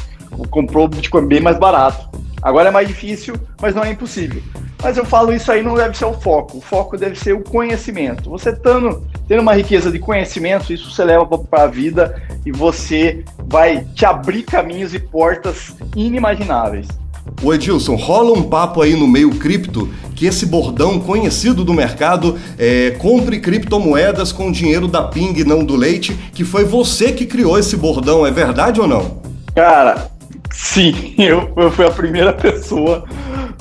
Comprou 0.49 0.85
o 0.85 0.87
Bitcoin 0.87 1.27
bem 1.27 1.39
mais 1.39 1.57
barato. 1.57 2.07
Agora 2.41 2.69
é 2.69 2.71
mais 2.71 2.87
difícil, 2.87 3.35
mas 3.59 3.73
não 3.73 3.83
é 3.83 3.91
impossível. 3.91 4.41
Mas 4.83 4.97
eu 4.97 5.05
falo 5.05 5.33
isso 5.33 5.51
aí 5.51 5.63
não 5.63 5.73
deve 5.73 5.97
ser 5.97 6.05
o 6.05 6.13
foco. 6.13 6.59
O 6.59 6.61
foco 6.61 6.95
deve 6.95 7.15
ser 7.15 7.33
o 7.33 7.41
conhecimento. 7.41 8.29
Você 8.29 8.55
tendo, 8.55 9.03
tendo 9.27 9.41
uma 9.41 9.55
riqueza 9.55 9.91
de 9.91 9.97
conhecimento, 9.97 10.71
isso 10.71 10.91
você 10.91 11.03
leva 11.03 11.25
para 11.25 11.63
a 11.63 11.67
vida 11.67 12.21
e 12.45 12.51
você 12.51 13.25
vai 13.47 13.83
te 13.95 14.05
abrir 14.05 14.43
caminhos 14.43 14.93
e 14.93 14.99
portas 14.99 15.75
inimagináveis. 15.95 16.87
O 17.41 17.53
Edilson, 17.53 17.95
rola 17.95 18.37
um 18.37 18.43
papo 18.43 18.81
aí 18.81 18.95
no 18.95 19.07
meio 19.07 19.31
cripto 19.31 19.91
que 20.15 20.25
esse 20.25 20.45
bordão 20.45 20.99
conhecido 20.99 21.63
do 21.63 21.73
mercado 21.73 22.39
é 22.57 22.91
compre 22.91 23.39
criptomoedas 23.39 24.31
com 24.31 24.51
dinheiro 24.51 24.87
da 24.87 25.03
Ping, 25.03 25.43
não 25.43 25.63
do 25.63 25.75
leite, 25.75 26.13
que 26.33 26.43
foi 26.43 26.63
você 26.63 27.11
que 27.11 27.25
criou 27.25 27.59
esse 27.59 27.75
bordão, 27.75 28.25
é 28.25 28.31
verdade 28.31 28.79
ou 28.79 28.87
não? 28.87 29.21
Cara, 29.53 30.09
sim, 30.51 31.13
eu, 31.19 31.51
eu 31.57 31.71
fui 31.71 31.85
a 31.85 31.91
primeira 31.91 32.31
pessoa 32.31 33.03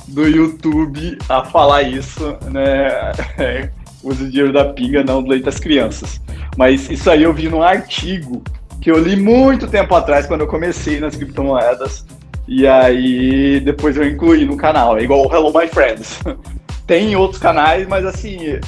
do 0.07 0.27
YouTube 0.27 1.17
a 1.27 1.43
falar 1.43 1.83
isso, 1.83 2.35
né? 2.51 3.11
É, 3.37 3.69
use 4.01 4.29
dinheiro 4.29 4.53
da 4.53 4.65
pinga, 4.65 5.03
não 5.03 5.21
do 5.21 5.29
leite 5.29 5.45
das 5.45 5.59
crianças. 5.59 6.21
Mas 6.55 6.89
isso 6.89 7.09
aí 7.09 7.23
eu 7.23 7.33
vi 7.33 7.49
num 7.49 7.61
artigo 7.61 8.41
que 8.79 8.89
eu 8.89 8.97
li 8.97 9.15
muito 9.15 9.67
tempo 9.67 9.93
atrás, 9.95 10.27
quando 10.27 10.41
eu 10.41 10.47
comecei 10.47 10.99
nas 10.99 11.15
criptomoedas. 11.15 12.05
E 12.47 12.67
aí 12.67 13.59
depois 13.59 13.97
eu 13.97 14.07
incluí 14.07 14.45
no 14.45 14.57
canal. 14.57 14.97
É 14.97 15.03
igual 15.03 15.31
Hello 15.33 15.51
My 15.53 15.67
Friends. 15.67 16.19
Tem 16.85 17.15
outros 17.15 17.41
canais, 17.41 17.87
mas 17.87 18.05
assim, 18.05 18.59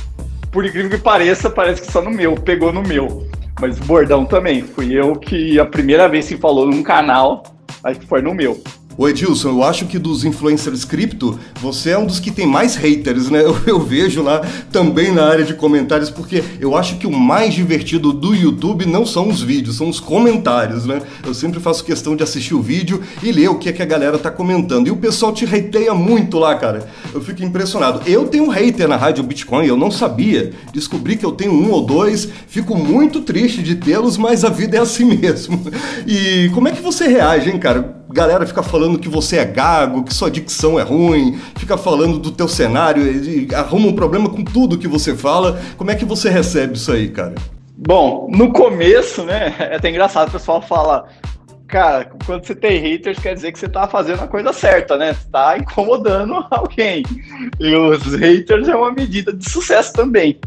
por 0.51 0.65
incrível 0.65 0.89
que 0.89 0.97
pareça, 0.97 1.49
parece 1.49 1.82
que 1.82 1.91
só 1.91 2.01
no 2.01 2.09
meu, 2.09 2.36
pegou 2.36 2.73
no 2.73 2.82
meu. 2.82 3.28
Mas 3.59 3.80
bordão 3.80 4.25
também, 4.25 4.63
fui 4.63 4.93
eu 4.93 5.15
que 5.15 5.59
a 5.59 5.65
primeira 5.65 6.07
vez 6.07 6.28
que 6.28 6.38
falou 6.38 6.65
num 6.65 6.82
canal, 6.82 7.43
acho 7.84 7.99
que 7.99 8.07
foi 8.07 8.21
no 8.21 8.34
meu. 8.34 8.61
Ô 8.98 9.08
Edilson, 9.08 9.50
eu 9.50 9.64
acho 9.64 9.86
que 9.86 10.00
dos 10.00 10.26
influencers 10.26 10.84
cripto, 10.84 11.39
você 11.62 11.91
é 11.91 11.98
um 12.00 12.08
dos 12.08 12.20
que 12.20 12.32
tem 12.32 12.48
mais 12.48 12.76
haters, 12.76 13.30
né? 13.30 13.38
Eu, 13.48 13.56
eu, 13.68 13.80
vejo 13.80 14.24
lá 14.24 14.41
também 14.72 15.14
na 15.14 15.24
área 15.24 15.45
de 15.45 15.54
comentários, 15.54 16.10
porque 16.10 16.43
eu 16.60 16.76
acho 16.76 16.98
que 16.98 17.06
o 17.06 17.12
mais 17.12 17.54
divertido 17.54 18.12
do 18.12 18.34
YouTube 18.34 18.86
não 18.86 19.06
são 19.06 19.30
os 19.30 19.41
vídeos, 19.41 19.78
são 19.78 19.88
os 19.88 20.00
comentários, 20.00 20.86
né? 20.86 21.02
Eu 21.26 21.34
sempre 21.34 21.60
faço 21.60 21.84
questão 21.84 22.16
de 22.16 22.24
assistir 22.24 22.56
o 22.56 22.62
vídeo 22.62 23.02
e 23.22 23.32
ler 23.32 23.50
o 23.50 23.56
que, 23.56 23.70
é 23.70 23.72
que 23.72 23.82
a 23.82 23.86
galera 23.86 24.18
tá 24.18 24.32
comentando. 24.32 24.88
E 24.88 24.91
o 24.91 24.98
pessoal 24.98 25.32
te 25.32 25.45
hateia 25.45 25.93
muito 25.93 26.39
lá, 26.39 26.56
cara. 26.56 26.89
Eu 27.14 27.22
fico 27.22 27.43
impressionado. 27.43 28.02
Eu 28.06 28.28
tenho 28.28 28.45
um 28.45 28.50
hater 28.50 28.88
na 28.88 28.98
Rádio 28.98 29.24
Bitcoin, 29.24 29.68
eu 29.68 29.78
não 29.78 29.91
sabia. 29.91 30.52
Descobri 30.74 31.16
que 31.16 31.26
eu 31.26 31.32
tenho 31.32 31.54
um 31.54 31.72
ou 31.72 31.86
dois, 31.86 32.28
fico 32.48 32.76
muito 32.76 33.22
triste 33.22 33.62
de 33.62 33.76
tê-los, 33.76 34.18
mas 34.18 34.43
a 34.43 34.50
vida 34.50 34.78
é 34.78 34.80
assim 34.80 35.06
mesmo. 35.18 35.62
E 36.06 36.50
como 36.54 36.68
é 36.68 36.72
que 36.72 36.82
você 36.82 37.08
reage, 37.08 37.50
hein, 37.50 37.60
cara? 37.60 37.98
galera 38.18 38.45
fica 38.45 38.64
falando 38.64 38.86
que 38.95 39.09
você 39.09 39.38
é 39.38 39.45
gago, 39.45 40.03
que 40.03 40.13
sua 40.13 40.29
dicção 40.29 40.79
é 40.79 40.83
ruim, 40.83 41.39
fica 41.55 41.75
falando 41.75 42.19
do 42.19 42.29
teu 42.29 42.47
cenário, 42.47 43.03
arruma 43.55 43.88
um 43.88 43.95
problema 43.95 44.29
com 44.29 44.43
tudo 44.43 44.77
que 44.77 44.88
você 44.88 45.15
fala. 45.15 45.59
Como 45.75 45.89
é 45.89 45.95
que 45.95 46.05
você 46.05 46.29
recebe 46.29 46.77
isso 46.77 46.91
aí, 46.91 47.09
cara? 47.09 47.33
Bom, 47.75 48.27
no 48.31 48.53
começo, 48.53 49.23
né, 49.23 49.55
é 49.57 49.75
até 49.75 49.89
engraçado, 49.89 50.29
o 50.29 50.31
pessoal 50.31 50.61
fala, 50.61 51.07
cara, 51.67 52.09
quando 52.25 52.45
você 52.45 52.55
tem 52.55 52.79
haters, 52.79 53.19
quer 53.19 53.33
dizer 53.33 53.51
que 53.51 53.59
você 53.59 53.67
tá 53.67 53.88
fazendo 53.88 54.21
a 54.23 54.27
coisa 54.27 54.53
certa, 54.53 54.97
né? 54.97 55.13
Você 55.13 55.27
tá 55.29 55.57
incomodando 55.57 56.45
alguém. 56.49 57.03
E 57.59 57.75
os 57.75 58.15
haters 58.15 58.67
é 58.67 58.75
uma 58.75 58.91
medida 58.91 59.33
de 59.33 59.49
sucesso 59.49 59.93
também. 59.93 60.39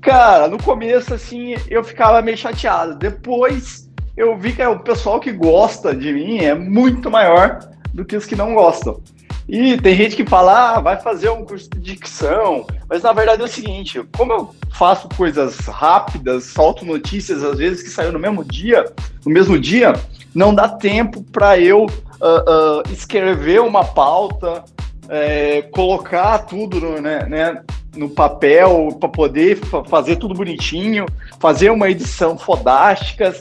Cara, 0.00 0.48
no 0.48 0.62
começo, 0.62 1.12
assim, 1.12 1.56
eu 1.68 1.82
ficava 1.82 2.22
meio 2.22 2.36
chateado. 2.36 2.96
Depois 2.96 3.87
eu 4.18 4.36
vi 4.36 4.52
que 4.52 4.60
é 4.60 4.68
o 4.68 4.80
pessoal 4.80 5.20
que 5.20 5.30
gosta 5.30 5.94
de 5.94 6.12
mim 6.12 6.38
é 6.38 6.52
muito 6.52 7.08
maior 7.08 7.60
do 7.94 8.04
que 8.04 8.16
os 8.16 8.26
que 8.26 8.34
não 8.34 8.52
gostam. 8.52 9.00
E 9.48 9.80
tem 9.80 9.94
gente 9.94 10.16
que 10.16 10.26
fala, 10.26 10.74
ah, 10.74 10.80
vai 10.80 11.00
fazer 11.00 11.30
um 11.30 11.44
curso 11.44 11.70
de 11.70 11.78
dicção, 11.78 12.66
mas 12.88 13.02
na 13.02 13.12
verdade 13.12 13.40
é 13.40 13.44
o 13.44 13.48
seguinte, 13.48 14.02
como 14.14 14.32
eu 14.32 14.54
faço 14.72 15.08
coisas 15.16 15.56
rápidas, 15.60 16.44
solto 16.44 16.84
notícias 16.84 17.42
às 17.42 17.56
vezes 17.56 17.82
que 17.82 17.88
saem 17.88 18.12
no 18.12 18.18
mesmo 18.18 18.44
dia, 18.44 18.84
no 19.24 19.32
mesmo 19.32 19.58
dia, 19.58 19.94
não 20.34 20.54
dá 20.54 20.68
tempo 20.68 21.22
para 21.22 21.58
eu 21.58 21.84
uh, 21.84 21.86
uh, 21.86 22.92
escrever 22.92 23.60
uma 23.60 23.84
pauta, 23.84 24.64
é, 25.08 25.62
colocar 25.72 26.40
tudo 26.40 26.78
no, 26.80 27.00
né, 27.00 27.24
né, 27.24 27.62
no 27.96 28.10
papel 28.10 28.94
para 29.00 29.08
poder 29.08 29.58
fazer 29.88 30.16
tudo 30.16 30.34
bonitinho, 30.34 31.06
fazer 31.40 31.70
uma 31.70 31.88
edição 31.88 32.36
fodástica, 32.36 33.32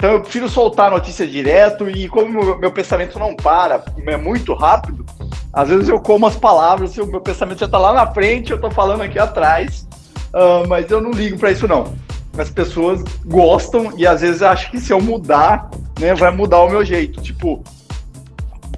então 0.00 0.12
eu 0.12 0.20
prefiro 0.22 0.48
soltar 0.48 0.86
a 0.86 0.92
notícia 0.92 1.26
direto 1.26 1.86
e 1.90 2.08
como 2.08 2.56
meu 2.56 2.72
pensamento 2.72 3.18
não 3.18 3.36
para, 3.36 3.84
é 4.06 4.16
muito 4.16 4.54
rápido, 4.54 5.04
às 5.52 5.68
vezes 5.68 5.90
eu 5.90 6.00
como 6.00 6.26
as 6.26 6.36
palavras, 6.36 6.96
o 6.96 7.06
meu 7.06 7.20
pensamento 7.20 7.58
já 7.58 7.66
está 7.66 7.76
lá 7.76 7.92
na 7.92 8.06
frente, 8.06 8.50
eu 8.50 8.56
estou 8.56 8.70
falando 8.70 9.02
aqui 9.02 9.18
atrás, 9.18 9.86
uh, 10.32 10.66
mas 10.66 10.90
eu 10.90 11.02
não 11.02 11.10
ligo 11.10 11.36
para 11.36 11.50
isso 11.50 11.68
não. 11.68 11.92
As 12.38 12.48
pessoas 12.48 13.04
gostam 13.26 13.92
e 13.98 14.06
às 14.06 14.22
vezes 14.22 14.40
acham 14.40 14.70
que 14.70 14.80
se 14.80 14.90
eu 14.90 15.02
mudar, 15.02 15.68
né, 15.98 16.14
vai 16.14 16.30
mudar 16.34 16.62
o 16.62 16.70
meu 16.70 16.82
jeito. 16.82 17.20
Tipo, 17.20 17.62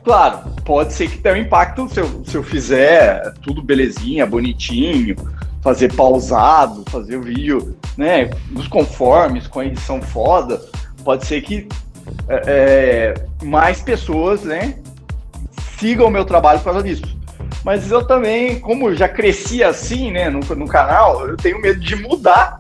claro, 0.03 0.41
pode 0.65 0.93
ser 0.93 1.09
que 1.09 1.19
tenha 1.19 1.37
um 1.37 1.39
impacto 1.39 1.89
se 1.89 2.01
eu, 2.01 2.25
se 2.25 2.37
eu 2.37 2.43
fizer 2.43 3.33
tudo 3.43 3.63
belezinha, 3.63 4.27
bonitinho, 4.27 5.15
fazer 5.63 5.95
pausado, 5.95 6.83
fazer 6.91 7.17
o 7.17 7.23
vídeo, 7.23 7.79
né, 7.97 8.25
dos 8.51 8.67
conformes, 8.67 9.47
com 9.47 9.61
a 9.61 9.67
edição 9.67 10.03
foda 10.03 10.61
pode 11.03 11.27
ser 11.27 11.41
que 11.43 11.69
é, 12.29 12.43
é, 12.47 13.45
mais 13.45 13.81
pessoas, 13.81 14.43
né, 14.43 14.77
sigam 15.79 16.07
o 16.07 16.11
meu 16.11 16.25
trabalho 16.25 16.59
por 16.61 16.67
causa 16.67 16.83
disso. 16.83 17.17
Mas 17.65 17.91
eu 17.91 18.05
também, 18.05 18.59
como 18.59 18.95
já 18.95 19.09
cresci 19.09 19.63
assim, 19.63 20.11
né, 20.11 20.29
no, 20.29 20.41
no 20.41 20.67
canal, 20.67 21.29
eu 21.29 21.37
tenho 21.37 21.61
medo 21.61 21.81
de 21.81 21.97
mudar. 21.97 22.59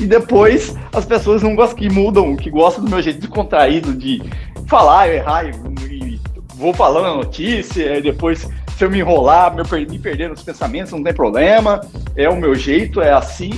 E 0.00 0.04
depois 0.04 0.74
as 0.92 1.06
pessoas 1.06 1.42
não 1.42 1.54
gostam 1.54 1.78
que 1.78 1.88
mudam, 1.88 2.36
que 2.36 2.50
gostam 2.50 2.84
do 2.84 2.90
meu 2.90 3.00
jeito 3.00 3.20
de 3.20 3.28
contraído, 3.28 3.94
de 3.94 4.22
falar, 4.66 5.08
errar 5.08 5.44
e, 5.46 6.20
vou 6.56 6.72
falando 6.72 7.06
a 7.06 7.16
notícia, 7.16 8.00
depois 8.00 8.48
se 8.76 8.84
eu 8.84 8.90
me 8.90 8.98
enrolar, 8.98 9.54
me 9.54 9.98
perder 9.98 10.28
nos 10.28 10.42
pensamentos, 10.42 10.92
não 10.92 11.02
tem 11.02 11.14
problema, 11.14 11.80
é 12.14 12.28
o 12.28 12.36
meu 12.36 12.54
jeito, 12.54 13.00
é 13.00 13.12
assim 13.12 13.50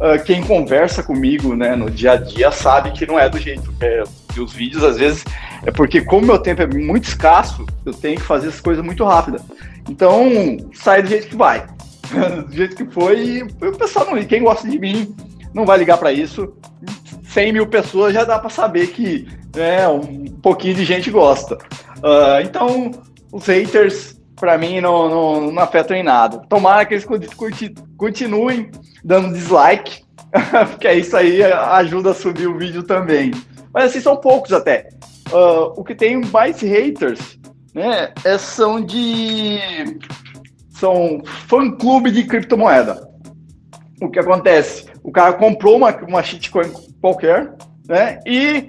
uh, 0.00 0.22
quem 0.24 0.42
conversa 0.42 1.02
comigo 1.02 1.54
né, 1.54 1.76
no 1.76 1.90
dia 1.90 2.12
a 2.12 2.16
dia 2.16 2.50
sabe 2.50 2.92
que 2.92 3.06
não 3.06 3.18
é 3.18 3.28
do 3.28 3.38
jeito 3.38 3.72
que 3.72 3.84
é. 3.84 4.02
E 4.36 4.40
os 4.40 4.52
vídeos, 4.52 4.84
às 4.84 4.96
vezes, 4.96 5.24
é 5.64 5.70
porque, 5.70 6.00
como 6.00 6.26
meu 6.26 6.38
tempo 6.38 6.62
é 6.62 6.66
muito 6.66 7.08
escasso, 7.08 7.66
eu 7.84 7.92
tenho 7.92 8.16
que 8.16 8.22
fazer 8.22 8.48
as 8.48 8.60
coisas 8.60 8.84
muito 8.84 9.04
rápido. 9.04 9.40
Então, 9.88 10.56
sai 10.72 11.02
do 11.02 11.08
jeito 11.08 11.28
que 11.28 11.36
vai. 11.36 11.66
do 12.46 12.52
jeito 12.52 12.76
que 12.76 12.84
foi, 12.92 13.18
e 13.20 13.42
o 13.42 13.76
pessoal 13.76 14.06
não 14.06 14.24
quem 14.24 14.42
gosta 14.42 14.68
de 14.68 14.78
mim 14.78 15.14
não 15.52 15.66
vai 15.66 15.78
ligar 15.78 15.98
para 15.98 16.12
isso. 16.12 16.52
100 17.24 17.52
mil 17.52 17.66
pessoas 17.66 18.14
já 18.14 18.24
dá 18.24 18.38
para 18.38 18.50
saber 18.50 18.88
que 18.88 19.26
né, 19.54 19.86
um 19.88 20.26
pouquinho 20.26 20.74
de 20.74 20.84
gente 20.84 21.10
gosta. 21.10 21.56
Uh, 21.98 22.40
então, 22.44 22.90
os 23.32 23.46
haters, 23.46 24.19
para 24.40 24.56
mim, 24.56 24.80
não, 24.80 25.08
não, 25.08 25.52
não 25.52 25.62
afetam 25.62 25.96
em 25.96 26.02
nada. 26.02 26.38
Tomara 26.48 26.86
que 26.86 26.94
eles 26.94 27.06
continuem 27.96 28.70
dando 29.04 29.34
dislike, 29.34 30.02
porque 30.70 30.90
isso 30.94 31.16
aí 31.16 31.42
ajuda 31.42 32.10
a 32.10 32.14
subir 32.14 32.48
o 32.48 32.58
vídeo 32.58 32.82
também. 32.82 33.30
Mas 33.72 33.84
assim, 33.84 34.00
são 34.00 34.16
poucos 34.16 34.52
até. 34.52 34.88
Uh, 35.30 35.72
o 35.76 35.84
que 35.84 35.94
tem 35.94 36.20
mais 36.20 36.60
haters, 36.60 37.38
né, 37.74 38.12
é, 38.24 38.38
são 38.38 38.80
de... 38.80 39.58
São 40.70 41.20
fã-clube 41.46 42.10
de 42.10 42.24
criptomoeda. 42.24 43.06
O 44.00 44.08
que 44.08 44.18
acontece? 44.18 44.86
O 45.04 45.12
cara 45.12 45.34
comprou 45.34 45.76
uma, 45.76 45.94
uma 45.98 46.22
shitcoin 46.22 46.72
qualquer, 47.02 47.52
né, 47.86 48.18
e 48.26 48.66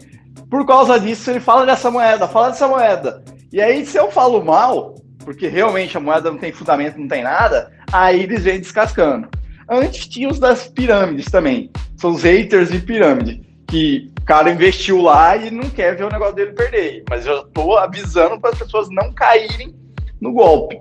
por 0.49 0.65
causa 0.65 0.99
disso 0.99 1.31
ele 1.31 1.39
fala 1.39 1.65
dessa 1.65 1.89
moeda, 1.89 2.27
fala 2.27 2.49
dessa 2.49 2.67
moeda. 2.67 3.23
E 3.53 3.61
aí, 3.61 3.85
se 3.85 3.97
eu 3.97 4.11
falo 4.11 4.43
mal, 4.43 4.95
porque 5.21 5.47
realmente 5.47 5.95
a 5.95 5.99
moeda 5.99 6.29
não 6.29 6.37
tem 6.37 6.51
fundamento, 6.51 6.99
não 6.99 7.07
tem 7.07 7.23
nada, 7.23 7.71
aí 7.91 8.23
eles 8.23 8.43
vêm 8.43 8.59
descascando. 8.59 9.29
Antes 9.69 10.07
tinha 10.07 10.27
os 10.27 10.37
das 10.37 10.67
pirâmides 10.67 11.31
também. 11.31 11.71
São 11.95 12.11
os 12.11 12.23
haters 12.23 12.69
de 12.69 12.79
pirâmide. 12.79 13.41
Que 13.67 14.11
o 14.19 14.25
cara 14.25 14.51
investiu 14.51 15.01
lá 15.01 15.37
e 15.37 15.49
não 15.49 15.69
quer 15.69 15.95
ver 15.95 16.03
o 16.03 16.09
negócio 16.09 16.35
dele 16.35 16.51
perder. 16.51 17.05
Mas 17.09 17.25
eu 17.25 17.39
estou 17.39 17.77
avisando 17.77 18.37
para 18.37 18.49
as 18.49 18.59
pessoas 18.59 18.89
não 18.89 19.13
caírem 19.13 19.73
no 20.19 20.33
golpe. 20.33 20.77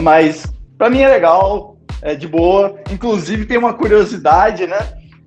Mas 0.00 0.46
para 0.78 0.88
mim 0.88 1.00
é 1.00 1.08
legal, 1.08 1.76
é 2.00 2.14
de 2.14 2.26
boa. 2.26 2.80
Inclusive 2.90 3.44
tem 3.44 3.58
uma 3.58 3.74
curiosidade, 3.74 4.66
né? 4.66 4.78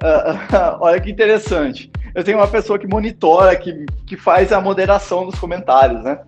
Uh, 0.02 0.78
olha 0.82 1.00
que 1.00 1.12
interessante. 1.12 1.92
Eu 2.16 2.24
tenho 2.24 2.40
uma 2.40 2.48
pessoa 2.48 2.80
que 2.80 2.88
monitora, 2.88 3.56
que, 3.56 3.86
que 4.08 4.18
faz 4.18 4.52
a 4.52 4.60
moderação 4.60 5.24
dos 5.24 5.38
comentários, 5.38 6.04
né? 6.04 6.20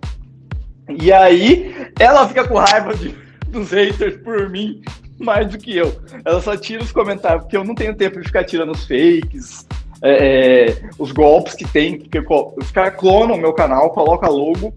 E 0.98 1.12
aí 1.12 1.74
ela 1.98 2.26
fica 2.26 2.46
com 2.46 2.58
raiva 2.58 2.94
de, 2.94 3.14
dos 3.48 3.70
haters 3.70 4.16
por 4.22 4.48
mim, 4.48 4.82
mais 5.18 5.48
do 5.48 5.58
que 5.58 5.76
eu. 5.76 6.00
Ela 6.24 6.40
só 6.40 6.56
tira 6.56 6.82
os 6.82 6.92
comentários, 6.92 7.42
porque 7.42 7.56
eu 7.56 7.64
não 7.64 7.74
tenho 7.74 7.94
tempo 7.94 8.18
de 8.20 8.26
ficar 8.26 8.44
tirando 8.44 8.72
os 8.72 8.86
fakes, 8.86 9.66
é, 10.02 10.70
é 10.70 10.90
os 10.98 11.12
golpes 11.12 11.54
que 11.54 11.66
tem, 11.66 11.98
porque 11.98 12.18
os 12.18 12.70
caras 12.70 12.96
clonam 12.96 13.36
o 13.36 13.40
meu 13.40 13.52
canal, 13.52 13.90
colocam 13.90 14.30
logo 14.30 14.74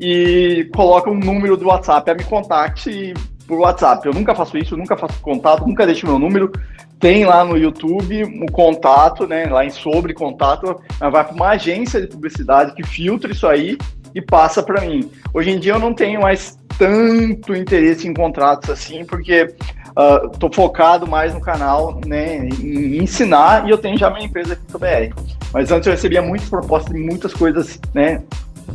e 0.00 0.68
colocam 0.74 1.12
um 1.12 1.18
número 1.18 1.56
do 1.56 1.66
WhatsApp, 1.66 2.10
a 2.10 2.14
me 2.14 2.24
contacte 2.24 3.14
por 3.46 3.58
WhatsApp. 3.60 4.06
Eu 4.06 4.14
nunca 4.14 4.34
faço 4.34 4.58
isso, 4.58 4.76
nunca 4.76 4.96
faço 4.96 5.20
contato, 5.20 5.66
nunca 5.66 5.86
deixo 5.86 6.06
meu 6.06 6.18
número. 6.18 6.50
Tem 6.98 7.24
lá 7.24 7.44
no 7.44 7.56
YouTube 7.56 8.24
o 8.24 8.50
contato, 8.50 9.26
né? 9.26 9.46
Lá 9.46 9.64
em 9.64 9.70
sobre 9.70 10.14
contato, 10.14 10.80
vai 10.98 11.24
para 11.24 11.34
uma 11.34 11.48
agência 11.50 12.00
de 12.00 12.06
publicidade 12.06 12.74
que 12.74 12.82
filtra 12.82 13.30
isso 13.30 13.46
aí 13.46 13.76
e 14.14 14.22
passa 14.22 14.62
para 14.62 14.80
mim. 14.80 15.10
Hoje 15.32 15.50
em 15.50 15.58
dia 15.58 15.72
eu 15.72 15.78
não 15.78 15.92
tenho 15.92 16.20
mais 16.22 16.58
tanto 16.78 17.54
interesse 17.54 18.06
em 18.06 18.14
contratos 18.14 18.70
assim, 18.70 19.04
porque 19.04 19.54
uh, 19.90 20.28
tô 20.38 20.50
focado 20.52 21.06
mais 21.06 21.34
no 21.34 21.40
canal, 21.40 22.00
né, 22.06 22.48
em 22.48 23.02
ensinar 23.02 23.66
e 23.66 23.70
eu 23.70 23.78
tenho 23.78 23.98
já 23.98 24.10
minha 24.10 24.26
empresa 24.26 24.54
aqui 24.54 24.62
no 24.72 24.78
BR. 24.78 25.14
Mas 25.52 25.70
antes 25.70 25.86
eu 25.86 25.92
recebia 25.92 26.22
muitas 26.22 26.48
propostas 26.48 26.94
de 26.94 27.00
muitas 27.00 27.32
coisas, 27.32 27.80
né, 27.92 28.22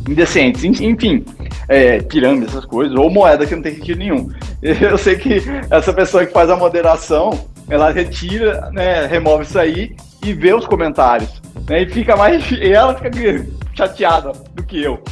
indecentes, 0.08 0.80
enfim, 0.80 1.24
é, 1.68 2.00
pirâmide, 2.00 2.46
essas 2.46 2.64
coisas, 2.64 2.96
ou 2.96 3.10
moeda 3.10 3.46
que 3.46 3.54
não 3.54 3.62
tem 3.62 3.74
sentido 3.74 3.98
nenhum. 3.98 4.30
Eu 4.62 4.98
sei 4.98 5.16
que 5.16 5.42
essa 5.70 5.92
pessoa 5.92 6.24
que 6.24 6.32
faz 6.32 6.50
a 6.50 6.56
moderação, 6.56 7.46
ela 7.68 7.90
retira, 7.90 8.70
né, 8.72 9.06
remove 9.06 9.44
isso 9.44 9.58
aí 9.58 9.94
e 10.24 10.32
vê 10.32 10.52
os 10.52 10.66
comentários, 10.66 11.40
né, 11.68 11.82
e 11.82 11.88
fica 11.88 12.16
mais, 12.16 12.48
e 12.52 12.72
ela 12.72 12.94
fica 12.94 13.10
chateada 13.74 14.32
do 14.54 14.62
que 14.62 14.82
eu. 14.82 15.02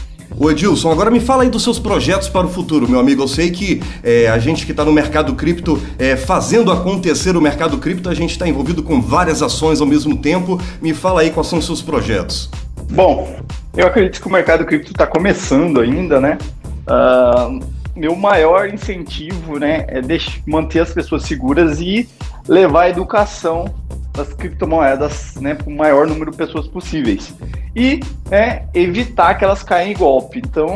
O 0.40 0.48
Edilson, 0.48 0.92
agora 0.92 1.10
me 1.10 1.18
fala 1.18 1.42
aí 1.42 1.48
dos 1.48 1.64
seus 1.64 1.80
projetos 1.80 2.28
para 2.28 2.46
o 2.46 2.48
futuro, 2.48 2.88
meu 2.88 3.00
amigo. 3.00 3.22
Eu 3.22 3.28
sei 3.28 3.50
que 3.50 3.82
é, 4.04 4.28
a 4.28 4.38
gente 4.38 4.64
que 4.64 4.70
está 4.70 4.84
no 4.84 4.92
mercado 4.92 5.34
cripto, 5.34 5.82
é, 5.98 6.16
fazendo 6.16 6.70
acontecer 6.70 7.36
o 7.36 7.40
mercado 7.40 7.76
cripto, 7.78 8.08
a 8.08 8.14
gente 8.14 8.30
está 8.30 8.46
envolvido 8.46 8.80
com 8.80 9.00
várias 9.00 9.42
ações 9.42 9.80
ao 9.80 9.86
mesmo 9.86 10.16
tempo. 10.16 10.60
Me 10.80 10.94
fala 10.94 11.22
aí 11.22 11.30
quais 11.30 11.48
são 11.48 11.58
os 11.58 11.66
seus 11.66 11.82
projetos. 11.82 12.48
Bom, 12.92 13.36
eu 13.76 13.86
acredito 13.88 14.20
que 14.20 14.28
o 14.28 14.30
mercado 14.30 14.64
cripto 14.64 14.92
está 14.92 15.08
começando 15.08 15.80
ainda, 15.80 16.20
né? 16.20 16.38
Uh, 16.86 17.58
meu 17.96 18.14
maior 18.14 18.72
incentivo, 18.72 19.58
né, 19.58 19.84
é 19.88 20.00
manter 20.46 20.78
as 20.78 20.92
pessoas 20.92 21.24
seguras 21.24 21.80
e 21.80 22.08
levar 22.46 22.82
a 22.82 22.90
educação 22.90 23.74
das 24.18 24.32
criptomoedas 24.34 25.34
né, 25.36 25.54
para 25.54 25.68
o 25.68 25.74
maior 25.74 26.06
número 26.06 26.30
de 26.30 26.36
pessoas 26.36 26.66
possíveis. 26.68 27.34
E 27.74 28.00
né, 28.30 28.66
evitar 28.74 29.34
que 29.34 29.44
elas 29.44 29.62
caem 29.62 29.92
em 29.92 29.96
golpe. 29.96 30.38
Então, 30.38 30.68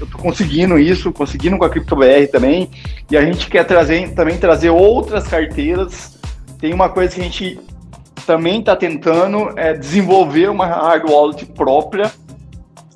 eu 0.00 0.04
estou 0.04 0.20
conseguindo 0.20 0.78
isso, 0.78 1.12
conseguindo 1.12 1.56
com 1.58 1.64
a 1.64 1.70
CryptoBR 1.70 2.26
também, 2.30 2.70
e 3.10 3.16
a 3.16 3.24
gente 3.24 3.48
quer 3.48 3.64
trazer, 3.64 4.12
também 4.14 4.38
trazer 4.38 4.70
outras 4.70 5.28
carteiras. 5.28 6.18
Tem 6.58 6.72
uma 6.72 6.88
coisa 6.88 7.14
que 7.14 7.20
a 7.20 7.24
gente 7.24 7.60
também 8.26 8.60
está 8.60 8.76
tentando 8.76 9.52
é 9.56 9.74
desenvolver 9.74 10.48
uma 10.48 10.66
hard 10.66 11.08
wallet 11.08 11.44
própria, 11.46 12.10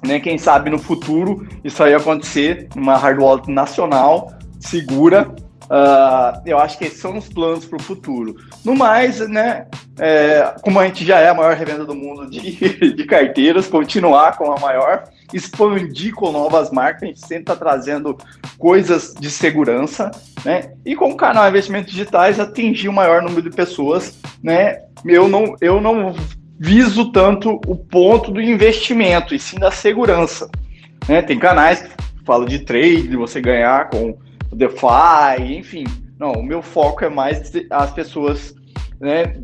né? 0.05 0.21
Quem 0.21 0.39
sabe 0.39 0.71
no 0.71 0.79
futuro 0.79 1.47
isso 1.65 1.83
aí 1.83 1.95
acontecer, 1.95 2.69
uma 2.77 2.97
hard 2.97 3.19
wallet 3.21 3.51
nacional, 3.51 4.33
segura, 4.61 5.35
Uh, 5.67 6.41
eu 6.47 6.59
acho 6.59 6.79
que 6.79 6.85
esses 6.85 7.01
são 7.01 7.19
os 7.19 7.29
planos 7.29 7.65
para 7.65 7.77
o 7.77 7.83
futuro. 7.83 8.37
No 8.65 8.75
mais, 8.75 9.19
né, 9.29 9.67
é, 9.99 10.55
como 10.63 10.79
a 10.79 10.87
gente 10.87 11.05
já 11.05 11.19
é 11.19 11.29
a 11.29 11.35
maior 11.35 11.57
revenda 11.57 11.85
do 11.85 11.95
mundo 11.95 12.31
de, 12.31 12.93
de 12.95 13.05
carteiras, 13.05 13.67
continuar 13.67 14.37
com 14.37 14.53
a 14.53 14.61
maior, 14.61 15.05
expandir 15.33 16.15
com 16.15 16.31
novas 16.31 16.71
marcas, 16.71 17.03
a 17.03 17.07
gente 17.07 17.21
sempre 17.21 17.43
está 17.43 17.57
trazendo 17.57 18.17
coisas 18.59 19.13
de 19.19 19.29
segurança, 19.29 20.11
né? 20.45 20.73
E 20.85 20.95
com 20.95 21.11
o 21.11 21.17
canal 21.17 21.49
Investimentos 21.49 21.93
Digitais 21.93 22.39
atingir 22.39 22.89
o 22.89 22.93
maior 22.93 23.21
número 23.21 23.43
de 23.43 23.55
pessoas, 23.55 24.17
né? 24.43 24.83
Eu 25.05 25.27
não, 25.27 25.57
eu 25.61 25.81
não 25.81 26.15
viso 26.59 27.11
tanto 27.11 27.61
o 27.67 27.77
ponto 27.77 28.31
do 28.31 28.41
investimento, 28.41 29.35
e 29.35 29.39
sim 29.39 29.59
da 29.59 29.71
segurança. 29.71 30.49
Né? 31.09 31.23
Tem 31.23 31.39
canais 31.39 31.83
que 31.83 31.91
falam 32.25 32.47
de 32.47 32.61
trade, 32.61 33.09
de 33.09 33.17
você 33.17 33.41
ganhar 33.41 33.91
com 33.91 34.17
DeFi, 34.53 35.57
enfim. 35.59 35.85
Não, 36.19 36.33
o 36.33 36.43
meu 36.43 36.63
foco 36.63 37.05
é 37.05 37.09
mais 37.09 37.53
as 37.71 37.91
pessoas, 37.93 38.55
né, 39.01 39.35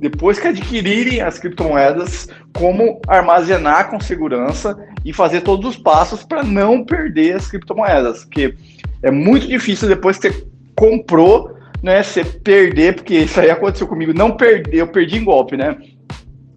depois 0.00 0.38
que 0.38 0.48
adquirirem 0.48 1.20
as 1.20 1.38
criptomoedas, 1.38 2.28
como 2.56 3.00
armazenar 3.06 3.90
com 3.90 4.00
segurança 4.00 4.76
e 5.04 5.12
fazer 5.12 5.42
todos 5.42 5.70
os 5.70 5.76
passos 5.76 6.24
para 6.24 6.42
não 6.42 6.84
perder 6.84 7.36
as 7.36 7.48
criptomoedas, 7.48 8.24
porque 8.24 8.54
é 9.02 9.10
muito 9.10 9.46
difícil 9.46 9.88
depois 9.88 10.18
que 10.18 10.30
você 10.30 10.46
comprou, 10.76 11.56
né, 11.82 12.02
você 12.02 12.24
perder, 12.24 12.94
porque 12.94 13.14
isso 13.14 13.40
aí 13.40 13.50
aconteceu 13.50 13.86
comigo, 13.86 14.12
não 14.14 14.36
perder, 14.36 14.78
eu 14.78 14.88
perdi 14.88 15.18
em 15.18 15.24
golpe, 15.24 15.56
né? 15.56 15.76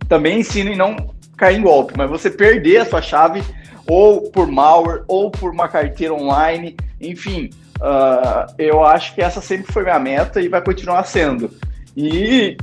Também 0.07 0.39
ensino 0.39 0.71
em 0.71 0.75
não 0.75 0.95
cair 1.37 1.57
em 1.57 1.61
golpe, 1.61 1.93
mas 1.97 2.09
você 2.09 2.29
perder 2.29 2.77
a 2.77 2.85
sua 2.85 3.01
chave 3.01 3.43
ou 3.87 4.29
por 4.31 4.47
malware 4.47 5.03
ou 5.07 5.31
por 5.31 5.51
uma 5.51 5.67
carteira 5.67 6.13
online, 6.13 6.75
enfim, 6.99 7.49
Uh, 7.81 8.53
eu 8.59 8.85
acho 8.85 9.15
que 9.15 9.21
essa 9.21 9.41
sempre 9.41 9.71
foi 9.73 9.81
minha 9.81 9.97
meta 9.97 10.39
e 10.39 10.47
vai 10.47 10.61
continuar 10.61 11.03
sendo. 11.03 11.49
E, 11.97 12.55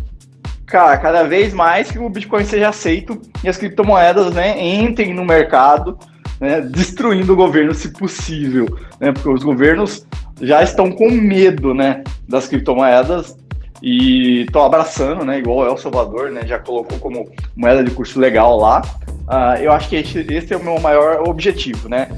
cara, 0.65 0.97
cada 0.97 1.25
vez 1.25 1.53
mais 1.53 1.91
que 1.91 1.99
o 1.99 2.09
Bitcoin 2.09 2.45
seja 2.45 2.69
aceito 2.69 3.21
e 3.43 3.49
as 3.49 3.57
criptomoedas 3.57 4.33
né, 4.33 4.57
entrem 4.65 5.13
no 5.13 5.25
mercado, 5.25 5.99
né, 6.41 6.61
destruindo 6.61 7.33
o 7.33 7.37
governo 7.37 7.75
se 7.75 7.93
possível, 7.93 8.79
né, 9.01 9.11
porque 9.11 9.29
os 9.29 9.43
governos 9.43 10.07
já 10.41 10.63
estão 10.63 10.93
com 10.93 11.11
medo 11.11 11.75
né, 11.75 12.05
das 12.29 12.47
criptomoedas 12.47 13.37
e 13.83 14.43
estão 14.43 14.65
abraçando, 14.65 15.25
né, 15.25 15.41
igual 15.41 15.67
El 15.67 15.77
Salvador, 15.77 16.31
né, 16.31 16.43
já 16.47 16.61
colocou 16.61 16.97
como 16.99 17.29
moeda 17.57 17.83
de 17.83 17.91
curso 17.91 18.21
legal 18.21 18.57
lá. 18.57 18.83
Uh, 19.27 19.61
eu 19.61 19.73
acho 19.73 19.89
que 19.89 19.97
esse, 19.97 20.21
esse 20.33 20.55
é 20.55 20.57
o 20.57 20.63
meu 20.63 20.81
maior 20.81 21.29
objetivo, 21.29 21.89
né? 21.89 22.09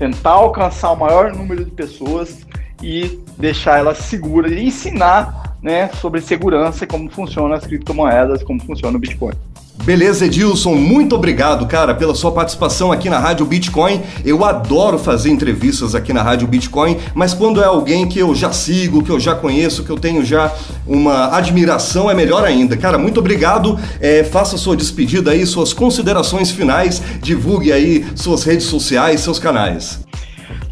Tentar 0.00 0.30
alcançar 0.30 0.92
o 0.92 0.96
maior 0.96 1.30
número 1.34 1.62
de 1.62 1.70
pessoas 1.70 2.46
e 2.82 3.20
deixar 3.36 3.78
ela 3.78 3.94
segura 3.94 4.48
e 4.48 4.66
ensinar 4.66 5.58
né, 5.62 5.88
sobre 5.88 6.22
segurança 6.22 6.84
e 6.84 6.86
como 6.86 7.10
funcionam 7.10 7.52
as 7.52 7.66
criptomoedas, 7.66 8.42
como 8.42 8.58
funciona 8.62 8.96
o 8.96 8.98
Bitcoin. 8.98 9.34
Beleza, 9.82 10.26
Edilson, 10.26 10.74
muito 10.74 11.16
obrigado, 11.16 11.66
cara, 11.66 11.94
pela 11.94 12.14
sua 12.14 12.30
participação 12.30 12.92
aqui 12.92 13.08
na 13.08 13.18
Rádio 13.18 13.46
Bitcoin. 13.46 14.02
Eu 14.24 14.44
adoro 14.44 14.98
fazer 14.98 15.30
entrevistas 15.30 15.94
aqui 15.94 16.12
na 16.12 16.22
Rádio 16.22 16.46
Bitcoin, 16.46 16.98
mas 17.14 17.32
quando 17.32 17.62
é 17.62 17.64
alguém 17.64 18.06
que 18.06 18.18
eu 18.18 18.34
já 18.34 18.52
sigo, 18.52 19.02
que 19.02 19.10
eu 19.10 19.18
já 19.18 19.34
conheço, 19.34 19.82
que 19.82 19.90
eu 19.90 19.98
tenho 19.98 20.22
já 20.22 20.52
uma 20.86 21.34
admiração, 21.34 22.10
é 22.10 22.14
melhor 22.14 22.44
ainda. 22.44 22.76
Cara, 22.76 22.98
muito 22.98 23.20
obrigado. 23.20 23.80
É, 24.00 24.22
faça 24.22 24.58
sua 24.58 24.76
despedida 24.76 25.30
aí, 25.30 25.46
suas 25.46 25.72
considerações 25.72 26.50
finais, 26.50 27.02
divulgue 27.20 27.72
aí 27.72 28.04
suas 28.14 28.44
redes 28.44 28.66
sociais, 28.66 29.20
seus 29.22 29.38
canais. 29.38 30.00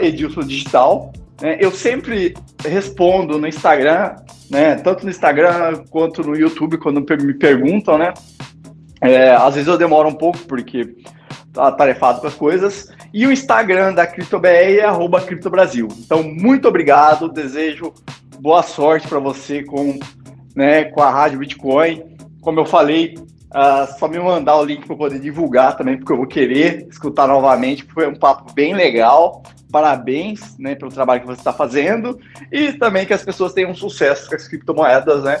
edilsondigital. 0.00 1.12
Né? 1.40 1.58
Eu 1.60 1.70
sempre 1.70 2.34
respondo 2.64 3.38
no 3.38 3.46
Instagram, 3.46 4.16
né? 4.50 4.74
tanto 4.76 5.04
no 5.04 5.10
Instagram 5.10 5.84
quanto 5.90 6.22
no 6.22 6.36
YouTube, 6.36 6.78
quando 6.78 7.00
me 7.00 7.34
perguntam, 7.34 7.98
né? 7.98 8.12
É, 9.00 9.30
às 9.30 9.54
vezes 9.54 9.68
eu 9.68 9.78
demoro 9.78 10.08
um 10.08 10.14
pouco, 10.14 10.38
porque 10.40 10.96
tá 11.52 11.70
tarefado 11.72 12.20
com 12.20 12.26
as 12.26 12.34
coisas. 12.34 12.92
E 13.12 13.26
o 13.26 13.32
Instagram 13.32 13.94
da 13.94 14.06
CryptoBR 14.06 14.78
é 14.78 14.84
arroba 14.84 15.20
CryptoBrasil. 15.20 15.88
Então, 15.98 16.22
muito 16.22 16.68
obrigado, 16.68 17.28
desejo 17.28 17.92
boa 18.40 18.62
sorte 18.62 19.08
para 19.08 19.18
você 19.18 19.64
com 19.64 19.98
né, 20.54 20.84
com 20.84 21.00
a 21.00 21.10
Rádio 21.10 21.38
Bitcoin. 21.38 22.02
Como 22.40 22.58
eu 22.58 22.66
falei, 22.66 23.14
uh, 23.54 23.98
só 23.98 24.08
me 24.08 24.18
mandar 24.18 24.56
o 24.56 24.64
link 24.64 24.86
para 24.86 24.96
poder 24.96 25.18
divulgar 25.18 25.76
também, 25.76 25.96
porque 25.96 26.12
eu 26.12 26.16
vou 26.16 26.26
querer 26.26 26.86
escutar 26.90 27.26
novamente. 27.26 27.84
Foi 27.84 28.06
um 28.06 28.14
papo 28.14 28.52
bem 28.52 28.74
legal. 28.74 29.42
Parabéns 29.70 30.56
né, 30.58 30.74
pelo 30.74 30.90
trabalho 30.90 31.20
que 31.20 31.26
você 31.26 31.40
está 31.40 31.52
fazendo 31.52 32.18
e 32.50 32.72
também 32.72 33.04
que 33.04 33.12
as 33.12 33.22
pessoas 33.22 33.52
tenham 33.52 33.74
sucesso 33.74 34.28
com 34.28 34.34
as 34.34 34.48
criptomoedas, 34.48 35.24
né? 35.24 35.40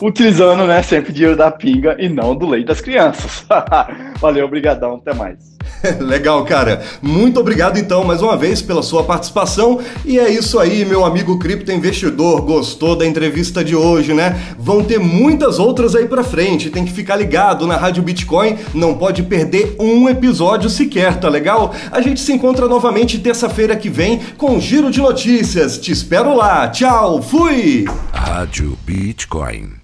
Utilizando 0.00 0.66
né, 0.66 0.82
sempre 0.82 1.12
dinheiro 1.12 1.36
da 1.36 1.50
pinga 1.50 1.96
e 1.98 2.08
não 2.08 2.34
do 2.34 2.48
leite 2.48 2.66
das 2.66 2.80
crianças. 2.80 3.44
Valeu, 4.18 4.46
obrigadão, 4.46 4.94
até 4.94 5.12
mais. 5.12 5.53
Legal, 6.00 6.44
cara. 6.44 6.82
Muito 7.02 7.38
obrigado 7.40 7.78
então 7.78 8.04
mais 8.04 8.22
uma 8.22 8.36
vez 8.36 8.62
pela 8.62 8.82
sua 8.82 9.04
participação. 9.04 9.80
E 10.04 10.18
é 10.18 10.30
isso 10.30 10.58
aí, 10.58 10.84
meu 10.84 11.04
amigo 11.04 11.38
cripto 11.38 11.70
investidor. 11.72 12.42
Gostou 12.42 12.96
da 12.96 13.06
entrevista 13.06 13.64
de 13.64 13.76
hoje, 13.76 14.14
né? 14.14 14.54
Vão 14.58 14.82
ter 14.82 14.98
muitas 14.98 15.58
outras 15.58 15.94
aí 15.94 16.06
pra 16.06 16.24
frente. 16.24 16.70
Tem 16.70 16.84
que 16.84 16.92
ficar 16.92 17.16
ligado 17.16 17.66
na 17.66 17.76
Rádio 17.76 18.02
Bitcoin. 18.02 18.56
Não 18.72 18.94
pode 18.94 19.22
perder 19.22 19.76
um 19.78 20.08
episódio 20.08 20.70
sequer, 20.70 21.18
tá 21.18 21.28
legal? 21.28 21.74
A 21.90 22.00
gente 22.00 22.20
se 22.20 22.32
encontra 22.32 22.68
novamente 22.68 23.18
terça-feira 23.18 23.76
que 23.76 23.88
vem 23.88 24.20
com 24.38 24.52
um 24.56 24.60
giro 24.60 24.90
de 24.90 25.00
notícias. 25.00 25.78
Te 25.78 25.92
espero 25.92 26.34
lá. 26.34 26.68
Tchau, 26.68 27.22
fui! 27.22 27.84
Rádio 28.12 28.76
Bitcoin. 28.86 29.83